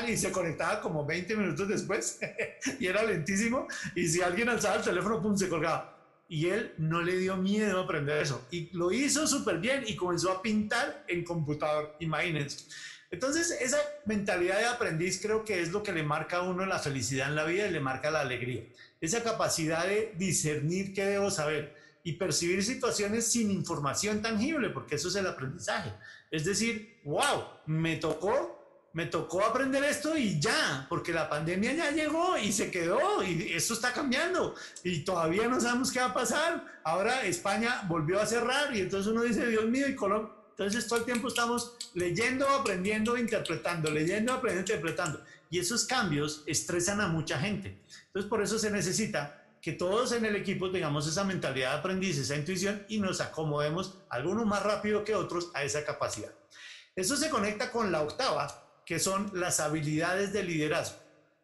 y 0.09 0.17
se 0.17 0.31
conectaba 0.31 0.81
como 0.81 1.05
20 1.05 1.35
minutos 1.35 1.67
después 1.67 2.21
y 2.79 2.87
era 2.87 3.03
lentísimo 3.03 3.67
y 3.97 4.07
si 4.07 4.23
alguien 4.23 4.49
alzaba 4.49 4.77
el 4.77 4.83
teléfono, 4.83 5.21
pum, 5.21 5.37
se 5.37 5.49
colgaba. 5.49 5.99
y 6.29 6.47
él 6.51 6.73
no 6.79 7.03
le 7.03 7.17
dio 7.17 7.37
miedo 7.37 7.81
aprender 7.81 8.23
eso. 8.23 8.47
Y 8.53 8.71
lo 8.77 8.93
hizo 8.93 9.27
súper 9.27 9.59
bien 9.59 9.83
y 9.89 9.97
comenzó 9.97 10.31
a 10.31 10.41
pintar 10.41 11.05
en 11.09 11.25
computador, 11.25 11.97
imagínense. 11.99 12.67
Entonces, 13.11 13.57
esa 13.61 13.79
mentalidad 14.07 14.59
de 14.59 14.67
aprendiz 14.67 15.21
creo 15.23 15.45
que 15.45 15.61
es 15.61 15.71
lo 15.71 15.83
que 15.83 15.93
le 15.93 16.03
marca 16.03 16.39
a 16.39 16.43
uno 16.43 16.67
la 16.67 16.81
felicidad 16.81 17.29
en 17.29 17.37
la 17.37 17.45
vida 17.45 17.67
y 17.69 17.71
le 17.71 17.79
marca 17.79 18.11
la 18.11 18.21
alegría. 18.21 18.65
Esa 19.01 19.23
capacidad 19.23 19.87
de 19.87 20.15
discernir 20.17 20.95
qué 20.95 21.05
debo 21.05 21.31
saber 21.31 21.75
y 22.03 22.13
percibir 22.13 22.63
situaciones 22.63 23.27
sin 23.27 23.51
información 23.51 24.23
tangible, 24.23 24.71
porque 24.71 24.97
eso 24.97 25.09
es 25.09 25.17
el 25.17 25.27
aprendizaje. 25.27 25.93
Es 26.31 26.45
decir, 26.45 27.01
wow, 27.05 27.45
me 27.67 27.97
tocó 27.97 28.65
me 28.95 29.07
tocó 29.07 29.45
aprender 29.45 29.83
esto 29.83 30.17
y 30.17 30.39
ya, 30.39 30.87
porque 30.89 31.13
la 31.13 31.29
pandemia 31.29 31.73
ya 31.73 31.91
llegó 31.91 32.39
y 32.39 32.53
se 32.53 32.71
quedó 32.71 33.25
y 33.25 33.53
esto 33.53 33.75
está 33.75 33.93
cambiando 33.93 34.55
y 34.85 35.01
todavía 35.01 35.49
no 35.49 35.61
sabemos 35.61 35.91
qué 35.91 35.99
va 35.99 36.07
a 36.07 36.15
pasar. 36.15 36.65
Ahora 36.85 37.25
España 37.25 37.83
volvió 37.89 38.21
a 38.21 38.27
cerrar 38.27 38.75
y 38.75 38.83
entonces 38.83 39.13
uno 39.13 39.23
dice, 39.23 39.49
Dios 39.49 39.67
mío, 39.67 39.89
y 39.89 39.97
Colombia. 39.97 40.33
Entonces 40.51 40.87
todo 40.87 41.01
el 41.01 41.05
tiempo 41.05 41.27
estamos 41.27 41.77
leyendo, 41.95 42.49
aprendiendo, 42.49 43.19
interpretando, 43.19 43.91
leyendo, 43.91 44.33
aprendiendo, 44.33 44.73
interpretando. 44.73 45.25
Y 45.51 45.59
esos 45.59 45.87
cambios 45.87 46.45
estresan 46.47 47.01
a 47.01 47.09
mucha 47.09 47.37
gente. 47.41 47.77
Entonces 48.15 48.31
por 48.31 48.43
eso 48.43 48.61
se 48.61 48.71
necesita 48.71 49.45
que 49.61 49.73
todos 49.73 50.13
en 50.13 50.25
el 50.25 50.37
equipo 50.37 50.71
tengamos 50.71 51.09
esa 51.09 51.25
mentalidad 51.25 51.73
de 51.73 51.79
aprendiz, 51.79 52.17
esa 52.17 52.37
intuición 52.37 52.87
y 52.89 53.01
nos 53.01 53.21
acomodemos, 53.21 53.99
algunos 54.09 54.47
más 54.47 54.63
rápido 54.63 55.03
que 55.03 55.17
otros, 55.17 55.51
a 55.53 55.65
esa 55.65 55.85
capacidad. 55.85 56.33
Eso 56.95 57.17
se 57.17 57.29
conecta 57.29 57.73
con 57.73 57.91
la 57.91 58.03
octava, 58.03 58.83
que 58.87 59.01
son 59.01 59.33
las 59.35 59.59
habilidades 59.59 60.33
de 60.33 60.45
liderazgo. 60.45 60.99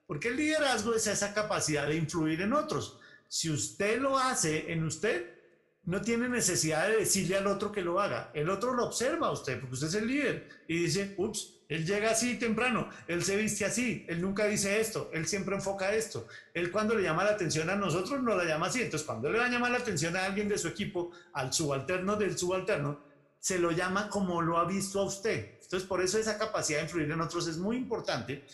Porque 0.06 0.28
el 0.28 0.36
liderazgo 0.36 0.94
es 0.94 1.08
esa 1.08 1.34
capacidad 1.34 1.88
de 1.88 1.96
influir 1.96 2.40
en 2.40 2.52
otros. 2.52 3.00
Si 3.26 3.50
usted 3.50 3.98
lo 3.98 4.16
hace 4.16 4.70
en 4.70 4.84
usted, 4.84 5.39
no 5.84 6.00
tiene 6.02 6.28
necesidad 6.28 6.88
de 6.88 6.98
decirle 6.98 7.36
al 7.36 7.46
otro 7.46 7.72
que 7.72 7.82
lo 7.82 8.00
haga. 8.00 8.30
El 8.34 8.50
otro 8.50 8.74
lo 8.74 8.84
observa 8.84 9.28
a 9.28 9.32
usted, 9.32 9.58
porque 9.58 9.74
usted 9.74 9.88
es 9.88 9.94
el 9.94 10.06
líder. 10.06 10.48
Y 10.68 10.78
dice, 10.84 11.14
ups, 11.16 11.60
él 11.68 11.86
llega 11.86 12.10
así 12.10 12.36
temprano, 12.36 12.88
él 13.06 13.22
se 13.22 13.36
viste 13.36 13.64
así, 13.64 14.04
él 14.08 14.20
nunca 14.20 14.46
dice 14.46 14.80
esto, 14.80 15.08
él 15.12 15.26
siempre 15.26 15.54
enfoca 15.54 15.94
esto. 15.94 16.26
Él 16.52 16.72
cuando 16.72 16.96
le 16.96 17.02
llama 17.02 17.22
la 17.22 17.30
atención 17.30 17.70
a 17.70 17.76
nosotros, 17.76 18.20
no 18.22 18.36
la 18.36 18.44
llama 18.44 18.66
así. 18.66 18.82
Entonces, 18.82 19.06
cuando 19.06 19.30
le 19.30 19.38
va 19.38 19.46
a 19.46 19.50
llamar 19.50 19.70
la 19.70 19.78
atención 19.78 20.16
a 20.16 20.24
alguien 20.24 20.48
de 20.48 20.58
su 20.58 20.66
equipo, 20.66 21.12
al 21.32 21.52
subalterno 21.52 22.16
del 22.16 22.36
subalterno, 22.36 23.00
se 23.38 23.58
lo 23.58 23.70
llama 23.70 24.08
como 24.10 24.42
lo 24.42 24.58
ha 24.58 24.64
visto 24.64 25.00
a 25.00 25.04
usted. 25.04 25.58
Entonces, 25.62 25.88
por 25.88 26.02
eso 26.02 26.18
esa 26.18 26.38
capacidad 26.38 26.80
de 26.80 26.84
influir 26.84 27.10
en 27.10 27.20
otros 27.20 27.46
es 27.46 27.56
muy 27.56 27.76
importante, 27.76 28.44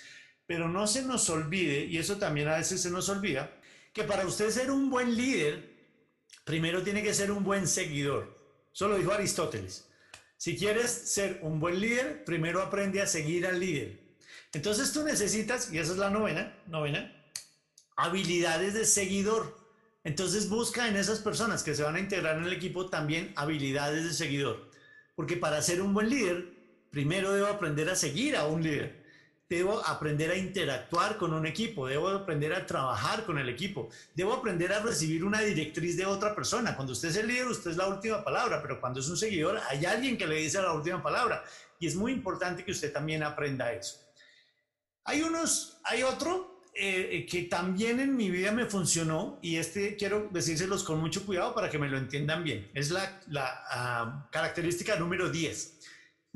pero 0.47 0.69
no 0.69 0.87
se 0.87 1.03
nos 1.03 1.29
olvide, 1.31 1.87
y 1.87 1.97
eso 1.97 2.19
también 2.19 2.49
a 2.49 2.59
veces 2.59 2.83
se 2.83 2.91
nos 2.91 3.09
olvida, 3.09 3.51
que 3.95 4.05
para 4.05 4.27
usted 4.27 4.51
ser 4.51 4.71
un 4.71 4.91
buen 4.91 5.17
líder, 5.17 5.76
primero 6.47 6.83
tiene 6.83 7.03
que 7.03 7.13
ser 7.13 7.33
un 7.33 7.43
buen 7.43 7.67
seguidor. 7.67 8.39
Eso 8.73 8.87
lo 8.87 8.97
dijo 8.97 9.13
Aristóteles. 9.13 9.89
Si 10.37 10.57
quieres 10.57 10.91
ser 10.91 11.41
un 11.43 11.59
buen 11.59 11.81
líder, 11.81 12.25
primero 12.25 12.63
aprende 12.63 13.03
a 13.03 13.07
seguir 13.07 13.47
al 13.47 13.59
líder. 13.59 13.99
Entonces 14.53 14.93
tú 14.93 15.03
necesitas, 15.03 15.73
y 15.73 15.79
esa 15.79 15.93
es 15.93 15.99
la 15.99 16.09
novena, 16.09 16.57
novena, 16.69 17.13
habilidades 17.97 18.75
de 18.75 18.85
seguidor. 18.85 19.59
Entonces 20.05 20.49
busca 20.49 20.87
en 20.87 20.95
esas 20.97 21.19
personas 21.19 21.65
que 21.65 21.75
se 21.75 21.83
van 21.83 21.97
a 21.97 22.01
integrar 22.01 22.39
en 22.39 22.45
el 22.45 22.53
equipo 22.53 22.89
también 22.89 23.33
habilidades 23.35 24.05
de 24.05 24.13
seguidor. 24.13 24.71
Porque 25.17 25.37
para 25.37 25.61
ser 25.63 25.83
un 25.83 25.95
buen 25.95 26.09
líder, 26.09 26.53
primero 26.93 27.33
debo 27.33 27.49
aprender 27.49 27.91
a 27.91 27.97
seguir 27.97 28.37
a 28.37 28.47
un 28.47 28.63
líder. 28.63 29.05
Debo 29.49 29.81
aprender 29.87 30.31
a 30.33 30.37
interactuar 30.37 31.17
con 31.17 31.33
un 31.33 31.47
equipo, 31.47 31.87
debo 31.87 32.09
aprender 32.09 32.53
a 32.53 32.67
trabajar 32.67 33.25
con 33.25 33.39
el 33.39 33.49
equipo, 33.49 33.89
debo 34.13 34.35
aprender 34.35 34.73
a 34.73 34.81
recibir 34.81 35.23
una 35.23 35.41
directriz 35.41 35.97
de 35.97 36.05
otra 36.05 36.35
persona. 36.35 36.75
Cuando 36.75 36.93
usted 36.93 37.11
es 37.11 37.17
el 37.17 37.29
líder, 37.29 37.47
usted 37.47 37.71
es 37.71 37.77
la 37.77 37.87
última 37.87 38.25
palabra, 38.25 38.61
pero 38.61 38.81
cuando 38.81 38.99
es 38.99 39.09
un 39.09 39.17
seguidor, 39.17 39.61
hay 39.69 39.85
alguien 39.85 40.19
que 40.19 40.27
le 40.27 40.37
dice 40.37 40.61
la 40.61 40.73
última 40.73 41.01
palabra. 41.01 41.45
Y 41.79 41.87
es 41.87 41.95
muy 41.95 42.11
importante 42.11 42.65
que 42.65 42.73
usted 42.73 42.93
también 42.93 43.23
aprenda 43.23 43.73
eso. 43.73 44.01
Hay 45.05 45.23
unos, 45.23 45.79
hay 45.85 46.03
otro 46.03 46.65
eh, 46.75 47.25
que 47.31 47.43
también 47.43 48.01
en 48.01 48.17
mi 48.17 48.31
vida 48.31 48.51
me 48.51 48.67
funcionó 48.67 49.39
y 49.43 49.57
este 49.59 49.95
quiero 49.95 50.29
decírselos 50.33 50.83
con 50.83 50.99
mucho 50.99 51.25
cuidado 51.25 51.55
para 51.55 51.71
que 51.71 51.79
me 51.79 51.89
lo 51.89 51.99
entiendan 51.99 52.43
bien. 52.43 52.69
Es 52.75 52.91
la, 52.91 53.23
la 53.29 53.65
ah, 53.71 54.29
característica 54.33 54.97
número 54.97 55.31
10 55.31 55.77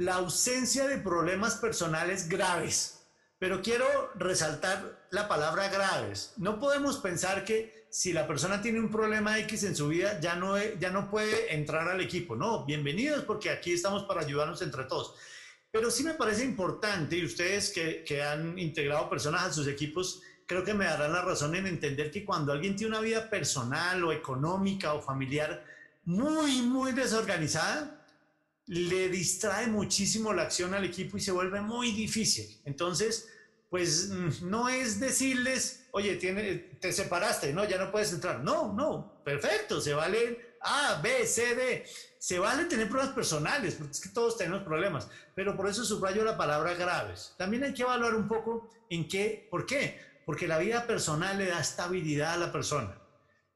la 0.00 0.14
ausencia 0.14 0.88
de 0.88 0.96
problemas 0.96 1.56
personales 1.56 2.26
graves. 2.26 2.99
Pero 3.40 3.62
quiero 3.62 3.86
resaltar 4.16 5.06
la 5.10 5.26
palabra 5.26 5.70
graves. 5.70 6.34
No 6.36 6.60
podemos 6.60 6.98
pensar 6.98 7.42
que 7.42 7.86
si 7.88 8.12
la 8.12 8.26
persona 8.26 8.60
tiene 8.60 8.78
un 8.78 8.90
problema 8.90 9.38
X 9.38 9.64
en 9.64 9.74
su 9.74 9.88
vida 9.88 10.20
ya 10.20 10.36
no, 10.36 10.62
ya 10.78 10.90
no 10.90 11.08
puede 11.08 11.54
entrar 11.54 11.88
al 11.88 12.02
equipo. 12.02 12.36
No, 12.36 12.66
bienvenidos 12.66 13.24
porque 13.24 13.48
aquí 13.48 13.72
estamos 13.72 14.02
para 14.02 14.20
ayudarnos 14.20 14.60
entre 14.60 14.84
todos. 14.84 15.14
Pero 15.70 15.90
sí 15.90 16.04
me 16.04 16.12
parece 16.12 16.44
importante 16.44 17.16
y 17.16 17.24
ustedes 17.24 17.70
que, 17.70 18.04
que 18.04 18.22
han 18.22 18.58
integrado 18.58 19.08
personas 19.08 19.44
a 19.44 19.52
sus 19.54 19.66
equipos, 19.68 20.20
creo 20.44 20.62
que 20.62 20.74
me 20.74 20.84
darán 20.84 21.14
la 21.14 21.22
razón 21.22 21.54
en 21.54 21.66
entender 21.66 22.10
que 22.10 22.26
cuando 22.26 22.52
alguien 22.52 22.76
tiene 22.76 22.94
una 22.94 23.00
vida 23.02 23.30
personal 23.30 24.04
o 24.04 24.12
económica 24.12 24.92
o 24.92 25.00
familiar 25.00 25.64
muy, 26.04 26.60
muy 26.60 26.92
desorganizada, 26.92 27.99
le 28.66 29.08
distrae 29.08 29.66
muchísimo 29.66 30.32
la 30.32 30.42
acción 30.42 30.74
al 30.74 30.84
equipo 30.84 31.16
y 31.16 31.20
se 31.20 31.32
vuelve 31.32 31.60
muy 31.60 31.92
difícil. 31.92 32.60
Entonces, 32.64 33.28
pues 33.68 34.10
mm, 34.10 34.48
no 34.48 34.68
es 34.68 35.00
decirles, 35.00 35.86
oye, 35.92 36.16
tiene, 36.16 36.54
te 36.80 36.92
separaste, 36.92 37.52
no, 37.52 37.64
ya 37.64 37.78
no 37.78 37.90
puedes 37.90 38.12
entrar. 38.12 38.40
No, 38.40 38.72
no, 38.72 39.22
perfecto, 39.24 39.80
se 39.80 39.94
vale 39.94 40.56
A, 40.60 41.00
B, 41.02 41.26
C, 41.26 41.54
D. 41.54 41.84
Se 42.18 42.38
vale 42.38 42.66
tener 42.66 42.88
problemas 42.88 43.14
personales, 43.14 43.74
porque 43.76 43.92
es 43.92 44.00
que 44.00 44.10
todos 44.10 44.36
tenemos 44.36 44.62
problemas, 44.62 45.08
pero 45.34 45.56
por 45.56 45.68
eso 45.68 45.84
subrayo 45.84 46.22
la 46.22 46.36
palabra 46.36 46.74
graves. 46.74 47.34
También 47.38 47.64
hay 47.64 47.72
que 47.72 47.82
evaluar 47.82 48.14
un 48.14 48.28
poco 48.28 48.68
en 48.90 49.08
qué, 49.08 49.48
¿por 49.50 49.64
qué? 49.64 49.98
Porque 50.26 50.46
la 50.46 50.58
vida 50.58 50.86
personal 50.86 51.38
le 51.38 51.46
da 51.46 51.60
estabilidad 51.60 52.34
a 52.34 52.36
la 52.36 52.52
persona. 52.52 53.00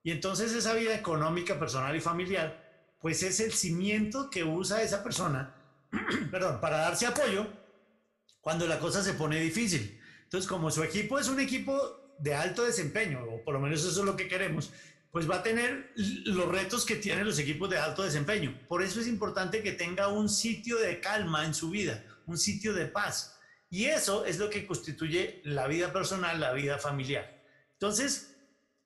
Y 0.02 0.12
entonces 0.12 0.52
esa 0.52 0.74
vida 0.74 0.94
económica, 0.94 1.58
personal 1.58 1.94
y 1.94 2.00
familiar 2.00 2.63
pues 3.04 3.22
es 3.22 3.38
el 3.40 3.52
cimiento 3.52 4.30
que 4.30 4.44
usa 4.44 4.82
esa 4.82 5.04
persona, 5.04 5.54
perdón, 6.30 6.58
para 6.58 6.78
darse 6.78 7.04
apoyo 7.04 7.46
cuando 8.40 8.66
la 8.66 8.78
cosa 8.78 9.04
se 9.04 9.12
pone 9.12 9.38
difícil. 9.40 10.00
Entonces, 10.22 10.48
como 10.48 10.70
su 10.70 10.82
equipo 10.82 11.18
es 11.18 11.28
un 11.28 11.38
equipo 11.38 12.14
de 12.18 12.34
alto 12.34 12.64
desempeño, 12.64 13.22
o 13.22 13.44
por 13.44 13.52
lo 13.52 13.60
menos 13.60 13.80
eso 13.80 14.00
es 14.00 14.06
lo 14.06 14.16
que 14.16 14.26
queremos, 14.26 14.72
pues 15.10 15.30
va 15.30 15.36
a 15.36 15.42
tener 15.42 15.92
los 15.96 16.48
retos 16.48 16.86
que 16.86 16.96
tienen 16.96 17.26
los 17.26 17.38
equipos 17.38 17.68
de 17.68 17.76
alto 17.76 18.02
desempeño. 18.02 18.58
Por 18.68 18.82
eso 18.82 19.02
es 19.02 19.06
importante 19.06 19.62
que 19.62 19.72
tenga 19.72 20.08
un 20.08 20.30
sitio 20.30 20.78
de 20.78 20.98
calma 21.00 21.44
en 21.44 21.52
su 21.52 21.68
vida, 21.68 22.02
un 22.24 22.38
sitio 22.38 22.72
de 22.72 22.86
paz. 22.86 23.38
Y 23.68 23.84
eso 23.84 24.24
es 24.24 24.38
lo 24.38 24.48
que 24.48 24.66
constituye 24.66 25.42
la 25.44 25.66
vida 25.66 25.92
personal, 25.92 26.40
la 26.40 26.54
vida 26.54 26.78
familiar. 26.78 27.44
Entonces, 27.74 28.34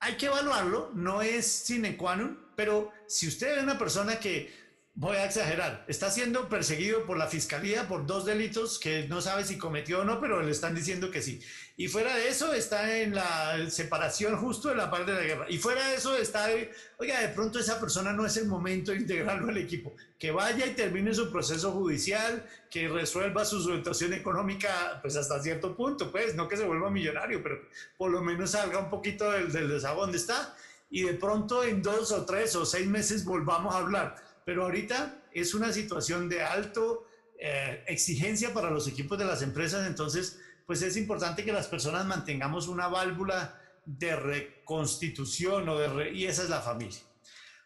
hay 0.01 0.17
que 0.17 0.27
evaluarlo, 0.27 0.91
no 0.93 1.23
es 1.23 1.47
sine 1.47 1.97
qua 1.97 2.17
non, 2.17 2.48
pero 2.59 2.91
si 3.07 3.29
usted 3.29 3.57
es 3.57 3.63
una 3.63 3.79
persona 3.79 4.19
que, 4.19 4.51
voy 4.99 5.17
a 5.17 5.27
exagerar, 5.27 5.85
está 5.87 6.11
siendo 6.11 6.49
perseguido 6.49 7.07
por 7.07 7.17
la 7.17 7.29
fiscalía 7.29 7.87
por 7.87 8.05
dos 8.05 8.25
delitos 8.25 8.81
que 8.81 9.07
no 9.07 9.21
sabe 9.21 9.45
si 9.45 9.57
cometió 9.57 10.01
o 10.01 10.05
no, 10.05 10.21
pero 10.21 10.43
le 10.43 10.51
están 10.51 10.75
diciendo 10.75 11.13
que 11.13 11.23
sí. 11.23 11.41
Y 11.77 11.87
fuera 11.87 12.17
de 12.17 12.29
eso 12.29 12.53
está 12.53 12.99
en 12.99 13.15
la 13.15 13.71
separación 13.71 14.37
justo 14.39 14.71
de 14.71 14.75
la 14.75 14.91
parte 14.91 15.13
de 15.13 15.21
la 15.21 15.25
guerra. 15.25 15.47
Y 15.49 15.59
fuera 15.59 15.89
de 15.89 15.95
eso 15.95 16.17
está, 16.17 16.49
oiga, 16.97 17.21
de 17.21 17.29
pronto 17.29 17.61
esa 17.61 17.79
persona 17.79 18.13
no 18.13 18.27
es 18.27 18.37
el 18.39 18.49
momento 18.49 18.91
de 18.91 18.99
integrarlo 18.99 19.51
al 19.51 19.59
equipo. 19.59 19.95
Que 20.19 20.33
vaya 20.33 20.67
y 20.67 20.75
termine 20.75 21.15
su 21.15 21.31
proceso 21.31 21.71
judicial, 21.71 22.45
que 22.69 22.89
resuelva 22.89 23.45
su 23.45 23.63
situación 23.63 24.15
económica, 24.15 24.99
pues 25.01 25.15
hasta 25.15 25.41
cierto 25.41 25.77
punto, 25.77 26.11
pues 26.11 26.35
no 26.35 26.49
que 26.49 26.57
se 26.57 26.65
vuelva 26.65 26.91
millonario, 26.91 27.41
pero 27.41 27.61
por 27.97 28.11
lo 28.11 28.21
menos 28.21 28.51
salga 28.51 28.81
un 28.81 28.91
poquito 28.91 29.31
del, 29.31 29.53
del 29.53 29.69
desahogo 29.69 30.01
donde 30.01 30.19
está 30.19 30.57
y 30.91 31.03
de 31.03 31.15
pronto 31.15 31.65
en 31.65 31.83
dos 31.83 32.13
o 32.13 32.25
tres 32.25 32.55
o 32.57 32.65
seis 32.65 32.87
meses 32.87 33.25
volvamos 33.25 33.75
a 33.75 33.79
hablar. 33.79 34.17
Pero 34.45 34.65
ahorita 34.65 35.23
es 35.33 35.55
una 35.55 35.73
situación 35.73 36.29
de 36.29 36.43
alto 36.43 37.07
eh, 37.39 37.85
exigencia 37.87 38.53
para 38.53 38.71
los 38.71 38.89
equipos 38.89 39.19
de 39.19 39.25
las 39.25 39.43
empresas, 39.43 39.87
entonces 39.87 40.41
pues 40.67 40.83
es 40.83 40.97
importante 40.97 41.45
que 41.45 41.53
las 41.53 41.67
personas 41.67 42.05
mantengamos 42.05 42.69
una 42.69 42.89
válvula 42.89 43.59
de 43.87 44.17
reconstitución 44.17 45.69
o 45.69 45.79
de 45.79 46.11
y 46.11 46.27
esa 46.27 46.43
es 46.43 46.51
la 46.51 46.61
familia. 46.61 47.01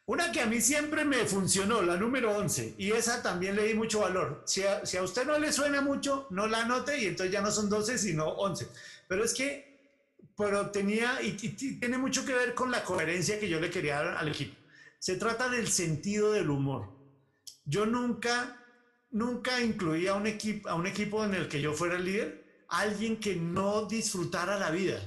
Una 0.04 0.32
que 0.32 0.40
a 0.40 0.46
mí 0.46 0.60
siempre 0.60 1.04
me 1.04 1.24
funcionó, 1.26 1.80
la 1.80 1.96
número 1.96 2.36
11, 2.36 2.74
y 2.76 2.90
esa 2.90 3.22
también 3.22 3.54
le 3.54 3.64
di 3.64 3.74
mucho 3.74 4.00
valor. 4.00 4.42
Si 4.46 4.62
a, 4.62 4.84
si 4.84 4.96
a 4.96 5.02
usted 5.02 5.24
no 5.24 5.38
le 5.38 5.52
suena 5.52 5.80
mucho, 5.80 6.26
no 6.30 6.48
la 6.48 6.62
anote 6.62 6.98
y 6.98 7.06
entonces 7.06 7.32
ya 7.32 7.40
no 7.40 7.50
son 7.50 7.68
12, 7.68 7.98
sino 7.98 8.26
11. 8.28 8.68
Pero 9.08 9.24
es 9.24 9.32
que 9.32 9.71
pero 10.42 10.70
tenía 10.70 11.22
y, 11.22 11.32
tiene 11.32 11.98
mucho 11.98 12.24
que 12.24 12.34
ver 12.34 12.52
con 12.52 12.70
la 12.72 12.82
coherencia 12.82 13.38
que 13.38 13.48
yo 13.48 13.60
le 13.60 13.70
quería 13.70 14.02
dar 14.02 14.16
al 14.16 14.28
equipo. 14.28 14.56
Se 14.98 15.16
trata 15.16 15.48
del 15.48 15.68
sentido 15.68 16.32
del 16.32 16.50
humor. 16.50 16.88
Yo 17.64 17.86
nunca, 17.86 18.60
nunca 19.12 19.60
incluía 19.60 20.12
a 20.12 20.14
un, 20.14 20.26
equipo, 20.26 20.68
a 20.68 20.74
un 20.74 20.86
equipo 20.88 21.24
en 21.24 21.34
el 21.34 21.48
que 21.48 21.60
yo 21.60 21.72
fuera 21.74 21.96
el 21.96 22.04
líder, 22.04 22.64
alguien 22.68 23.18
que 23.18 23.36
no 23.36 23.86
disfrutara 23.86 24.58
la 24.58 24.70
vida, 24.70 25.00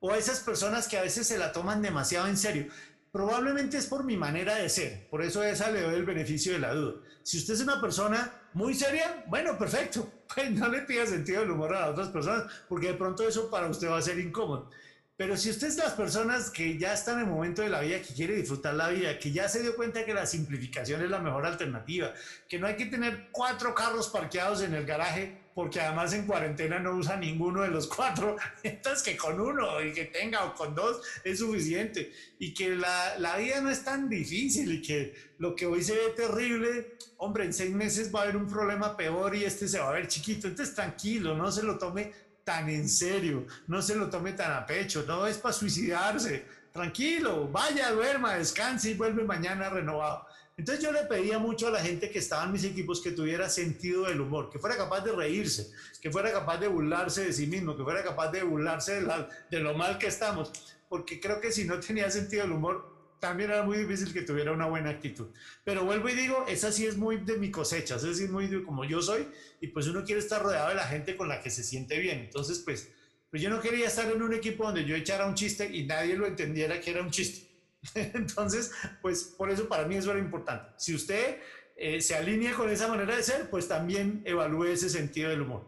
o 0.00 0.14
esas 0.14 0.40
personas 0.40 0.86
que 0.86 0.98
a 0.98 1.02
veces 1.02 1.26
se 1.26 1.38
la 1.38 1.52
toman 1.52 1.80
demasiado 1.80 2.26
en 2.26 2.36
serio. 2.36 2.66
Probablemente 3.14 3.78
es 3.78 3.86
por 3.86 4.02
mi 4.02 4.16
manera 4.16 4.56
de 4.56 4.68
ser, 4.68 5.06
por 5.08 5.22
eso 5.22 5.44
esa 5.44 5.70
le 5.70 5.82
doy 5.82 5.94
el 5.94 6.04
beneficio 6.04 6.52
de 6.52 6.58
la 6.58 6.74
duda. 6.74 6.94
Si 7.22 7.38
usted 7.38 7.54
es 7.54 7.60
una 7.60 7.80
persona 7.80 8.48
muy 8.54 8.74
seria, 8.74 9.22
bueno, 9.28 9.56
perfecto, 9.56 10.24
pues 10.34 10.50
no 10.50 10.66
le 10.66 10.80
pida 10.80 11.06
sentido 11.06 11.42
del 11.42 11.52
humor 11.52 11.76
a 11.76 11.82
las 11.82 11.90
otras 11.90 12.08
personas, 12.08 12.52
porque 12.68 12.88
de 12.88 12.94
pronto 12.94 13.22
eso 13.22 13.48
para 13.48 13.68
usted 13.68 13.88
va 13.88 13.98
a 13.98 14.02
ser 14.02 14.18
incómodo. 14.18 14.68
Pero 15.16 15.36
si 15.36 15.50
usted 15.50 15.68
es 15.68 15.76
las 15.76 15.92
personas 15.92 16.50
que 16.50 16.76
ya 16.76 16.92
están 16.92 17.20
en 17.20 17.26
el 17.26 17.30
momento 17.30 17.62
de 17.62 17.68
la 17.68 17.82
vida, 17.82 18.02
que 18.02 18.14
quiere 18.14 18.34
disfrutar 18.34 18.74
la 18.74 18.88
vida, 18.88 19.16
que 19.16 19.30
ya 19.30 19.48
se 19.48 19.62
dio 19.62 19.76
cuenta 19.76 20.04
que 20.04 20.12
la 20.12 20.26
simplificación 20.26 21.00
es 21.00 21.08
la 21.08 21.20
mejor 21.20 21.46
alternativa, 21.46 22.12
que 22.48 22.58
no 22.58 22.66
hay 22.66 22.74
que 22.74 22.86
tener 22.86 23.28
cuatro 23.30 23.76
carros 23.76 24.08
parqueados 24.08 24.60
en 24.62 24.74
el 24.74 24.84
garaje, 24.84 25.38
porque 25.54 25.80
además 25.80 26.12
en 26.12 26.26
cuarentena 26.26 26.78
no 26.78 26.96
usa 26.96 27.16
ninguno 27.16 27.62
de 27.62 27.68
los 27.68 27.86
cuatro, 27.94 28.36
entonces 28.62 29.02
que 29.02 29.16
con 29.16 29.40
uno 29.40 29.80
y 29.82 29.92
que 29.92 30.06
tenga 30.06 30.44
o 30.44 30.54
con 30.54 30.74
dos 30.74 31.00
es 31.22 31.38
suficiente, 31.38 32.12
y 32.38 32.52
que 32.52 32.70
la, 32.70 33.18
la 33.18 33.36
vida 33.36 33.60
no 33.60 33.70
es 33.70 33.84
tan 33.84 34.08
difícil 34.08 34.72
y 34.72 34.82
que 34.82 35.14
lo 35.38 35.54
que 35.54 35.66
hoy 35.66 35.82
se 35.82 35.94
ve 35.94 36.10
terrible, 36.16 36.96
hombre, 37.18 37.44
en 37.44 37.52
seis 37.52 37.72
meses 37.72 38.14
va 38.14 38.20
a 38.20 38.22
haber 38.24 38.36
un 38.36 38.48
problema 38.48 38.96
peor 38.96 39.34
y 39.36 39.44
este 39.44 39.68
se 39.68 39.78
va 39.78 39.90
a 39.90 39.92
ver 39.92 40.08
chiquito, 40.08 40.48
entonces 40.48 40.74
tranquilo, 40.74 41.36
no 41.36 41.50
se 41.50 41.62
lo 41.62 41.78
tome 41.78 42.12
tan 42.44 42.68
en 42.68 42.88
serio, 42.88 43.46
no 43.68 43.80
se 43.80 43.94
lo 43.94 44.10
tome 44.10 44.32
tan 44.32 44.52
a 44.52 44.66
pecho, 44.66 45.04
no 45.06 45.26
es 45.26 45.38
para 45.38 45.54
suicidarse, 45.54 46.44
tranquilo, 46.72 47.48
vaya, 47.48 47.90
duerma, 47.92 48.34
descanse 48.34 48.90
y 48.90 48.94
vuelve 48.94 49.24
mañana 49.24 49.70
renovado. 49.70 50.26
Entonces 50.56 50.84
yo 50.84 50.92
le 50.92 51.00
pedía 51.04 51.38
mucho 51.38 51.66
a 51.66 51.70
la 51.70 51.80
gente 51.80 52.10
que 52.10 52.20
estaba 52.20 52.44
en 52.44 52.52
mis 52.52 52.64
equipos 52.64 53.00
que 53.00 53.10
tuviera 53.10 53.48
sentido 53.48 54.04
del 54.04 54.20
humor, 54.20 54.50
que 54.50 54.60
fuera 54.60 54.76
capaz 54.76 55.00
de 55.00 55.10
reírse, 55.10 55.72
que 56.00 56.12
fuera 56.12 56.30
capaz 56.30 56.58
de 56.58 56.68
burlarse 56.68 57.24
de 57.24 57.32
sí 57.32 57.48
mismo, 57.48 57.76
que 57.76 57.82
fuera 57.82 58.04
capaz 58.04 58.30
de 58.30 58.44
burlarse 58.44 59.02
de, 59.50 59.60
lo 59.60 59.74
mal 59.74 59.98
que 59.98 60.06
estamos, 60.06 60.52
porque 60.88 61.18
creo 61.18 61.40
que 61.40 61.50
si 61.50 61.64
no 61.64 61.80
tenía 61.80 62.08
sentido 62.08 62.42
del 62.42 62.52
humor, 62.52 62.94
también 63.18 63.50
era 63.50 63.64
muy 63.64 63.78
difícil 63.78 64.12
que 64.12 64.22
tuviera 64.22 64.52
una 64.52 64.66
buena 64.66 64.90
actitud. 64.90 65.26
Pero 65.64 65.84
vuelvo 65.84 66.08
y 66.08 66.14
digo, 66.14 66.44
esa 66.46 66.70
sí 66.70 66.86
es 66.86 66.96
muy 66.96 67.16
de 67.16 67.36
mi 67.36 67.50
cosecha, 67.50 67.96
es 67.96 68.30
muy 68.30 68.46
de 68.46 68.62
como 68.62 68.84
yo 68.84 69.02
soy, 69.02 69.26
y 69.60 69.68
pues 69.68 69.88
uno 69.88 70.04
quiere 70.04 70.20
estar 70.20 70.40
rodeado 70.40 70.68
de 70.68 70.76
la 70.76 70.86
gente 70.86 71.16
con 71.16 71.28
la 71.28 71.40
que 71.40 71.50
se 71.50 71.64
siente 71.64 71.98
bien. 71.98 72.20
Entonces, 72.20 72.60
pues, 72.60 72.90
pues 73.28 73.42
yo 73.42 73.50
no 73.50 73.60
quería 73.60 73.88
estar 73.88 74.08
en 74.08 74.22
un 74.22 74.32
equipo 74.32 74.64
donde 74.64 74.84
yo 74.84 74.94
echara 74.94 75.26
un 75.26 75.34
chiste 75.34 75.68
y 75.68 75.84
nadie 75.84 76.14
lo 76.14 76.26
entendiera 76.26 76.80
que 76.80 76.92
era 76.92 77.02
un 77.02 77.10
chiste. 77.10 77.53
Entonces, 77.94 78.72
pues 79.02 79.24
por 79.24 79.50
eso 79.50 79.68
para 79.68 79.86
mí 79.86 79.96
eso 79.96 80.10
era 80.10 80.20
importante. 80.20 80.72
Si 80.76 80.94
usted 80.94 81.38
eh, 81.76 82.00
se 82.00 82.14
alinea 82.14 82.54
con 82.54 82.70
esa 82.70 82.88
manera 82.88 83.16
de 83.16 83.22
ser, 83.22 83.50
pues 83.50 83.68
también 83.68 84.22
evalúe 84.24 84.64
ese 84.64 84.88
sentido 84.88 85.30
del 85.30 85.42
humor. 85.42 85.66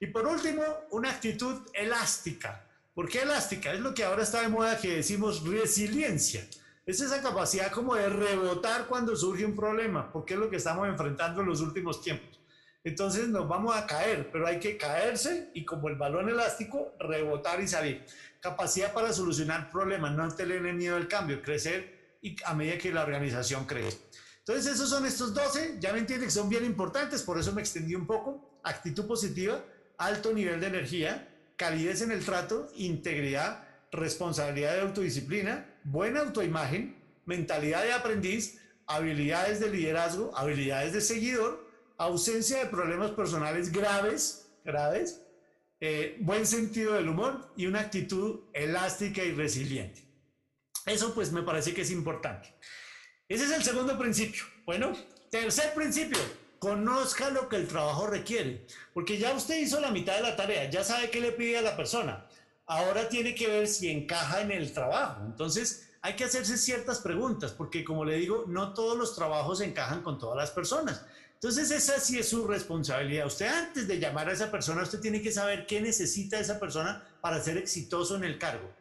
Y 0.00 0.06
por 0.06 0.26
último, 0.26 0.62
una 0.90 1.10
actitud 1.10 1.60
elástica. 1.74 2.64
¿Por 2.94 3.08
qué 3.08 3.22
elástica? 3.22 3.72
Es 3.72 3.80
lo 3.80 3.94
que 3.94 4.04
ahora 4.04 4.22
está 4.22 4.42
de 4.42 4.48
moda 4.48 4.78
que 4.78 4.96
decimos 4.96 5.46
resiliencia. 5.46 6.46
Es 6.86 7.00
esa 7.00 7.20
capacidad 7.20 7.70
como 7.70 7.94
de 7.94 8.08
rebotar 8.08 8.86
cuando 8.86 9.14
surge 9.14 9.44
un 9.44 9.54
problema, 9.54 10.10
porque 10.10 10.34
es 10.34 10.40
lo 10.40 10.48
que 10.48 10.56
estamos 10.56 10.88
enfrentando 10.88 11.42
en 11.42 11.48
los 11.48 11.60
últimos 11.60 12.00
tiempos. 12.00 12.40
Entonces 12.84 13.28
nos 13.28 13.46
vamos 13.46 13.76
a 13.76 13.86
caer, 13.86 14.30
pero 14.32 14.46
hay 14.46 14.58
que 14.58 14.76
caerse 14.78 15.50
y 15.52 15.64
como 15.64 15.88
el 15.88 15.96
balón 15.96 16.28
elástico, 16.28 16.94
rebotar 16.98 17.60
y 17.60 17.68
salir. 17.68 18.04
Capacidad 18.40 18.92
para 18.92 19.12
solucionar 19.12 19.70
problemas, 19.70 20.12
no 20.12 20.28
tener 20.34 20.60
miedo 20.74 20.96
al 20.96 21.08
cambio, 21.08 21.42
crecer 21.42 22.18
y 22.22 22.36
a 22.44 22.54
medida 22.54 22.78
que 22.78 22.92
la 22.92 23.02
organización 23.02 23.64
crece. 23.64 23.98
Entonces 24.38 24.74
esos 24.74 24.88
son 24.88 25.04
estos 25.04 25.34
12, 25.34 25.76
ya 25.78 25.92
me 25.92 25.98
entienden 25.98 26.28
que 26.28 26.32
son 26.32 26.48
bien 26.48 26.64
importantes, 26.64 27.22
por 27.22 27.38
eso 27.38 27.52
me 27.52 27.60
extendí 27.60 27.94
un 27.94 28.06
poco. 28.06 28.60
Actitud 28.64 29.06
positiva, 29.06 29.62
alto 29.98 30.32
nivel 30.32 30.60
de 30.60 30.68
energía, 30.68 31.28
calidez 31.56 32.02
en 32.02 32.12
el 32.12 32.24
trato, 32.24 32.68
integridad, 32.76 33.66
responsabilidad 33.92 34.74
de 34.74 34.80
autodisciplina, 34.82 35.66
buena 35.84 36.20
autoimagen, 36.20 36.96
mentalidad 37.26 37.82
de 37.82 37.92
aprendiz, 37.92 38.58
habilidades 38.86 39.60
de 39.60 39.70
liderazgo, 39.70 40.34
habilidades 40.36 40.94
de 40.94 41.00
seguidor, 41.02 41.68
ausencia 41.98 42.60
de 42.60 42.66
problemas 42.66 43.10
personales 43.10 43.70
graves, 43.70 44.48
graves, 44.64 45.20
eh, 45.80 46.16
buen 46.20 46.46
sentido 46.46 46.94
del 46.94 47.08
humor 47.08 47.52
y 47.56 47.66
una 47.66 47.80
actitud 47.80 48.40
elástica 48.52 49.22
y 49.24 49.32
resiliente. 49.32 50.04
Eso 50.86 51.14
pues 51.14 51.32
me 51.32 51.42
parece 51.42 51.74
que 51.74 51.82
es 51.82 51.90
importante. 51.90 52.54
Ese 53.28 53.44
es 53.44 53.50
el 53.50 53.62
segundo 53.62 53.98
principio. 53.98 54.44
Bueno, 54.64 54.92
tercer 55.30 55.74
principio, 55.74 56.18
conozca 56.58 57.30
lo 57.30 57.48
que 57.48 57.56
el 57.56 57.68
trabajo 57.68 58.06
requiere, 58.06 58.66
porque 58.94 59.18
ya 59.18 59.32
usted 59.34 59.58
hizo 59.58 59.80
la 59.80 59.90
mitad 59.90 60.16
de 60.16 60.22
la 60.22 60.36
tarea, 60.36 60.70
ya 60.70 60.82
sabe 60.82 61.10
qué 61.10 61.20
le 61.20 61.32
pide 61.32 61.58
a 61.58 61.62
la 61.62 61.76
persona 61.76 62.26
ahora 62.68 63.08
tiene 63.08 63.34
que 63.34 63.48
ver 63.48 63.66
si 63.66 63.90
encaja 63.90 64.42
en 64.42 64.52
el 64.52 64.72
trabajo. 64.72 65.22
Entonces, 65.24 65.90
hay 66.02 66.14
que 66.14 66.24
hacerse 66.24 66.56
ciertas 66.56 67.00
preguntas, 67.00 67.52
porque 67.52 67.82
como 67.82 68.04
le 68.04 68.16
digo, 68.16 68.44
no 68.46 68.74
todos 68.74 68.96
los 68.96 69.16
trabajos 69.16 69.60
encajan 69.60 70.02
con 70.02 70.18
todas 70.18 70.36
las 70.36 70.50
personas. 70.50 71.04
Entonces, 71.40 71.70
esa 71.70 72.00
sí 72.00 72.18
es 72.18 72.28
su 72.28 72.48
responsabilidad. 72.48 73.26
Usted 73.26 73.46
antes 73.46 73.86
de 73.86 74.00
llamar 74.00 74.28
a 74.28 74.32
esa 74.32 74.50
persona, 74.50 74.82
usted 74.82 75.00
tiene 75.00 75.22
que 75.22 75.30
saber 75.30 75.66
qué 75.66 75.80
necesita 75.80 76.40
esa 76.40 76.58
persona 76.58 77.06
para 77.20 77.40
ser 77.40 77.56
exitoso 77.56 78.16
en 78.16 78.24
el 78.24 78.38
cargo. 78.38 78.74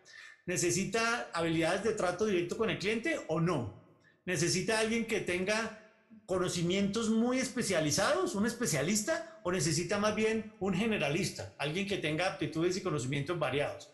¿Necesita 0.47 1.29
habilidades 1.33 1.83
de 1.83 1.93
trato 1.93 2.25
directo 2.25 2.57
con 2.57 2.71
el 2.71 2.79
cliente 2.79 3.19
o 3.27 3.39
no? 3.39 3.79
¿Necesita 4.25 4.79
alguien 4.79 5.05
que 5.05 5.19
tenga 5.19 5.87
conocimientos 6.25 7.09
muy 7.09 7.39
especializados, 7.39 8.35
un 8.35 8.45
especialista, 8.45 9.39
o 9.43 9.51
necesita 9.51 9.97
más 9.97 10.13
bien 10.13 10.53
un 10.59 10.73
generalista, 10.73 11.53
alguien 11.57 11.87
que 11.87 11.97
tenga 11.97 12.27
aptitudes 12.27 12.75
y 12.75 12.81
conocimientos 12.81 13.39
variados. 13.39 13.89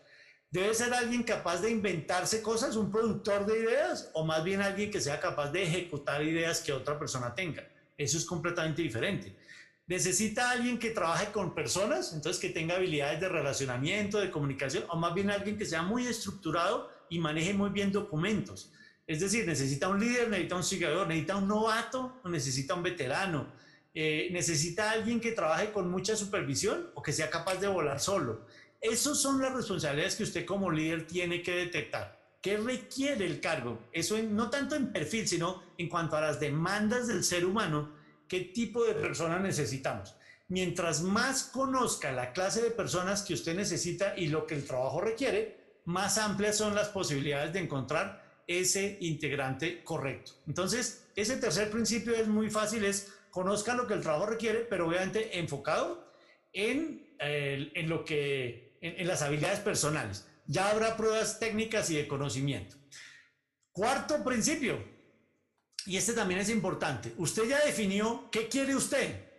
Debe 0.50 0.74
ser 0.74 0.94
alguien 0.94 1.24
capaz 1.24 1.62
de 1.62 1.70
inventarse 1.70 2.42
cosas, 2.42 2.76
un 2.76 2.92
productor 2.92 3.46
de 3.46 3.60
ideas, 3.60 4.10
o 4.14 4.26
más 4.26 4.44
bien 4.44 4.62
alguien 4.62 4.90
que 4.90 5.00
sea 5.00 5.20
capaz 5.20 5.52
de 5.52 5.64
ejecutar 5.64 6.24
ideas 6.24 6.62
que 6.62 6.74
otra 6.74 6.98
persona 6.98 7.36
tenga. 7.36 7.68
Eso 7.98 8.18
es 8.18 8.26
completamente 8.26 8.82
diferente. 8.82 9.36
Necesita 9.86 10.52
alguien 10.52 10.80
que 10.80 10.92
trabaje 10.92 11.32
con 11.32 11.54
personas, 11.54 12.14
entonces 12.14 12.42
que 12.42 12.50
tenga 12.50 12.76
habilidades 12.76 13.20
de 13.20 13.30
relacionamiento, 13.30 14.20
de 14.20 14.32
comunicación, 14.32 14.86
o 14.90 14.98
más 14.98 15.14
bien 15.14 15.30
alguien 15.30 15.58
que 15.58 15.66
sea 15.66 15.82
muy 15.82 16.08
estructurado 16.08 16.90
y 17.10 17.20
maneje 17.20 17.54
muy 17.54 17.70
bien 17.70 17.92
documentos. 17.92 18.72
Es 19.06 19.20
decir, 19.20 19.46
necesita 19.46 19.90
un 19.90 20.00
líder, 20.00 20.30
necesita 20.30 20.56
un 20.56 20.64
seguidor, 20.64 21.08
necesita 21.08 21.36
un 21.36 21.48
novato 21.48 22.22
o 22.24 22.30
necesita 22.30 22.74
un 22.74 22.84
veterano. 22.84 23.54
Eh, 23.94 24.30
necesita 24.32 24.92
alguien 24.92 25.20
que 25.20 25.34
trabaje 25.34 25.72
con 25.72 25.92
mucha 25.92 26.16
supervisión 26.16 26.90
o 26.96 27.04
que 27.04 27.12
sea 27.12 27.30
capaz 27.30 27.58
de 27.58 27.68
volar 27.68 28.00
solo. 28.00 28.48
Esas 28.80 29.22
son 29.22 29.42
las 29.42 29.54
responsabilidades 29.54 30.16
que 30.16 30.24
usted 30.24 30.46
como 30.46 30.72
líder 30.72 31.06
tiene 31.06 31.42
que 31.42 31.52
detectar. 31.56 32.23
¿Qué 32.44 32.58
requiere 32.58 33.26
el 33.26 33.40
cargo? 33.40 33.80
Eso 33.94 34.22
no 34.22 34.50
tanto 34.50 34.76
en 34.76 34.92
perfil, 34.92 35.26
sino 35.30 35.64
en 35.78 35.88
cuanto 35.88 36.18
a 36.18 36.22
las 36.22 36.42
demandas 36.42 37.08
del 37.08 37.24
ser 37.24 37.46
humano, 37.46 37.94
qué 38.28 38.42
tipo 38.42 38.84
de 38.84 38.96
persona 38.96 39.40
necesitamos. 39.40 40.14
Mientras 40.50 41.02
más 41.04 41.44
conozca 41.46 42.12
la 42.12 42.34
clase 42.34 42.62
de 42.62 42.72
personas 42.72 43.22
que 43.22 43.34
usted 43.34 43.56
necesita 43.56 44.18
y 44.18 44.28
lo 44.28 44.46
que 44.46 44.56
el 44.56 44.66
trabajo 44.66 45.00
requiere, 45.00 45.58
más 45.86 46.18
amplias 46.18 46.58
son 46.58 46.76
las 46.76 46.90
posibilidades 46.90 47.54
de 47.54 47.60
encontrar 47.60 48.22
ese 48.46 48.98
integrante 49.00 49.82
correcto. 49.82 50.34
Entonces, 50.46 51.08
ese 51.16 51.38
tercer 51.38 51.72
principio 51.72 52.14
es 52.14 52.28
muy 52.28 52.50
fácil, 52.50 52.84
es 52.84 53.14
conozca 53.32 53.74
lo 53.74 53.88
que 53.88 53.94
el 53.94 54.02
trabajo 54.02 54.26
requiere, 54.26 54.60
pero 54.60 54.90
obviamente 54.90 55.40
enfocado 55.40 56.12
en, 56.52 57.08
en 57.20 57.88
lo 57.88 58.04
que, 58.04 58.74
en, 58.82 59.08
las 59.08 59.22
habilidades 59.22 59.62
personales. 59.62 60.28
Ya 60.46 60.70
habrá 60.70 60.98
pruebas 60.98 61.40
técnicas 61.40 61.90
y 61.90 61.96
de 61.96 62.08
conocimiento. 62.08 62.76
Cuarto 63.72 64.24
principio, 64.24 64.84
y 65.86 65.98
este 65.98 66.14
también 66.14 66.40
es 66.40 66.50
importante, 66.50 67.14
usted 67.18 67.44
ya 67.48 67.64
definió 67.66 68.30
qué 68.32 68.48
quiere 68.48 68.76
usted. 68.76 69.30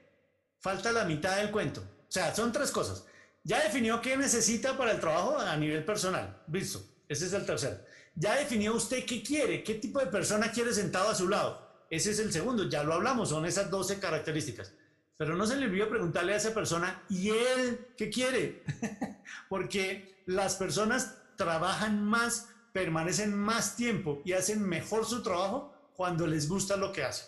Falta 0.60 0.92
la 0.92 1.04
mitad 1.04 1.36
del 1.36 1.50
cuento. 1.50 1.80
O 1.80 2.10
sea, 2.10 2.34
son 2.34 2.52
tres 2.52 2.70
cosas. 2.70 3.04
Ya 3.42 3.62
definió 3.62 4.00
qué 4.00 4.16
necesita 4.16 4.76
para 4.76 4.92
el 4.92 5.00
trabajo 5.00 5.38
a 5.38 5.56
nivel 5.56 5.84
personal. 5.84 6.42
Listo. 6.50 6.82
Ese 7.08 7.26
es 7.26 7.32
el 7.34 7.44
tercero. 7.44 7.78
Ya 8.14 8.36
definió 8.36 8.74
usted 8.74 9.04
qué 9.04 9.22
quiere, 9.22 9.62
qué 9.62 9.74
tipo 9.74 9.98
de 10.00 10.06
persona 10.06 10.50
quiere 10.50 10.72
sentado 10.72 11.10
a 11.10 11.14
su 11.14 11.28
lado. 11.28 11.84
Ese 11.90 12.12
es 12.12 12.18
el 12.18 12.32
segundo, 12.32 12.68
ya 12.68 12.82
lo 12.82 12.94
hablamos, 12.94 13.28
son 13.28 13.44
esas 13.44 13.70
12 13.70 13.98
características. 13.98 14.72
Pero 15.16 15.36
no 15.36 15.46
se 15.46 15.56
le 15.56 15.66
olvidó 15.66 15.88
preguntarle 15.88 16.34
a 16.34 16.36
esa 16.36 16.54
persona, 16.54 17.02
¿y 17.08 17.30
él 17.30 17.88
qué 17.96 18.10
quiere? 18.10 18.64
Porque 19.48 20.22
las 20.26 20.56
personas 20.56 21.16
trabajan 21.36 22.04
más, 22.04 22.48
permanecen 22.72 23.36
más 23.36 23.76
tiempo 23.76 24.22
y 24.24 24.32
hacen 24.32 24.62
mejor 24.62 25.04
su 25.04 25.22
trabajo 25.22 25.72
cuando 25.94 26.26
les 26.26 26.48
gusta 26.48 26.76
lo 26.76 26.92
que 26.92 27.04
hacen. 27.04 27.26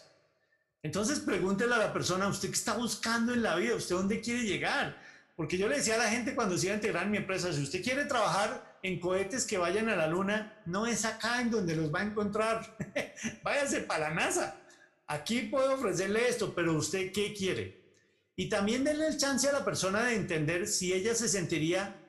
Entonces 0.83 1.21
pregúntele 1.21 1.75
a 1.75 1.79
la 1.79 1.93
persona, 1.93 2.29
¿usted 2.29 2.49
qué 2.49 2.55
está 2.55 2.75
buscando 2.75 3.33
en 3.33 3.43
la 3.43 3.57
vida? 3.57 3.75
¿Usted 3.75 3.95
dónde 3.95 4.21
quiere 4.21 4.43
llegar? 4.43 5.01
Porque 5.37 5.59
yo 5.59 5.69
le 5.69 5.77
decía 5.77 5.97
a 5.97 5.99
la 5.99 6.09
gente 6.09 6.35
cuando 6.35 6.57
se 6.57 6.67
iba 6.67 6.73
a 6.73 6.77
integrar 6.77 7.05
en 7.05 7.11
mi 7.11 7.19
empresa, 7.19 7.53
si 7.53 7.63
usted 7.63 7.83
quiere 7.83 8.05
trabajar 8.07 8.79
en 8.83 8.99
cohetes 9.01 9.45
que 9.45 9.59
vayan 9.59 9.89
a 9.89 9.97
la 9.97 10.07
luna, 10.07 10.63
no 10.65 10.87
es 10.87 11.05
acá 11.05 11.41
en 11.41 11.51
donde 11.51 11.77
los 11.77 11.95
va 11.95 12.01
a 12.01 12.05
encontrar. 12.05 12.77
Váyase 13.43 13.81
para 13.81 14.09
la 14.09 14.15
NASA. 14.15 14.57
Aquí 15.07 15.43
puedo 15.43 15.75
ofrecerle 15.75 16.29
esto, 16.29 16.55
pero 16.55 16.75
usted 16.75 17.13
qué 17.13 17.33
quiere. 17.33 17.87
Y 18.35 18.49
también 18.49 18.85
denle 18.85 19.09
el 19.09 19.17
chance 19.17 19.49
a 19.49 19.53
la 19.53 19.65
persona 19.65 20.05
de 20.07 20.17
entender 20.17 20.67
si 20.67 20.93
ella 20.93 21.15
se 21.15 21.29
sentiría 21.29 22.03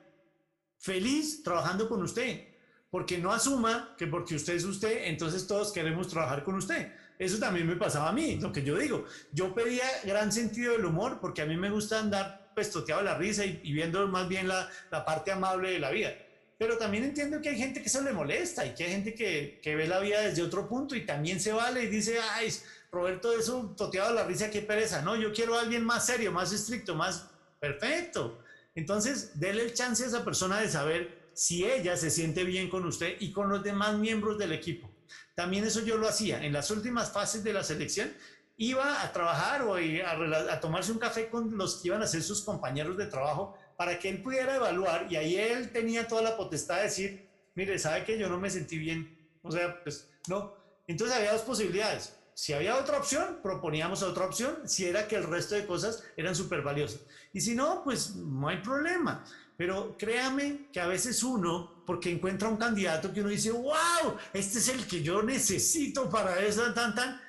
feliz 0.78 1.42
trabajando 1.42 1.88
con 1.88 2.02
usted. 2.02 2.46
porque 2.90 3.18
no 3.18 3.32
asuma 3.32 3.94
que 3.98 4.06
porque 4.06 4.34
usted 4.34 4.54
es 4.54 4.64
usted, 4.64 5.08
entonces 5.08 5.46
todos 5.46 5.72
queremos 5.72 6.08
trabajar 6.08 6.42
con 6.42 6.54
usted. 6.54 6.90
Eso 7.18 7.38
también 7.38 7.66
me 7.66 7.76
pasaba 7.76 8.08
a 8.08 8.12
mí, 8.12 8.36
lo 8.40 8.50
que 8.50 8.62
yo 8.62 8.78
digo. 8.78 9.04
Yo 9.30 9.54
pedía 9.54 9.84
gran 10.04 10.32
sentido 10.32 10.72
del 10.72 10.86
humor 10.86 11.18
porque 11.20 11.42
a 11.42 11.46
mí 11.46 11.54
me 11.56 11.68
gusta 11.68 11.98
andar 11.98 12.52
pues 12.54 12.70
toteado 12.70 13.02
la 13.02 13.16
risa 13.18 13.44
y, 13.44 13.72
viendo 13.72 14.08
más 14.08 14.26
bien 14.26 14.48
la, 14.48 14.70
la, 14.90 15.04
parte 15.04 15.30
amable 15.30 15.70
de 15.72 15.78
la 15.78 15.90
vida. 15.90 16.16
Pero 16.56 16.78
también 16.78 17.04
entiendo 17.04 17.40
que 17.40 17.50
hay 17.50 17.58
gente 17.58 17.82
que 17.82 17.88
se 17.88 18.02
le 18.02 18.12
molesta 18.12 18.64
y 18.66 18.74
que 18.74 18.84
hay 18.84 18.90
gente 18.90 19.14
que, 19.14 19.60
que 19.62 19.76
ve 19.76 19.86
la 19.86 20.00
vida 20.00 20.22
desde 20.22 20.42
otro 20.42 20.66
punto 20.68 20.96
y 20.96 21.04
también 21.04 21.40
se 21.40 21.52
vale 21.52 21.84
y 21.84 21.86
dice, 21.88 22.18
ay, 22.32 22.50
Roberto, 22.90 23.32
eso 23.32 23.74
toteado 23.76 24.14
la 24.14 24.24
risa, 24.24 24.50
qué 24.50 24.62
pereza. 24.62 25.02
No, 25.02 25.16
yo 25.16 25.32
quiero 25.32 25.56
a 25.56 25.60
alguien 25.60 25.84
más 25.84 26.06
serio, 26.06 26.32
más 26.32 26.52
estricto, 26.52 26.94
más 26.94 27.28
perfecto. 27.60 28.38
Entonces, 28.74 29.38
déle 29.38 29.62
el 29.64 29.74
chance 29.74 30.04
a 30.04 30.06
esa 30.06 30.24
persona 30.24 30.60
de 30.60 30.68
saber 30.68 31.30
si 31.34 31.64
ella 31.64 31.96
se 31.96 32.10
siente 32.10 32.44
bien 32.44 32.68
con 32.68 32.84
usted 32.84 33.16
y 33.20 33.32
con 33.32 33.48
los 33.48 33.62
demás 33.62 33.96
miembros 33.98 34.38
del 34.38 34.52
equipo. 34.52 34.90
También 35.34 35.64
eso 35.64 35.80
yo 35.80 35.96
lo 35.96 36.08
hacía. 36.08 36.44
En 36.44 36.52
las 36.52 36.70
últimas 36.70 37.12
fases 37.12 37.44
de 37.44 37.52
la 37.52 37.62
selección, 37.62 38.12
iba 38.56 39.02
a 39.02 39.12
trabajar 39.12 39.62
o 39.62 39.76
a, 39.76 40.52
a, 40.52 40.60
tomarse 40.60 40.90
un 40.90 40.98
café 40.98 41.28
con 41.28 41.56
los 41.56 41.76
que 41.76 41.88
iban 41.88 42.02
a 42.02 42.06
ser 42.06 42.22
sus 42.22 42.42
compañeros 42.42 42.96
de 42.96 43.06
trabajo 43.06 43.56
para 43.76 43.98
que 43.98 44.08
él 44.08 44.20
pudiera 44.20 44.56
evaluar 44.56 45.06
y 45.08 45.14
ahí 45.14 45.36
él 45.36 45.70
tenía 45.70 46.08
toda 46.08 46.22
la 46.22 46.36
potestad 46.36 46.78
de 46.78 46.82
decir, 46.82 47.28
mire, 47.54 47.78
sabe 47.78 48.04
que 48.04 48.18
yo 48.18 48.28
no 48.28 48.38
me 48.40 48.50
sentí 48.50 48.76
bien. 48.76 49.16
O 49.42 49.52
sea, 49.52 49.80
pues 49.84 50.10
no. 50.26 50.54
Entonces 50.88 51.16
había 51.16 51.32
dos 51.32 51.42
posibilidades. 51.42 52.17
Si 52.38 52.52
había 52.52 52.76
otra 52.76 52.98
opción, 52.98 53.40
proponíamos 53.42 54.04
otra 54.04 54.24
opción, 54.24 54.58
si 54.64 54.84
era 54.84 55.08
que 55.08 55.16
el 55.16 55.24
resto 55.24 55.56
de 55.56 55.66
cosas 55.66 56.04
eran 56.16 56.36
súper 56.36 56.62
valiosas. 56.62 57.00
Y 57.32 57.40
si 57.40 57.56
no, 57.56 57.82
pues 57.82 58.14
no 58.14 58.46
hay 58.46 58.58
problema. 58.58 59.24
Pero 59.56 59.96
créame 59.98 60.68
que 60.72 60.78
a 60.78 60.86
veces 60.86 61.24
uno, 61.24 61.82
porque 61.84 62.12
encuentra 62.12 62.48
un 62.48 62.56
candidato 62.56 63.12
que 63.12 63.22
uno 63.22 63.30
dice, 63.30 63.50
wow, 63.50 64.16
este 64.32 64.58
es 64.58 64.68
el 64.68 64.86
que 64.86 65.02
yo 65.02 65.20
necesito 65.20 66.08
para 66.08 66.38
eso, 66.38 66.72
tan, 66.72 66.94
tan, 66.94 67.20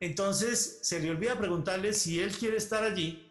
entonces 0.00 0.80
se 0.82 0.98
le 0.98 1.12
olvida 1.12 1.38
preguntarle 1.38 1.92
si 1.92 2.18
él 2.20 2.32
quiere 2.36 2.56
estar 2.56 2.82
allí 2.82 3.30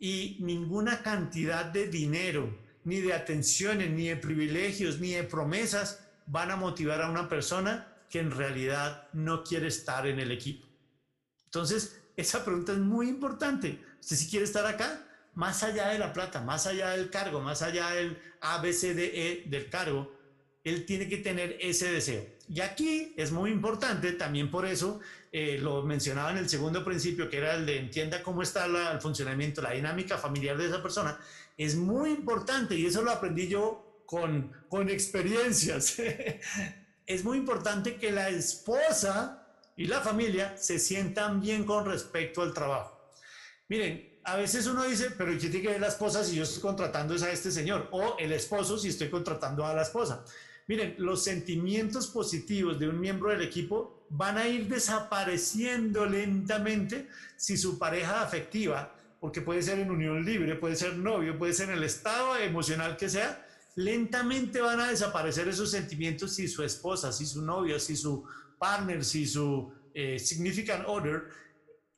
y 0.00 0.38
ninguna 0.40 1.00
cantidad 1.00 1.64
de 1.64 1.86
dinero, 1.86 2.58
ni 2.82 3.00
de 3.00 3.12
atenciones, 3.12 3.88
ni 3.88 4.08
de 4.08 4.16
privilegios, 4.16 4.98
ni 4.98 5.12
de 5.12 5.22
promesas 5.22 6.04
van 6.26 6.50
a 6.50 6.56
motivar 6.56 7.02
a 7.02 7.08
una 7.08 7.28
persona 7.28 7.86
que 8.10 8.18
en 8.18 8.32
realidad 8.32 9.06
no 9.12 9.44
quiere 9.44 9.68
estar 9.68 10.08
en 10.08 10.18
el 10.18 10.32
equipo. 10.32 10.71
Entonces, 11.52 12.00
esa 12.16 12.46
pregunta 12.46 12.72
es 12.72 12.78
muy 12.78 13.10
importante. 13.10 13.78
¿Usted 14.00 14.16
si 14.16 14.30
quiere 14.30 14.46
estar 14.46 14.64
acá? 14.64 15.06
Más 15.34 15.62
allá 15.62 15.88
de 15.88 15.98
la 15.98 16.14
plata, 16.14 16.40
más 16.40 16.66
allá 16.66 16.92
del 16.92 17.10
cargo, 17.10 17.42
más 17.42 17.60
allá 17.60 17.90
del 17.90 18.16
ABCDE 18.40 19.44
del 19.48 19.68
cargo, 19.68 20.10
él 20.64 20.86
tiene 20.86 21.10
que 21.10 21.18
tener 21.18 21.58
ese 21.60 21.92
deseo. 21.92 22.24
Y 22.48 22.60
aquí 22.60 23.12
es 23.18 23.32
muy 23.32 23.50
importante, 23.50 24.12
también 24.12 24.50
por 24.50 24.64
eso 24.64 25.00
eh, 25.30 25.58
lo 25.60 25.82
mencionaba 25.82 26.30
en 26.30 26.38
el 26.38 26.48
segundo 26.48 26.82
principio, 26.82 27.28
que 27.28 27.36
era 27.36 27.54
el 27.54 27.66
de 27.66 27.80
entienda 27.80 28.22
cómo 28.22 28.42
está 28.42 28.64
el 28.64 29.00
funcionamiento, 29.02 29.60
la 29.60 29.72
dinámica 29.72 30.16
familiar 30.16 30.56
de 30.56 30.68
esa 30.68 30.82
persona, 30.82 31.18
es 31.58 31.76
muy 31.76 32.12
importante 32.12 32.74
y 32.76 32.86
eso 32.86 33.02
lo 33.02 33.10
aprendí 33.10 33.46
yo 33.46 34.04
con, 34.06 34.50
con 34.70 34.88
experiencias. 34.88 35.96
es 37.06 37.24
muy 37.24 37.36
importante 37.36 37.96
que 37.96 38.10
la 38.10 38.30
esposa 38.30 39.41
y 39.76 39.86
la 39.86 40.00
familia 40.00 40.56
se 40.56 40.78
sientan 40.78 41.40
bien 41.40 41.64
con 41.64 41.84
respecto 41.84 42.42
al 42.42 42.52
trabajo. 42.52 43.10
Miren, 43.68 44.20
a 44.24 44.36
veces 44.36 44.66
uno 44.66 44.84
dice, 44.84 45.10
pero 45.16 45.32
¿qué 45.32 45.48
tiene 45.48 45.62
que 45.62 45.68
ver 45.68 45.80
la 45.80 45.88
esposa 45.88 46.24
si 46.24 46.36
yo 46.36 46.44
estoy 46.44 46.60
contratando 46.60 47.14
a 47.14 47.30
este 47.30 47.50
señor? 47.50 47.88
O 47.90 48.16
el 48.18 48.32
esposo 48.32 48.78
si 48.78 48.88
estoy 48.88 49.08
contratando 49.08 49.66
a 49.66 49.74
la 49.74 49.82
esposa. 49.82 50.24
Miren, 50.68 50.94
los 50.98 51.24
sentimientos 51.24 52.06
positivos 52.06 52.78
de 52.78 52.88
un 52.88 53.00
miembro 53.00 53.30
del 53.30 53.42
equipo 53.42 54.06
van 54.10 54.38
a 54.38 54.46
ir 54.46 54.68
desapareciendo 54.68 56.06
lentamente 56.06 57.08
si 57.36 57.56
su 57.56 57.78
pareja 57.78 58.22
afectiva, 58.22 58.94
porque 59.18 59.40
puede 59.40 59.62
ser 59.62 59.80
en 59.80 59.90
unión 59.90 60.24
libre, 60.24 60.54
puede 60.54 60.76
ser 60.76 60.96
novio, 60.96 61.38
puede 61.38 61.52
ser 61.52 61.70
en 61.70 61.78
el 61.78 61.84
estado 61.84 62.36
emocional 62.36 62.96
que 62.96 63.08
sea, 63.08 63.44
lentamente 63.74 64.60
van 64.60 64.80
a 64.80 64.90
desaparecer 64.90 65.48
esos 65.48 65.70
sentimientos 65.70 66.34
si 66.34 66.46
su 66.46 66.62
esposa, 66.62 67.12
si 67.12 67.26
su 67.26 67.42
novio, 67.42 67.80
si 67.80 67.96
su 67.96 68.24
partner, 68.62 69.04
si 69.04 69.26
su 69.26 69.74
eh, 69.92 70.20
significant 70.20 70.84
other 70.86 71.24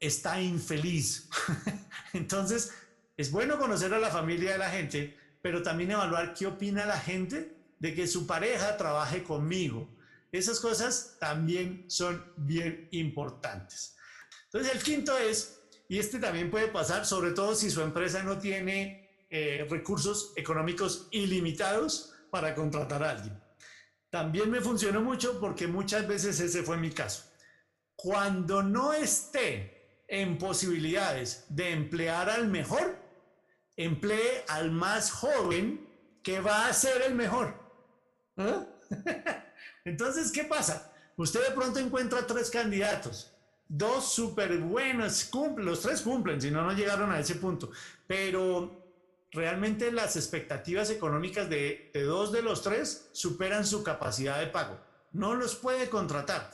está 0.00 0.40
infeliz. 0.40 1.28
Entonces, 2.14 2.72
es 3.18 3.30
bueno 3.30 3.58
conocer 3.58 3.92
a 3.92 3.98
la 3.98 4.08
familia 4.08 4.52
de 4.52 4.58
la 4.58 4.70
gente, 4.70 5.14
pero 5.42 5.62
también 5.62 5.90
evaluar 5.90 6.32
qué 6.32 6.46
opina 6.46 6.86
la 6.86 6.98
gente 6.98 7.54
de 7.78 7.94
que 7.94 8.06
su 8.06 8.26
pareja 8.26 8.78
trabaje 8.78 9.22
conmigo. 9.22 9.94
Esas 10.32 10.58
cosas 10.58 11.18
también 11.20 11.84
son 11.88 12.24
bien 12.38 12.88
importantes. 12.92 13.94
Entonces, 14.46 14.72
el 14.74 14.82
quinto 14.82 15.18
es, 15.18 15.60
y 15.86 15.98
este 15.98 16.18
también 16.18 16.50
puede 16.50 16.68
pasar, 16.68 17.04
sobre 17.04 17.32
todo 17.32 17.54
si 17.54 17.70
su 17.70 17.82
empresa 17.82 18.22
no 18.22 18.38
tiene 18.38 19.26
eh, 19.28 19.66
recursos 19.68 20.32
económicos 20.34 21.08
ilimitados 21.10 22.14
para 22.30 22.54
contratar 22.54 23.02
a 23.02 23.10
alguien. 23.10 23.43
También 24.14 24.48
me 24.48 24.60
funcionó 24.60 25.00
mucho 25.00 25.40
porque 25.40 25.66
muchas 25.66 26.06
veces 26.06 26.38
ese 26.38 26.62
fue 26.62 26.76
mi 26.76 26.92
caso. 26.92 27.24
Cuando 27.96 28.62
no 28.62 28.92
esté 28.92 30.04
en 30.06 30.38
posibilidades 30.38 31.46
de 31.48 31.72
emplear 31.72 32.30
al 32.30 32.46
mejor, 32.46 32.96
emplee 33.76 34.44
al 34.46 34.70
más 34.70 35.10
joven 35.10 35.84
que 36.22 36.40
va 36.40 36.68
a 36.68 36.72
ser 36.72 37.02
el 37.02 37.16
mejor. 37.16 37.56
¿Ah? 38.36 38.64
Entonces, 39.84 40.30
¿qué 40.30 40.44
pasa? 40.44 40.92
Usted 41.16 41.48
de 41.48 41.50
pronto 41.52 41.80
encuentra 41.80 42.24
tres 42.24 42.50
candidatos, 42.50 43.32
dos 43.66 44.12
súper 44.12 44.58
buenos, 44.58 45.28
los 45.56 45.80
tres 45.80 46.02
cumplen, 46.02 46.40
si 46.40 46.52
no, 46.52 46.62
no 46.62 46.72
llegaron 46.72 47.10
a 47.10 47.18
ese 47.18 47.34
punto, 47.34 47.72
pero 48.06 48.83
realmente 49.34 49.90
las 49.90 50.16
expectativas 50.16 50.90
económicas 50.90 51.50
de, 51.50 51.90
dos 51.94 52.32
de 52.32 52.42
los 52.42 52.62
tres 52.62 53.10
superan 53.12 53.66
su 53.66 53.82
capacidad 53.82 54.38
de 54.38 54.46
pago. 54.46 54.80
No 55.12 55.34
los 55.34 55.56
puede 55.56 55.88
contratar 55.88 56.50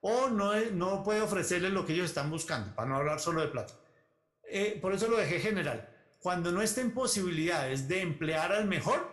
o 0.00 0.28
no, 0.28 1.02
puede 1.04 1.20
ofrecerles 1.20 1.72
lo 1.72 1.86
que 1.86 1.92
ellos 1.92 2.06
están 2.06 2.30
buscando, 2.30 2.74
para 2.74 2.88
no 2.88 2.96
hablar 2.96 3.20
solo 3.20 3.40
de 3.40 3.48
plata. 3.48 3.74
Eh, 4.48 4.78
por 4.80 4.92
eso 4.92 5.08
lo 5.08 5.16
dejé 5.16 5.38
general. 5.40 5.88
Cuando 6.18 6.50
no 6.50 6.62
estén 6.62 6.92
posibilidades 6.92 7.86
de 7.86 8.00
emplear 8.00 8.52
al 8.52 8.66
mejor, 8.66 9.08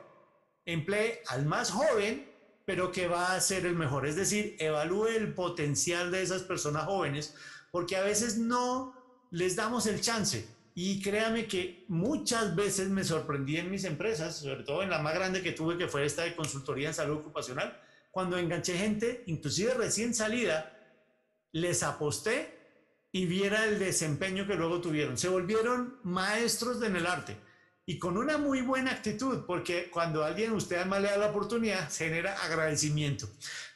emplee 0.66 1.22
al 1.28 1.46
más 1.46 1.72
joven, 1.72 2.30
pero 2.66 2.92
que 2.92 3.08
va 3.08 3.34
a 3.34 3.42
ser 3.42 3.66
el 3.66 3.76
mejor. 3.76 4.08
Es 4.08 4.16
decir, 4.16 4.56
evalúe 4.60 5.08
el 5.08 5.34
potencial 5.34 6.12
de 6.12 6.22
esas 6.22 6.44
personas 6.44 6.86
jóvenes, 6.86 7.36
porque 7.72 7.96
a 7.96 8.02
veces 8.02 8.38
no 8.38 8.96
les 9.32 9.56
damos 9.56 9.86
el 9.86 10.02
chance 10.02 10.48
y 10.82 11.02
créame 11.02 11.46
que 11.46 11.84
muchas 11.90 12.56
veces 12.56 12.88
me 12.88 13.04
sorprendí 13.04 13.58
en 13.58 13.70
mis 13.70 13.84
empresas, 13.84 14.38
sobre 14.38 14.64
todo 14.64 14.82
en 14.82 14.90
la 14.90 15.00
más 15.00 15.14
grande 15.14 15.42
que 15.42 15.52
tuve, 15.52 15.78
que 15.78 15.90
fue 15.90 16.06
esta 16.06 16.24
de 16.24 16.38
consultoría 16.38 16.88
en 16.88 16.94
salud 16.94 17.18
ocupacional, 17.18 17.78
cuando 18.12 18.38
enganché 18.38 18.78
gente, 18.78 19.24
inclusive 19.26 19.74
recién 19.74 20.16
salida, 20.16 20.74
les 21.52 21.84
aposté 21.84 22.58
y 23.12 23.26
viera 23.26 23.66
el 23.66 23.78
desempeño 23.78 24.48
que 24.48 24.56
luego 24.56 24.80
tuvieron. 24.80 25.18
Se 25.18 25.28
volvieron 25.28 26.00
maestros 26.04 26.82
en 26.82 26.96
el 26.96 27.08
arte 27.08 27.36
y 27.86 28.00
con 28.00 28.16
una 28.16 28.38
muy 28.38 28.62
buena 28.62 28.92
actitud, 28.92 29.44
porque 29.46 29.90
cuando 29.90 30.24
alguien 30.24 30.54
usted 30.54 30.78
además 30.78 31.02
le 31.02 31.10
da 31.10 31.18
la 31.18 31.32
oportunidad, 31.32 31.92
genera 31.92 32.42
agradecimiento. 32.42 33.28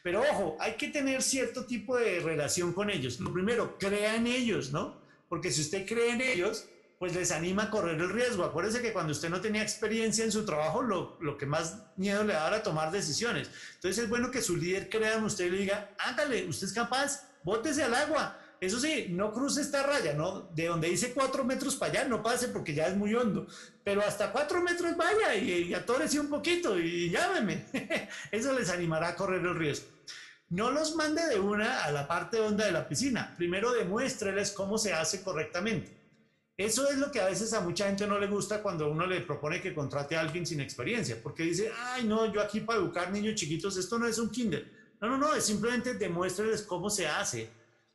Pero 0.03 0.21
ojo, 0.21 0.55
hay 0.57 0.75
que 0.75 0.87
tener 0.87 1.21
cierto 1.21 1.65
tipo 1.65 1.97
de 1.97 2.21
relación 2.21 2.71
con 2.71 2.89
ellos. 2.89 3.19
Lo 3.19 3.33
primero, 3.33 3.77
crea 3.77 4.15
en 4.15 4.25
ellos, 4.25 4.71
¿no? 4.71 5.01
Porque 5.27 5.51
si 5.51 5.59
usted 5.59 5.85
cree 5.85 6.11
en 6.11 6.21
ellos, 6.21 6.69
pues 7.03 7.15
les 7.15 7.31
anima 7.31 7.63
a 7.63 7.69
correr 7.69 7.99
el 7.99 8.09
riesgo. 8.09 8.45
Acuérdese 8.45 8.81
que 8.81 8.93
cuando 8.93 9.11
usted 9.11 9.29
no 9.29 9.41
tenía 9.41 9.61
experiencia 9.61 10.23
en 10.23 10.31
su 10.31 10.45
trabajo, 10.45 10.81
lo, 10.81 11.17
lo 11.19 11.37
que 11.37 11.45
más 11.45 11.83
miedo 11.97 12.23
le 12.23 12.31
da 12.31 12.47
era 12.47 12.63
tomar 12.63 12.91
decisiones. 12.91 13.49
Entonces 13.73 14.05
es 14.05 14.09
bueno 14.09 14.31
que 14.31 14.41
su 14.41 14.55
líder 14.55 14.87
crea 14.87 15.15
en 15.15 15.25
usted 15.25 15.47
y 15.47 15.49
le 15.49 15.57
diga, 15.57 15.89
ándale, 15.97 16.47
usted 16.47 16.67
es 16.67 16.71
capaz, 16.71 17.27
bótese 17.43 17.83
al 17.83 17.93
agua. 17.93 18.39
Eso 18.61 18.79
sí, 18.79 19.07
no 19.09 19.33
cruce 19.33 19.59
esta 19.59 19.83
raya, 19.83 20.13
¿no? 20.13 20.49
De 20.55 20.67
donde 20.67 20.87
dice 20.87 21.11
cuatro 21.11 21.43
metros 21.43 21.75
para 21.75 21.91
allá, 21.91 22.07
no 22.07 22.23
pase 22.23 22.47
porque 22.47 22.73
ya 22.73 22.87
es 22.87 22.95
muy 22.95 23.13
hondo. 23.13 23.47
Pero 23.83 24.01
hasta 24.01 24.31
cuatro 24.31 24.61
metros 24.61 24.95
vaya 24.95 25.35
y, 25.35 25.51
y 25.51 25.73
atórese 25.73 26.21
un 26.21 26.29
poquito 26.29 26.79
y 26.79 27.09
llámeme. 27.09 27.65
Eso 28.31 28.57
les 28.57 28.69
animará 28.69 29.09
a 29.09 29.15
correr 29.17 29.41
el 29.41 29.55
riesgo. 29.55 29.87
No 30.47 30.71
los 30.71 30.95
mande 30.95 31.25
de 31.25 31.37
una 31.37 31.83
a 31.83 31.91
la 31.91 32.07
parte 32.07 32.39
honda 32.39 32.65
de 32.65 32.71
la 32.71 32.87
piscina. 32.87 33.33
Primero 33.35 33.73
demuéstreles 33.73 34.51
cómo 34.51 34.77
se 34.77 34.93
hace 34.93 35.21
correctamente. 35.21 36.02
Eso 36.63 36.89
es 36.89 36.97
lo 36.97 37.11
que 37.11 37.19
a 37.19 37.25
veces 37.25 37.51
a 37.51 37.59
mucha 37.59 37.87
gente 37.87 38.07
no 38.07 38.17
le 38.17 38.27
gusta 38.27 38.61
cuando 38.61 38.89
uno 38.89 39.05
le 39.05 39.19
propone 39.19 39.61
que 39.61 39.73
contrate 39.73 40.15
a 40.15 40.21
alguien 40.21 40.45
sin 40.45 40.61
experiencia, 40.61 41.19
porque 41.21 41.43
dice, 41.43 41.69
ay, 41.77 42.05
no, 42.05 42.31
yo 42.31 42.39
aquí 42.39 42.61
para 42.61 42.79
educar 42.79 43.11
niños 43.11 43.35
chiquitos, 43.35 43.75
esto 43.75 43.99
no 43.99 44.07
es 44.07 44.17
un 44.17 44.29
kinder. 44.29 44.71
No, 45.01 45.09
no, 45.09 45.17
no, 45.17 45.35
es 45.35 45.45
simplemente 45.45 45.95
demuéstreles 45.95 46.61
cómo 46.61 46.89
se 46.89 47.05
hace. 47.05 47.49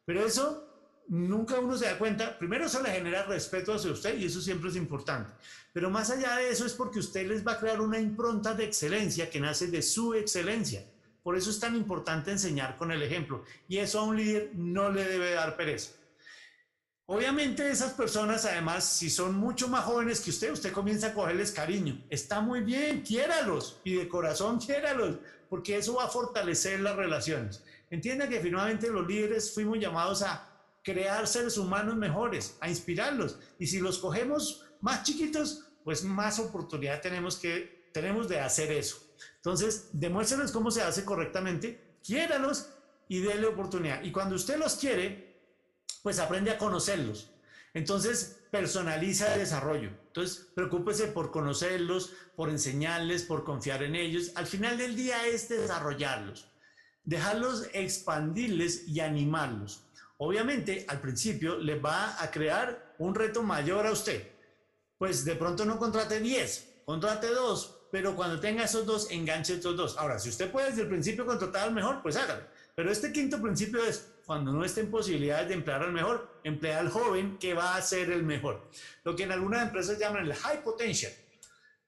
Pero 0.05 0.27
eso 0.27 0.69
nunca 1.09 1.59
uno 1.59 1.79
se 1.79 1.87
da 1.87 1.97
cuenta. 1.97 2.39
Primero, 2.39 2.67
eso 2.67 2.83
le 2.83 2.91
genera 2.91 3.25
respeto 3.25 3.73
hacia 3.73 3.91
usted 3.91 4.19
y 4.19 4.27
eso 4.27 4.43
siempre 4.43 4.69
es 4.69 4.77
importante. 4.77 5.33
Pero 5.73 5.89
más 5.89 6.11
allá 6.11 6.37
de 6.37 6.51
eso 6.51 6.67
es 6.67 6.75
porque 6.75 6.99
usted 6.99 7.27
les 7.27 7.47
va 7.47 7.53
a 7.53 7.59
crear 7.59 7.81
una 7.81 7.99
impronta 7.99 8.53
de 8.53 8.65
excelencia 8.65 9.31
que 9.31 9.41
nace 9.41 9.69
de 9.69 9.81
su 9.81 10.13
excelencia. 10.13 10.85
Por 11.23 11.39
eso 11.39 11.49
es 11.49 11.59
tan 11.59 11.75
importante 11.75 12.33
enseñar 12.33 12.77
con 12.77 12.93
el 12.93 13.03
ejemplo. 13.03 13.45
Y 13.67 13.79
eso 13.79 14.01
a 14.01 14.05
un 14.05 14.17
líder 14.17 14.51
no 14.55 14.91
le 14.91 15.05
debe 15.05 15.33
dar 15.33 15.57
pereza. 15.57 15.93
Obviamente 17.11 17.71
esas 17.71 17.95
personas, 17.95 18.45
además, 18.45 18.85
si 18.85 19.09
son 19.09 19.35
mucho 19.35 19.67
más 19.67 19.87
jóvenes 19.87 20.21
que 20.21 20.29
usted, 20.29 20.53
usted 20.53 20.73
comienza 20.75 21.07
a 21.07 21.15
cogerles 21.15 21.53
cariño. 21.53 22.05
Está 22.11 22.43
muy 22.43 22.61
bien, 22.61 23.01
quiéralos 23.01 23.81
y 23.83 23.95
de 23.95 24.07
corazón 24.07 24.59
quiéralos, 24.67 25.17
porque 25.49 25.79
eso 25.79 25.95
va 25.95 26.05
a 26.05 26.09
fortalecer 26.09 26.81
las 26.81 26.97
relaciones. 26.97 27.65
Entienda 27.89 28.29
que 28.29 28.41
finalmente 28.41 28.91
los 28.91 29.07
líderes 29.07 29.55
fuimos 29.55 29.79
llamados 29.79 30.21
a 30.21 30.47
crear 30.85 31.27
seres 31.27 31.57
humanos 31.57 31.97
mejores, 31.97 32.59
a 32.61 32.69
inspirarlos. 32.69 33.39
Y 33.59 33.69
si 33.69 33.81
los 33.81 33.99
cogemos 34.01 34.67
más 34.83 35.03
chiquitos, 35.03 35.65
pues 35.85 36.05
más 36.05 36.39
oportunidad 36.39 37.01
tenemos, 37.01 37.37
que, 37.37 37.89
tenemos 37.91 38.29
de 38.29 38.41
hacer 38.41 38.71
eso. 38.71 38.99
Entonces, 39.37 39.89
demuéstrenles 39.95 40.53
cómo 40.53 40.71
se 40.71 40.83
hace 40.83 41.07
correctamente, 41.07 41.97
quiéralos 42.05 42.69
y 43.09 43.21
déle 43.21 43.47
oportunidad. 43.47 44.03
Y 44.03 44.13
cuando 44.13 44.35
usted 44.35 44.59
los 44.59 44.77
quiere, 44.77 45.28
pues 46.03 46.19
aprende 46.19 46.51
a 46.51 46.59
conocerlos. 46.59 47.31
Entonces, 47.75 48.41
personaliza 48.51 49.35
el 49.35 49.41
desarrollo. 49.41 49.91
Entonces, 50.07 50.49
preocúpese 50.55 51.09
por 51.09 51.31
conocerlos, 51.31 52.13
por 52.35 52.51
enseñarles, 52.51 53.23
por 53.23 53.45
confiar 53.45 53.83
en 53.83 53.95
ellos. 53.95 54.33
Al 54.35 54.47
final 54.47 54.79
del 54.79 54.97
día 54.97 55.27
es 55.27 55.49
desarrollarlos, 55.49 56.51
dejarlos 57.05 57.69
expandirles 57.73 58.89
y 58.89 59.01
animarlos. 59.01 59.85
Obviamente, 60.17 60.85
al 60.89 61.01
principio 61.01 61.59
le 61.59 61.79
va 61.79 62.21
a 62.23 62.31
crear 62.31 62.95
un 62.99 63.15
reto 63.15 63.43
mayor 63.43 63.87
a 63.87 63.93
usted. 63.93 64.29
Pues 64.99 65.25
de 65.25 65.37
pronto 65.37 65.65
no 65.65 65.79
contrate 65.79 66.19
10, 66.19 66.83
contrate 66.85 67.29
2, 67.29 67.79
pero 67.93 68.17
cuando 68.17 68.41
tenga 68.41 68.65
esos 68.65 68.85
dos, 68.85 69.11
enganche 69.11 69.55
estos 69.55 69.77
dos. 69.77 69.97
Ahora, 69.97 70.19
si 70.19 70.29
usted 70.29 70.51
puede 70.51 70.71
desde 70.71 70.83
el 70.83 70.89
principio 70.89 71.25
contratar 71.25 71.69
al 71.69 71.75
mejor, 71.75 72.03
pues 72.03 72.17
hágalo. 72.17 72.43
Pero 72.75 72.91
este 72.91 73.13
quinto 73.13 73.41
principio 73.41 73.85
es, 73.85 74.09
cuando 74.29 74.53
no 74.53 74.63
esté 74.63 74.83
en 74.83 74.91
posibilidades 74.91 75.49
de 75.49 75.55
emplear 75.55 75.83
al 75.83 75.91
mejor, 75.91 76.41
emplea 76.45 76.81
al 76.81 76.91
joven 76.91 77.39
que 77.39 77.55
va 77.55 77.77
a 77.77 77.81
ser 77.81 78.11
el 78.11 78.25
mejor. 78.25 78.69
Lo 79.03 79.17
que 79.17 79.23
en 79.23 79.33
algunas 79.33 79.63
empresas 79.63 79.99
llaman 79.99 80.27
el 80.27 80.35
high 80.35 80.63
potential. 80.63 81.11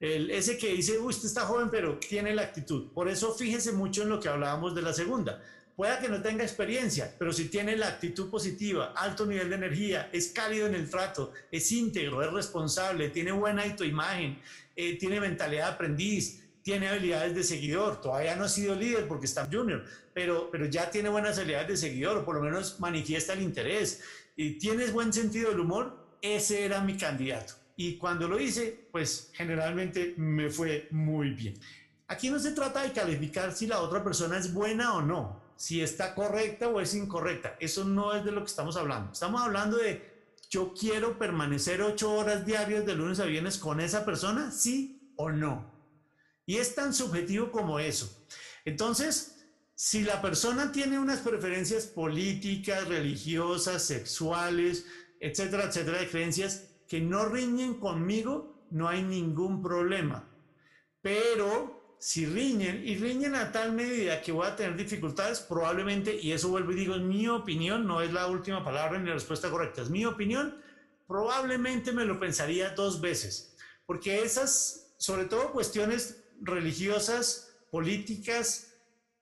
El, 0.00 0.30
ese 0.30 0.56
que 0.56 0.68
dice, 0.68 0.98
usted 0.98 1.28
está 1.28 1.42
joven, 1.42 1.68
pero 1.70 1.98
tiene 1.98 2.34
la 2.34 2.40
actitud. 2.40 2.90
Por 2.94 3.10
eso 3.10 3.34
fíjese 3.34 3.72
mucho 3.72 4.04
en 4.04 4.08
lo 4.08 4.18
que 4.18 4.30
hablábamos 4.30 4.74
de 4.74 4.80
la 4.80 4.94
segunda. 4.94 5.44
Pueda 5.76 6.00
que 6.00 6.08
no 6.08 6.22
tenga 6.22 6.42
experiencia, 6.42 7.14
pero 7.18 7.30
si 7.30 7.50
tiene 7.50 7.76
la 7.76 7.88
actitud 7.88 8.30
positiva, 8.30 8.94
alto 8.96 9.26
nivel 9.26 9.50
de 9.50 9.56
energía, 9.56 10.08
es 10.10 10.28
cálido 10.28 10.66
en 10.66 10.74
el 10.74 10.88
trato, 10.88 11.32
es 11.52 11.70
íntegro, 11.70 12.22
es 12.22 12.32
responsable, 12.32 13.10
tiene 13.10 13.32
buena 13.32 13.64
autoimagen, 13.64 14.40
eh, 14.74 14.96
tiene 14.96 15.20
mentalidad 15.20 15.66
de 15.66 15.72
aprendiz, 15.74 16.39
tiene 16.62 16.88
habilidades 16.88 17.34
de 17.34 17.44
seguidor, 17.44 18.00
todavía 18.00 18.36
no 18.36 18.44
ha 18.44 18.48
sido 18.48 18.74
líder 18.74 19.08
porque 19.08 19.26
está 19.26 19.48
junior, 19.50 19.84
pero, 20.12 20.50
pero 20.50 20.66
ya 20.66 20.90
tiene 20.90 21.08
buenas 21.08 21.38
habilidades 21.38 21.68
de 21.68 21.76
seguidor, 21.76 22.18
o 22.18 22.24
por 22.24 22.36
lo 22.36 22.42
menos 22.42 22.80
manifiesta 22.80 23.32
el 23.32 23.42
interés, 23.42 24.02
y 24.36 24.58
tienes 24.58 24.92
buen 24.92 25.12
sentido 25.12 25.50
del 25.50 25.60
humor, 25.60 26.16
ese 26.22 26.64
era 26.64 26.80
mi 26.80 26.96
candidato. 26.96 27.54
Y 27.76 27.96
cuando 27.96 28.28
lo 28.28 28.38
hice, 28.38 28.88
pues 28.92 29.30
generalmente 29.32 30.14
me 30.18 30.50
fue 30.50 30.86
muy 30.90 31.30
bien. 31.30 31.58
Aquí 32.08 32.28
no 32.28 32.38
se 32.38 32.50
trata 32.52 32.82
de 32.82 32.92
calificar 32.92 33.52
si 33.52 33.66
la 33.66 33.80
otra 33.80 34.04
persona 34.04 34.36
es 34.36 34.52
buena 34.52 34.94
o 34.94 35.02
no, 35.02 35.40
si 35.56 35.80
está 35.80 36.14
correcta 36.14 36.68
o 36.68 36.80
es 36.80 36.94
incorrecta. 36.94 37.56
Eso 37.60 37.84
no 37.84 38.14
es 38.14 38.24
de 38.24 38.32
lo 38.32 38.40
que 38.40 38.50
estamos 38.50 38.76
hablando. 38.76 39.12
Estamos 39.12 39.40
hablando 39.40 39.76
de 39.76 40.10
yo 40.50 40.74
quiero 40.74 41.18
permanecer 41.18 41.80
ocho 41.80 42.12
horas 42.12 42.44
diarias 42.44 42.84
de 42.84 42.96
lunes 42.96 43.20
a 43.20 43.24
viernes 43.24 43.56
con 43.56 43.80
esa 43.80 44.04
persona, 44.04 44.50
sí 44.50 45.12
o 45.16 45.30
no. 45.30 45.79
Y 46.50 46.56
es 46.56 46.74
tan 46.74 46.92
subjetivo 46.92 47.52
como 47.52 47.78
eso. 47.78 48.26
Entonces, 48.64 49.36
si 49.76 50.02
la 50.02 50.20
persona 50.20 50.72
tiene 50.72 50.98
unas 50.98 51.20
preferencias 51.20 51.86
políticas, 51.86 52.88
religiosas, 52.88 53.84
sexuales, 53.84 54.84
etcétera, 55.20 55.66
etcétera, 55.66 56.00
de 56.00 56.08
creencias 56.08 56.64
que 56.88 57.00
no 57.00 57.26
riñen 57.26 57.74
conmigo, 57.74 58.66
no 58.72 58.88
hay 58.88 59.04
ningún 59.04 59.62
problema. 59.62 60.28
Pero 61.00 61.94
si 62.00 62.26
riñen 62.26 62.82
y 62.84 62.96
riñen 62.96 63.36
a 63.36 63.52
tal 63.52 63.70
medida 63.70 64.20
que 64.20 64.32
voy 64.32 64.48
a 64.48 64.56
tener 64.56 64.76
dificultades, 64.76 65.38
probablemente, 65.38 66.18
y 66.20 66.32
eso 66.32 66.48
vuelvo 66.48 66.72
y 66.72 66.80
digo, 66.80 66.96
es 66.96 67.02
mi 67.02 67.28
opinión, 67.28 67.86
no 67.86 68.02
es 68.02 68.12
la 68.12 68.26
última 68.26 68.64
palabra 68.64 68.98
ni 68.98 69.06
la 69.06 69.14
respuesta 69.14 69.50
correcta, 69.50 69.82
es 69.82 69.90
mi 69.90 70.04
opinión, 70.04 70.60
probablemente 71.06 71.92
me 71.92 72.04
lo 72.04 72.18
pensaría 72.18 72.70
dos 72.70 73.00
veces, 73.00 73.56
porque 73.86 74.22
esas, 74.24 74.94
sobre 74.96 75.26
todo 75.26 75.52
cuestiones 75.52 76.24
religiosas, 76.40 77.52
políticas, 77.70 78.72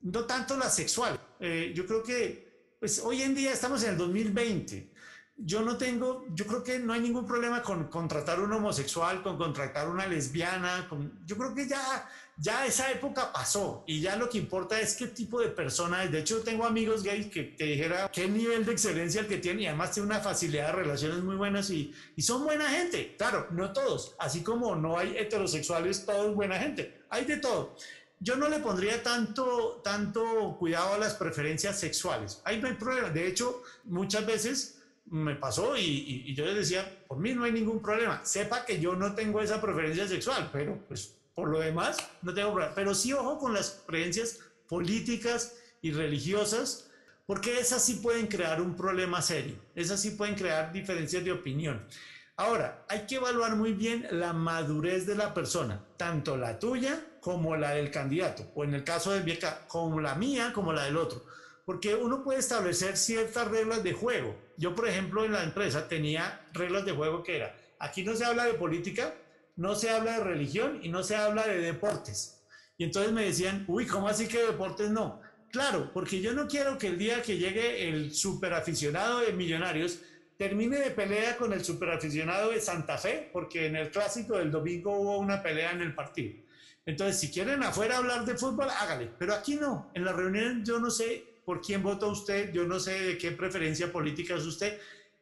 no 0.01 0.25
tanto 0.25 0.57
la 0.57 0.71
sexual. 0.71 1.19
Eh, 1.41 1.73
yo 1.75 1.87
creo 1.87 2.03
que, 2.03 2.77
pues 2.81 3.01
hoy 3.01 3.23
en 3.23 3.35
día 3.35 3.53
estamos 3.53 3.83
en 3.85 3.91
el 3.91 3.99
2020. 3.99 4.93
Yo 5.37 5.63
no 5.63 5.77
tengo, 5.77 6.27
yo 6.35 6.47
creo 6.47 6.65
que 6.65 6.79
no 6.79 6.93
hay 6.93 7.01
ningún 7.01 7.27
problema 7.27 7.63
con 7.63 7.89
contratar 7.89 8.41
un 8.41 8.53
homosexual, 8.53 9.23
con 9.23 9.37
contratar 9.37 9.89
una 9.89 10.07
lesbiana. 10.07 10.89
Con, 10.89 11.25
yo 11.25 11.37
creo 11.37 11.55
que 11.55 11.69
ya, 11.69 12.09
ya 12.39 12.65
esa 12.67 12.91
época 12.91 13.33
pasó 13.33 13.85
y 13.87 14.01
ya 14.01 14.17
lo 14.17 14.29
que 14.29 14.39
importa 14.39 14.81
es 14.81 14.95
qué 14.95 15.09
tipo 15.09 15.41
de 15.41 15.49
persona 15.49 16.05
es. 16.05 16.13
De 16.13 16.21
hecho, 16.21 16.43
tengo 16.43 16.65
amigos 16.65 17.03
gays 17.03 17.27
que 17.27 17.43
te 17.43 17.65
dijera 17.65 18.11
qué 18.13 18.29
nivel 18.29 18.65
de 18.65 18.73
excelencia 18.73 19.21
el 19.21 19.27
que 19.27 19.39
tiene 19.39 19.63
y 19.63 19.67
además 19.67 19.93
tiene 19.93 20.07
una 20.07 20.21
facilidad 20.21 20.69
de 20.69 20.73
relaciones 20.73 21.23
muy 21.23 21.37
buenas 21.37 21.71
y, 21.71 21.93
y 22.17 22.23
son 22.23 22.45
buena 22.45 22.69
gente. 22.71 23.15
Claro, 23.17 23.49
no 23.51 23.73
todos, 23.73 24.15
así 24.19 24.43
como 24.43 24.77
no 24.77 24.99
hay 24.99 25.17
heterosexuales, 25.17 26.07
todos 26.07 26.35
buena 26.35 26.59
gente. 26.59 27.03
Hay 27.11 27.25
de 27.25 27.39
todo 27.39 27.77
yo 28.21 28.37
no 28.37 28.49
le 28.49 28.59
pondría 28.59 29.03
tanto, 29.03 29.81
tanto 29.85 30.57
cuidado 30.59 30.95
a 30.95 30.99
las 30.99 31.15
preferencias 31.15 31.79
sexuales. 31.79 32.41
Ahí 32.45 32.61
no 32.61 32.69
hay 32.69 32.75
problema. 32.75 33.11
De 33.11 33.27
hecho, 33.29 33.63
muchas 33.85 34.27
veces 34.27 34.83
me 35.07 35.37
pasó 35.37 35.77
y, 35.77 36.35
yo 36.35 36.45
les 36.45 36.57
decía, 36.57 37.05
por 37.07 37.19
mí 37.19 37.33
no 37.33 37.45
hay 37.45 37.53
ningún 37.53 37.81
problema. 37.81 38.25
Sepa 38.25 38.65
que 38.65 38.81
yo 38.81 38.95
no 38.95 39.15
tengo 39.15 39.41
esa 39.41 39.61
preferencia 39.61 40.09
sexual, 40.09 40.51
pero 40.53 40.79
pues 40.89 41.18
por 41.39 41.51
lo 41.51 41.61
demás 41.61 41.99
no 42.23 42.35
tengo 42.35 42.51
problema. 42.51 42.75
Pero 42.75 42.97
sí 42.97 43.13
ojo 43.13 43.39
con 43.39 43.55
las 43.55 43.71
preferencias 43.71 44.41
políticas 44.69 45.55
y 45.81 45.93
religiosas, 45.93 46.91
porque 47.27 47.61
esas 47.61 47.85
sí 47.85 48.01
pueden 48.03 48.27
crear 48.27 48.61
un 48.61 48.75
problema 48.75 49.23
serio. 49.23 49.55
Esas 49.77 50.03
sí 50.03 50.11
pueden 50.11 50.35
crear 50.35 50.73
diferencias 50.73 51.23
de 51.23 51.31
opinión. 51.31 51.87
Ahora, 52.35 52.85
hay 52.89 53.07
que 53.07 53.15
evaluar 53.15 53.55
muy 53.55 53.73
bien 53.73 54.05
la 54.11 54.33
madurez 54.33 55.07
de 55.07 55.15
la 55.15 55.33
persona, 55.33 55.81
tanto 55.97 56.37
la 56.37 56.59
tuya 56.59 57.01
como 57.21 57.55
la 57.55 57.71
del 57.71 57.93
candidato, 57.93 58.51
o 58.57 58.65
en 58.65 58.75
el 58.75 58.83
caso 58.83 59.13
de 59.13 59.21
Vieca, 59.21 59.61
como 59.69 60.01
la 60.01 60.17
mía, 60.17 60.53
como 60.53 60.73
la 60.73 60.87
del 60.87 60.97
otro 60.97 61.25
porque 61.65 61.95
uno 61.95 62.25
puede 62.25 62.39
establecer 62.39 62.97
ciertas 62.97 63.47
reglas 63.47 63.83
de 63.83 63.93
juego. 63.93 64.35
Yo, 64.57 64.75
por 64.75 64.89
ejemplo, 64.89 65.27
en 65.27 65.33
la 65.33 65.45
empresa 65.45 65.87
tenía 65.87 66.49
reglas 66.55 66.87
de 66.87 66.93
juego 66.93 67.23
que 67.23 67.37
era, 67.37 67.55
aquí 67.79 68.03
no 68.05 68.17
se 68.17 68.25
habla 68.25 68.47
de 68.47 68.55
política, 68.55 69.13
no 69.59 69.75
se 69.75 69.91
habla 69.91 70.19
de 70.19 70.25
religión 70.25 70.79
y 70.83 70.89
no 70.89 71.03
se 71.03 71.17
habla 71.17 71.47
de 71.47 71.59
deportes. 71.59 72.41
Y 72.79 72.85
entonces 72.85 73.13
me 73.13 73.25
decían, 73.25 73.65
uy, 73.67 73.87
¿cómo 73.87 74.09
así 74.09 74.29
que 74.29 74.39
deportes 74.39 74.89
no? 74.89 75.21
Claro, 75.51 75.91
porque 75.93 76.21
yo 76.21 76.33
no 76.33 76.47
quiero 76.47 76.79
que 76.79 76.87
el 76.87 76.97
día 76.97 77.23
que 77.23 77.39
llegue 77.39 77.89
el 77.89 78.15
superaficionado 78.15 79.19
de 79.19 79.33
Millonarios 79.33 79.99
termine 80.37 80.79
de 80.79 80.93
pelea 80.93 81.37
con 81.37 81.53
el 81.53 81.65
superaficionado 81.65 82.51
de 82.51 82.61
Santa 82.61 82.99
Fe, 82.99 83.31
porque 83.33 83.67
en 83.67 83.75
el 83.75 83.91
clásico 83.91 84.39
del 84.39 84.53
domingo 84.53 84.93
hubo 84.93 85.19
una 85.19 85.43
pelea 85.43 85.73
en 85.73 85.81
el 85.81 85.93
partido. 85.93 86.41
Entonces, 86.87 87.19
si 87.19 87.33
quieren 87.33 87.61
afuera 87.65 87.97
hablar 87.97 88.25
de 88.25 88.37
fútbol, 88.37 88.69
hágale, 88.71 89.11
pero 89.19 89.35
aquí 89.35 89.57
no. 89.57 89.91
En 89.93 90.05
la 90.05 90.13
reunión 90.13 90.65
yo 90.65 90.79
no 90.79 90.91
sé 90.91 91.41
por 91.45 91.61
quién 91.61 91.83
vota 91.83 92.07
usted, 92.07 92.53
yo 92.53 92.65
no 92.65 92.79
sé 92.79 92.93
de 93.01 93.19
qué 93.19 93.33
preferencia 93.33 93.91
política 93.91 94.37
es 94.37 94.45
usted. 94.45 94.79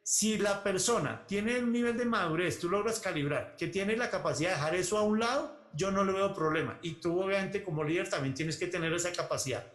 Si 0.09 0.39
la 0.39 0.63
persona 0.63 1.27
tiene 1.27 1.59
un 1.59 1.73
nivel 1.73 1.97
de 1.97 2.05
madurez, 2.05 2.61
tú 2.61 2.69
logras 2.71 3.01
calibrar, 3.01 3.57
que 3.57 3.67
tiene 3.67 3.97
la 3.97 4.09
capacidad 4.09 4.51
de 4.51 4.55
dejar 4.55 4.75
eso 4.77 4.99
a 4.99 5.03
un 5.03 5.19
lado, 5.19 5.69
yo 5.75 5.91
no 5.91 6.05
le 6.05 6.13
veo 6.13 6.33
problema. 6.33 6.79
Y 6.81 6.93
tú 7.01 7.21
obviamente 7.21 7.65
como 7.65 7.83
líder 7.83 8.09
también 8.09 8.33
tienes 8.33 8.57
que 8.57 8.69
tener 8.69 8.93
esa 8.93 9.11
capacidad. 9.11 9.67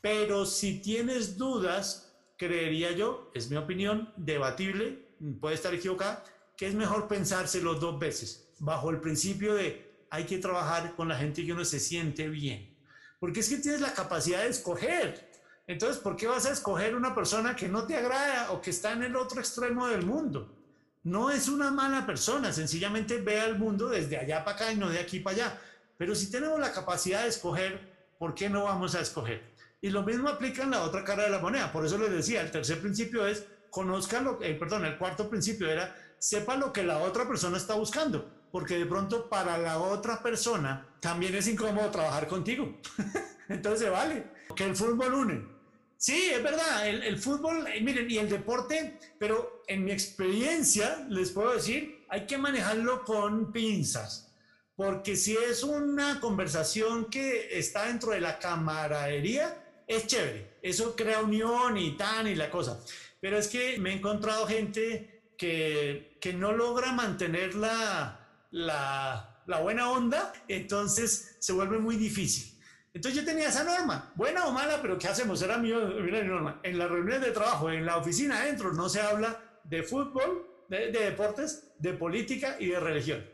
Pero 0.00 0.44
si 0.44 0.80
tienes 0.80 1.38
dudas, 1.38 2.16
creería 2.36 2.90
yo, 2.90 3.30
es 3.32 3.48
mi 3.48 3.58
opinión, 3.58 4.12
debatible, 4.16 5.06
puede 5.40 5.54
estar 5.54 5.72
equivocada, 5.72 6.24
que 6.56 6.66
es 6.66 6.74
mejor 6.74 7.06
pensárselo 7.06 7.74
dos 7.74 7.96
veces, 7.96 8.52
bajo 8.58 8.90
el 8.90 8.98
principio 8.98 9.54
de 9.54 10.04
hay 10.10 10.24
que 10.24 10.38
trabajar 10.38 10.96
con 10.96 11.06
la 11.06 11.16
gente 11.16 11.46
que 11.46 11.52
uno 11.52 11.64
se 11.64 11.78
siente 11.78 12.28
bien. 12.28 12.76
Porque 13.20 13.38
es 13.38 13.48
que 13.48 13.58
tienes 13.58 13.80
la 13.80 13.94
capacidad 13.94 14.42
de 14.42 14.48
escoger. 14.48 15.29
Entonces, 15.66 15.98
¿por 15.98 16.16
qué 16.16 16.26
vas 16.26 16.46
a 16.46 16.52
escoger 16.52 16.94
una 16.94 17.14
persona 17.14 17.54
que 17.54 17.68
no 17.68 17.84
te 17.86 17.96
agrada 17.96 18.52
o 18.52 18.60
que 18.60 18.70
está 18.70 18.92
en 18.92 19.04
el 19.04 19.16
otro 19.16 19.40
extremo 19.40 19.86
del 19.86 20.04
mundo? 20.04 20.56
No 21.02 21.30
es 21.30 21.48
una 21.48 21.70
mala 21.70 22.04
persona, 22.04 22.52
sencillamente 22.52 23.20
ve 23.20 23.40
al 23.40 23.58
mundo 23.58 23.88
desde 23.88 24.18
allá 24.18 24.44
para 24.44 24.56
acá 24.56 24.72
y 24.72 24.76
no 24.76 24.90
de 24.90 24.98
aquí 24.98 25.20
para 25.20 25.36
allá. 25.36 25.60
Pero 25.96 26.14
si 26.14 26.30
tenemos 26.30 26.58
la 26.58 26.72
capacidad 26.72 27.22
de 27.22 27.28
escoger, 27.28 27.80
¿por 28.18 28.34
qué 28.34 28.50
no 28.50 28.64
vamos 28.64 28.94
a 28.94 29.00
escoger? 29.00 29.42
Y 29.80 29.90
lo 29.90 30.02
mismo 30.02 30.28
aplica 30.28 30.62
en 30.62 30.72
la 30.72 30.82
otra 30.82 31.04
cara 31.04 31.24
de 31.24 31.30
la 31.30 31.38
moneda. 31.38 31.72
Por 31.72 31.86
eso 31.86 31.96
les 31.96 32.10
decía, 32.10 32.42
el 32.42 32.50
tercer 32.50 32.80
principio 32.80 33.26
es 33.26 33.46
conozca 33.70 34.20
lo 34.20 34.42
eh, 34.42 34.54
perdón, 34.54 34.84
el 34.84 34.98
cuarto 34.98 35.30
principio 35.30 35.70
era 35.70 35.94
sepa 36.18 36.56
lo 36.56 36.72
que 36.72 36.82
la 36.82 36.98
otra 36.98 37.26
persona 37.26 37.56
está 37.56 37.74
buscando, 37.74 38.28
porque 38.52 38.76
de 38.76 38.84
pronto 38.84 39.28
para 39.28 39.56
la 39.56 39.78
otra 39.78 40.22
persona 40.22 40.86
también 41.00 41.34
es 41.34 41.48
incómodo 41.48 41.90
trabajar 41.90 42.26
contigo. 42.26 42.78
entonces 43.48 43.90
vale, 43.90 44.26
que 44.54 44.64
el 44.64 44.76
fútbol 44.76 45.14
une. 45.14 45.60
Sí, 46.00 46.30
es 46.32 46.42
verdad, 46.42 46.88
el, 46.88 47.18
fútbol, 47.18 47.66
eh, 47.66 47.82
miren, 47.82 48.10
y 48.10 48.16
el 48.16 48.30
deporte, 48.30 48.98
pero 49.18 49.62
en 49.66 49.84
mi 49.84 49.92
experiencia 49.92 51.06
les 51.10 51.30
puedo 51.30 51.52
decir, 51.52 52.06
hay 52.08 52.26
que 52.26 52.38
manejarlo 52.38 53.04
con 53.04 53.52
pinzas, 53.52 54.32
porque 54.76 55.14
si 55.14 55.36
es 55.36 55.62
una 55.62 56.18
conversación 56.18 57.10
que 57.10 57.58
está 57.58 57.84
dentro 57.84 58.12
de 58.12 58.20
la 58.22 58.38
camaradería, 58.38 59.62
es 59.86 60.06
chévere, 60.06 60.56
eso 60.62 60.96
crea 60.96 61.20
unión 61.20 61.76
y 61.76 61.98
tan 61.98 62.26
y 62.26 62.34
la 62.34 62.50
cosa, 62.50 62.82
pero 63.20 63.36
es 63.36 63.48
que 63.48 63.78
me 63.78 63.90
he 63.90 63.96
encontrado 63.96 64.46
gente 64.46 65.34
que, 65.36 66.16
que 66.18 66.32
no 66.32 66.52
logra 66.52 66.92
mantener 66.92 67.54
la, 67.54 68.26
la 68.52 69.60
buena 69.60 69.90
onda, 69.90 70.32
entonces 70.48 71.36
se 71.40 71.52
vuelve 71.52 71.78
muy 71.78 71.96
difícil. 71.96 72.58
Entonces 72.92 73.20
yo 73.20 73.24
tenía 73.24 73.48
esa 73.48 73.62
norma, 73.62 74.12
buena 74.16 74.46
o 74.46 74.52
mala, 74.52 74.82
pero 74.82 74.98
¿qué 74.98 75.06
hacemos? 75.06 75.40
Era 75.42 75.58
mi, 75.58 75.70
norma. 75.70 76.60
En 76.64 76.76
las 76.76 76.90
reuniones 76.90 77.20
de 77.24 77.30
trabajo, 77.30 77.70
en 77.70 77.86
la 77.86 77.96
oficina 77.96 78.40
adentro, 78.40 78.72
no 78.72 78.88
se 78.88 79.00
habla 79.00 79.40
de 79.62 79.84
fútbol, 79.84 80.46
de, 80.68 80.90
deportes, 80.90 81.70
de 81.78 81.92
política 81.92 82.56
y 82.58 82.66
de 82.66 82.80
religión. 82.80 83.24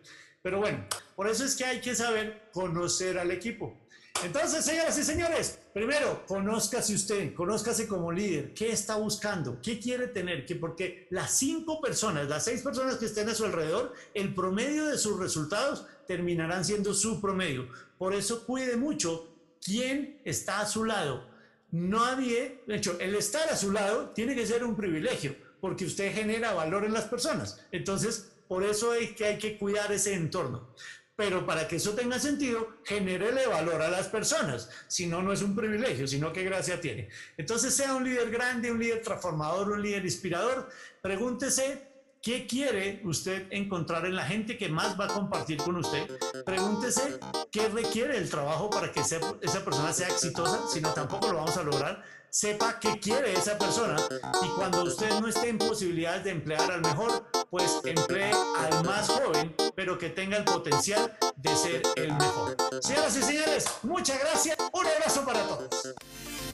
Pero 0.43 0.59
bueno, 0.59 0.85
por 1.15 1.29
eso 1.29 1.45
es 1.45 1.57
que 1.57 1.65
hay 1.65 1.81
que 1.81 1.95
saber 1.95 2.51
conocer 2.53 3.19
al 3.19 3.31
equipo. 3.31 3.81
Entonces, 4.23 4.65
señoras 4.65 4.99
y 4.99 5.03
señores, 5.05 5.59
primero, 5.73 6.25
conózcase 6.27 6.95
usted, 6.95 7.35
conózcase 7.35 7.87
como 7.87 8.13
líder, 8.13 8.55
qué 8.55 8.73
está 8.73 8.97
buscando, 8.97 9.61
qué 9.61 9.79
quiere 9.79 10.09
tener, 10.09 10.47
que 10.47 10.57
porque 10.57 11.07
las 11.11 11.33
cinco 11.33 11.81
personas, 11.81 12.29
las 12.29 12.45
seis 12.45 12.63
personas 12.63 12.97
que 12.97 13.07
estén 13.07 13.29
a 13.29 13.35
su 13.35 13.45
alrededor, 13.45 13.93
el 14.15 14.35
promedio 14.35 14.87
de 14.87 14.99
sus 14.99 15.19
resultados 15.19 15.87
terminarán 16.07 16.65
siendo 16.65 16.95
su 16.95 17.21
promedio. 17.21 17.69
Por 17.99 18.15
eso 18.15 18.47
cuide 18.47 18.77
mucho 18.77 19.36
quién 19.63 20.21
está 20.25 20.61
a 20.61 20.67
su 20.67 20.85
lado. 20.85 21.29
Nadie, 21.71 22.63
de 22.67 22.77
hecho, 22.77 22.99
el 23.01 23.15
estar 23.15 23.49
a 23.49 23.57
su 23.57 23.73
lado 23.73 24.11
tiene 24.11 24.35
que 24.35 24.47
ser 24.47 24.65
un 24.65 24.77
privilegio, 24.77 25.37
porque 25.61 25.85
usted 25.85 26.15
genera 26.15 26.55
valor 26.55 26.85
en 26.85 26.93
las 26.93 27.05
personas. 27.05 27.61
Entonces, 27.73 28.33
por 28.49 28.63
eso 28.63 28.95
es 28.95 29.13
que 29.13 29.25
hay 29.25 29.39
que 29.39 29.59
cuidar 29.59 29.91
ese 29.93 30.15
entorno. 30.15 30.69
Pero 31.17 31.47
para 31.47 31.67
que 31.67 31.77
eso 31.77 31.95
tenga 31.95 32.19
sentido, 32.19 32.77
genérele 32.85 33.47
valor 33.47 33.81
a 33.81 33.89
las 33.89 34.09
personas. 34.09 34.69
Si 34.87 35.07
no, 35.07 35.23
no 35.23 35.33
es 35.33 35.41
un 35.41 35.57
privilegio, 35.57 36.07
sino 36.07 36.31
que 36.31 36.45
gracia 36.45 36.79
tiene. 36.79 37.09
Entonces, 37.39 37.75
sea 37.75 37.95
un 37.95 38.05
líder 38.05 38.31
grande, 38.31 38.71
un 38.71 38.79
líder 38.79 39.01
transformador, 39.01 39.71
un 39.71 39.83
líder 39.83 40.05
inspirador, 40.05 40.69
pregúntese 41.01 41.86
¿Qué 42.27 42.45
quiere 42.45 43.01
usted 43.05 43.47
encontrar 43.51 44.05
en 44.05 44.17
la 44.17 44.27
gente 44.27 44.59
que 44.59 44.69
más 44.69 44.99
va 44.99 45.05
a 45.05 45.07
compartir 45.07 45.59
con 45.59 45.77
usted? 45.77 46.11
Pregúntese 46.45 47.21
qué 47.53 47.69
requiere 47.69 48.19
el 48.19 48.29
trabajo 48.29 48.69
para 48.69 48.91
que 48.91 48.99
esa 48.99 49.65
persona 49.65 49.93
sea 49.93 50.09
exitosa, 50.09 50.59
si 50.69 50.81
no 50.81 50.93
tampoco 50.93 51.29
lo 51.29 51.35
vamos 51.39 51.57
a 51.57 51.63
lograr. 51.63 52.03
Sepa 52.29 52.81
qué 52.81 52.99
quiere 52.99 53.33
esa 53.33 53.57
persona 53.57 53.95
y 54.43 54.49
cuando 54.57 54.83
usted 54.83 55.09
no 55.21 55.29
esté 55.29 55.51
en 55.51 55.59
posibilidades 55.59 56.25
de 56.25 56.33
emplear 56.33 56.69
al 56.69 56.81
mejor, 56.81 57.31
pues 57.49 57.79
emplee 57.85 58.33
al 58.59 58.85
más 58.85 59.07
joven, 59.07 59.55
pero 59.77 59.97
que 59.97 60.09
tenga 60.09 60.37
el 60.37 60.45
potencial 60.45 61.17
de 61.37 61.55
ser 61.55 61.83
el 61.95 62.13
mejor. 62.13 62.57
Señoras 62.81 63.17
y 63.19 63.23
señores, 63.23 63.67
muchas 63.85 64.19
gracias. 64.19 64.57
Un 64.73 64.85
abrazo 64.85 65.25
para 65.25 65.47
todos. 65.47 65.95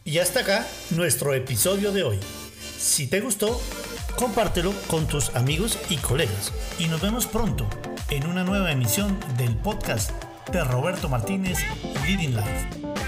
Y 0.05 0.19
hasta 0.19 0.41
acá 0.41 0.67
nuestro 0.91 1.33
episodio 1.33 1.93
de 1.93 2.03
hoy. 2.03 2.21
Si 2.79 3.07
te 3.07 3.21
gustó, 3.21 3.59
compártelo 4.17 4.73
con 4.87 5.07
tus 5.07 5.35
amigos 5.35 5.79
y 5.89 5.97
colegas. 5.97 6.53
Y 6.79 6.87
nos 6.87 7.01
vemos 7.01 7.27
pronto 7.27 7.67
en 8.11 8.27
una 8.27 8.45
nueva 8.45 8.73
emisión 8.73 9.19
del 9.37 9.57
podcast 9.57 10.11
de 10.53 10.63
Roberto 10.65 11.09
Martínez 11.09 11.59
Leading 12.07 12.37
Life. 12.37 13.02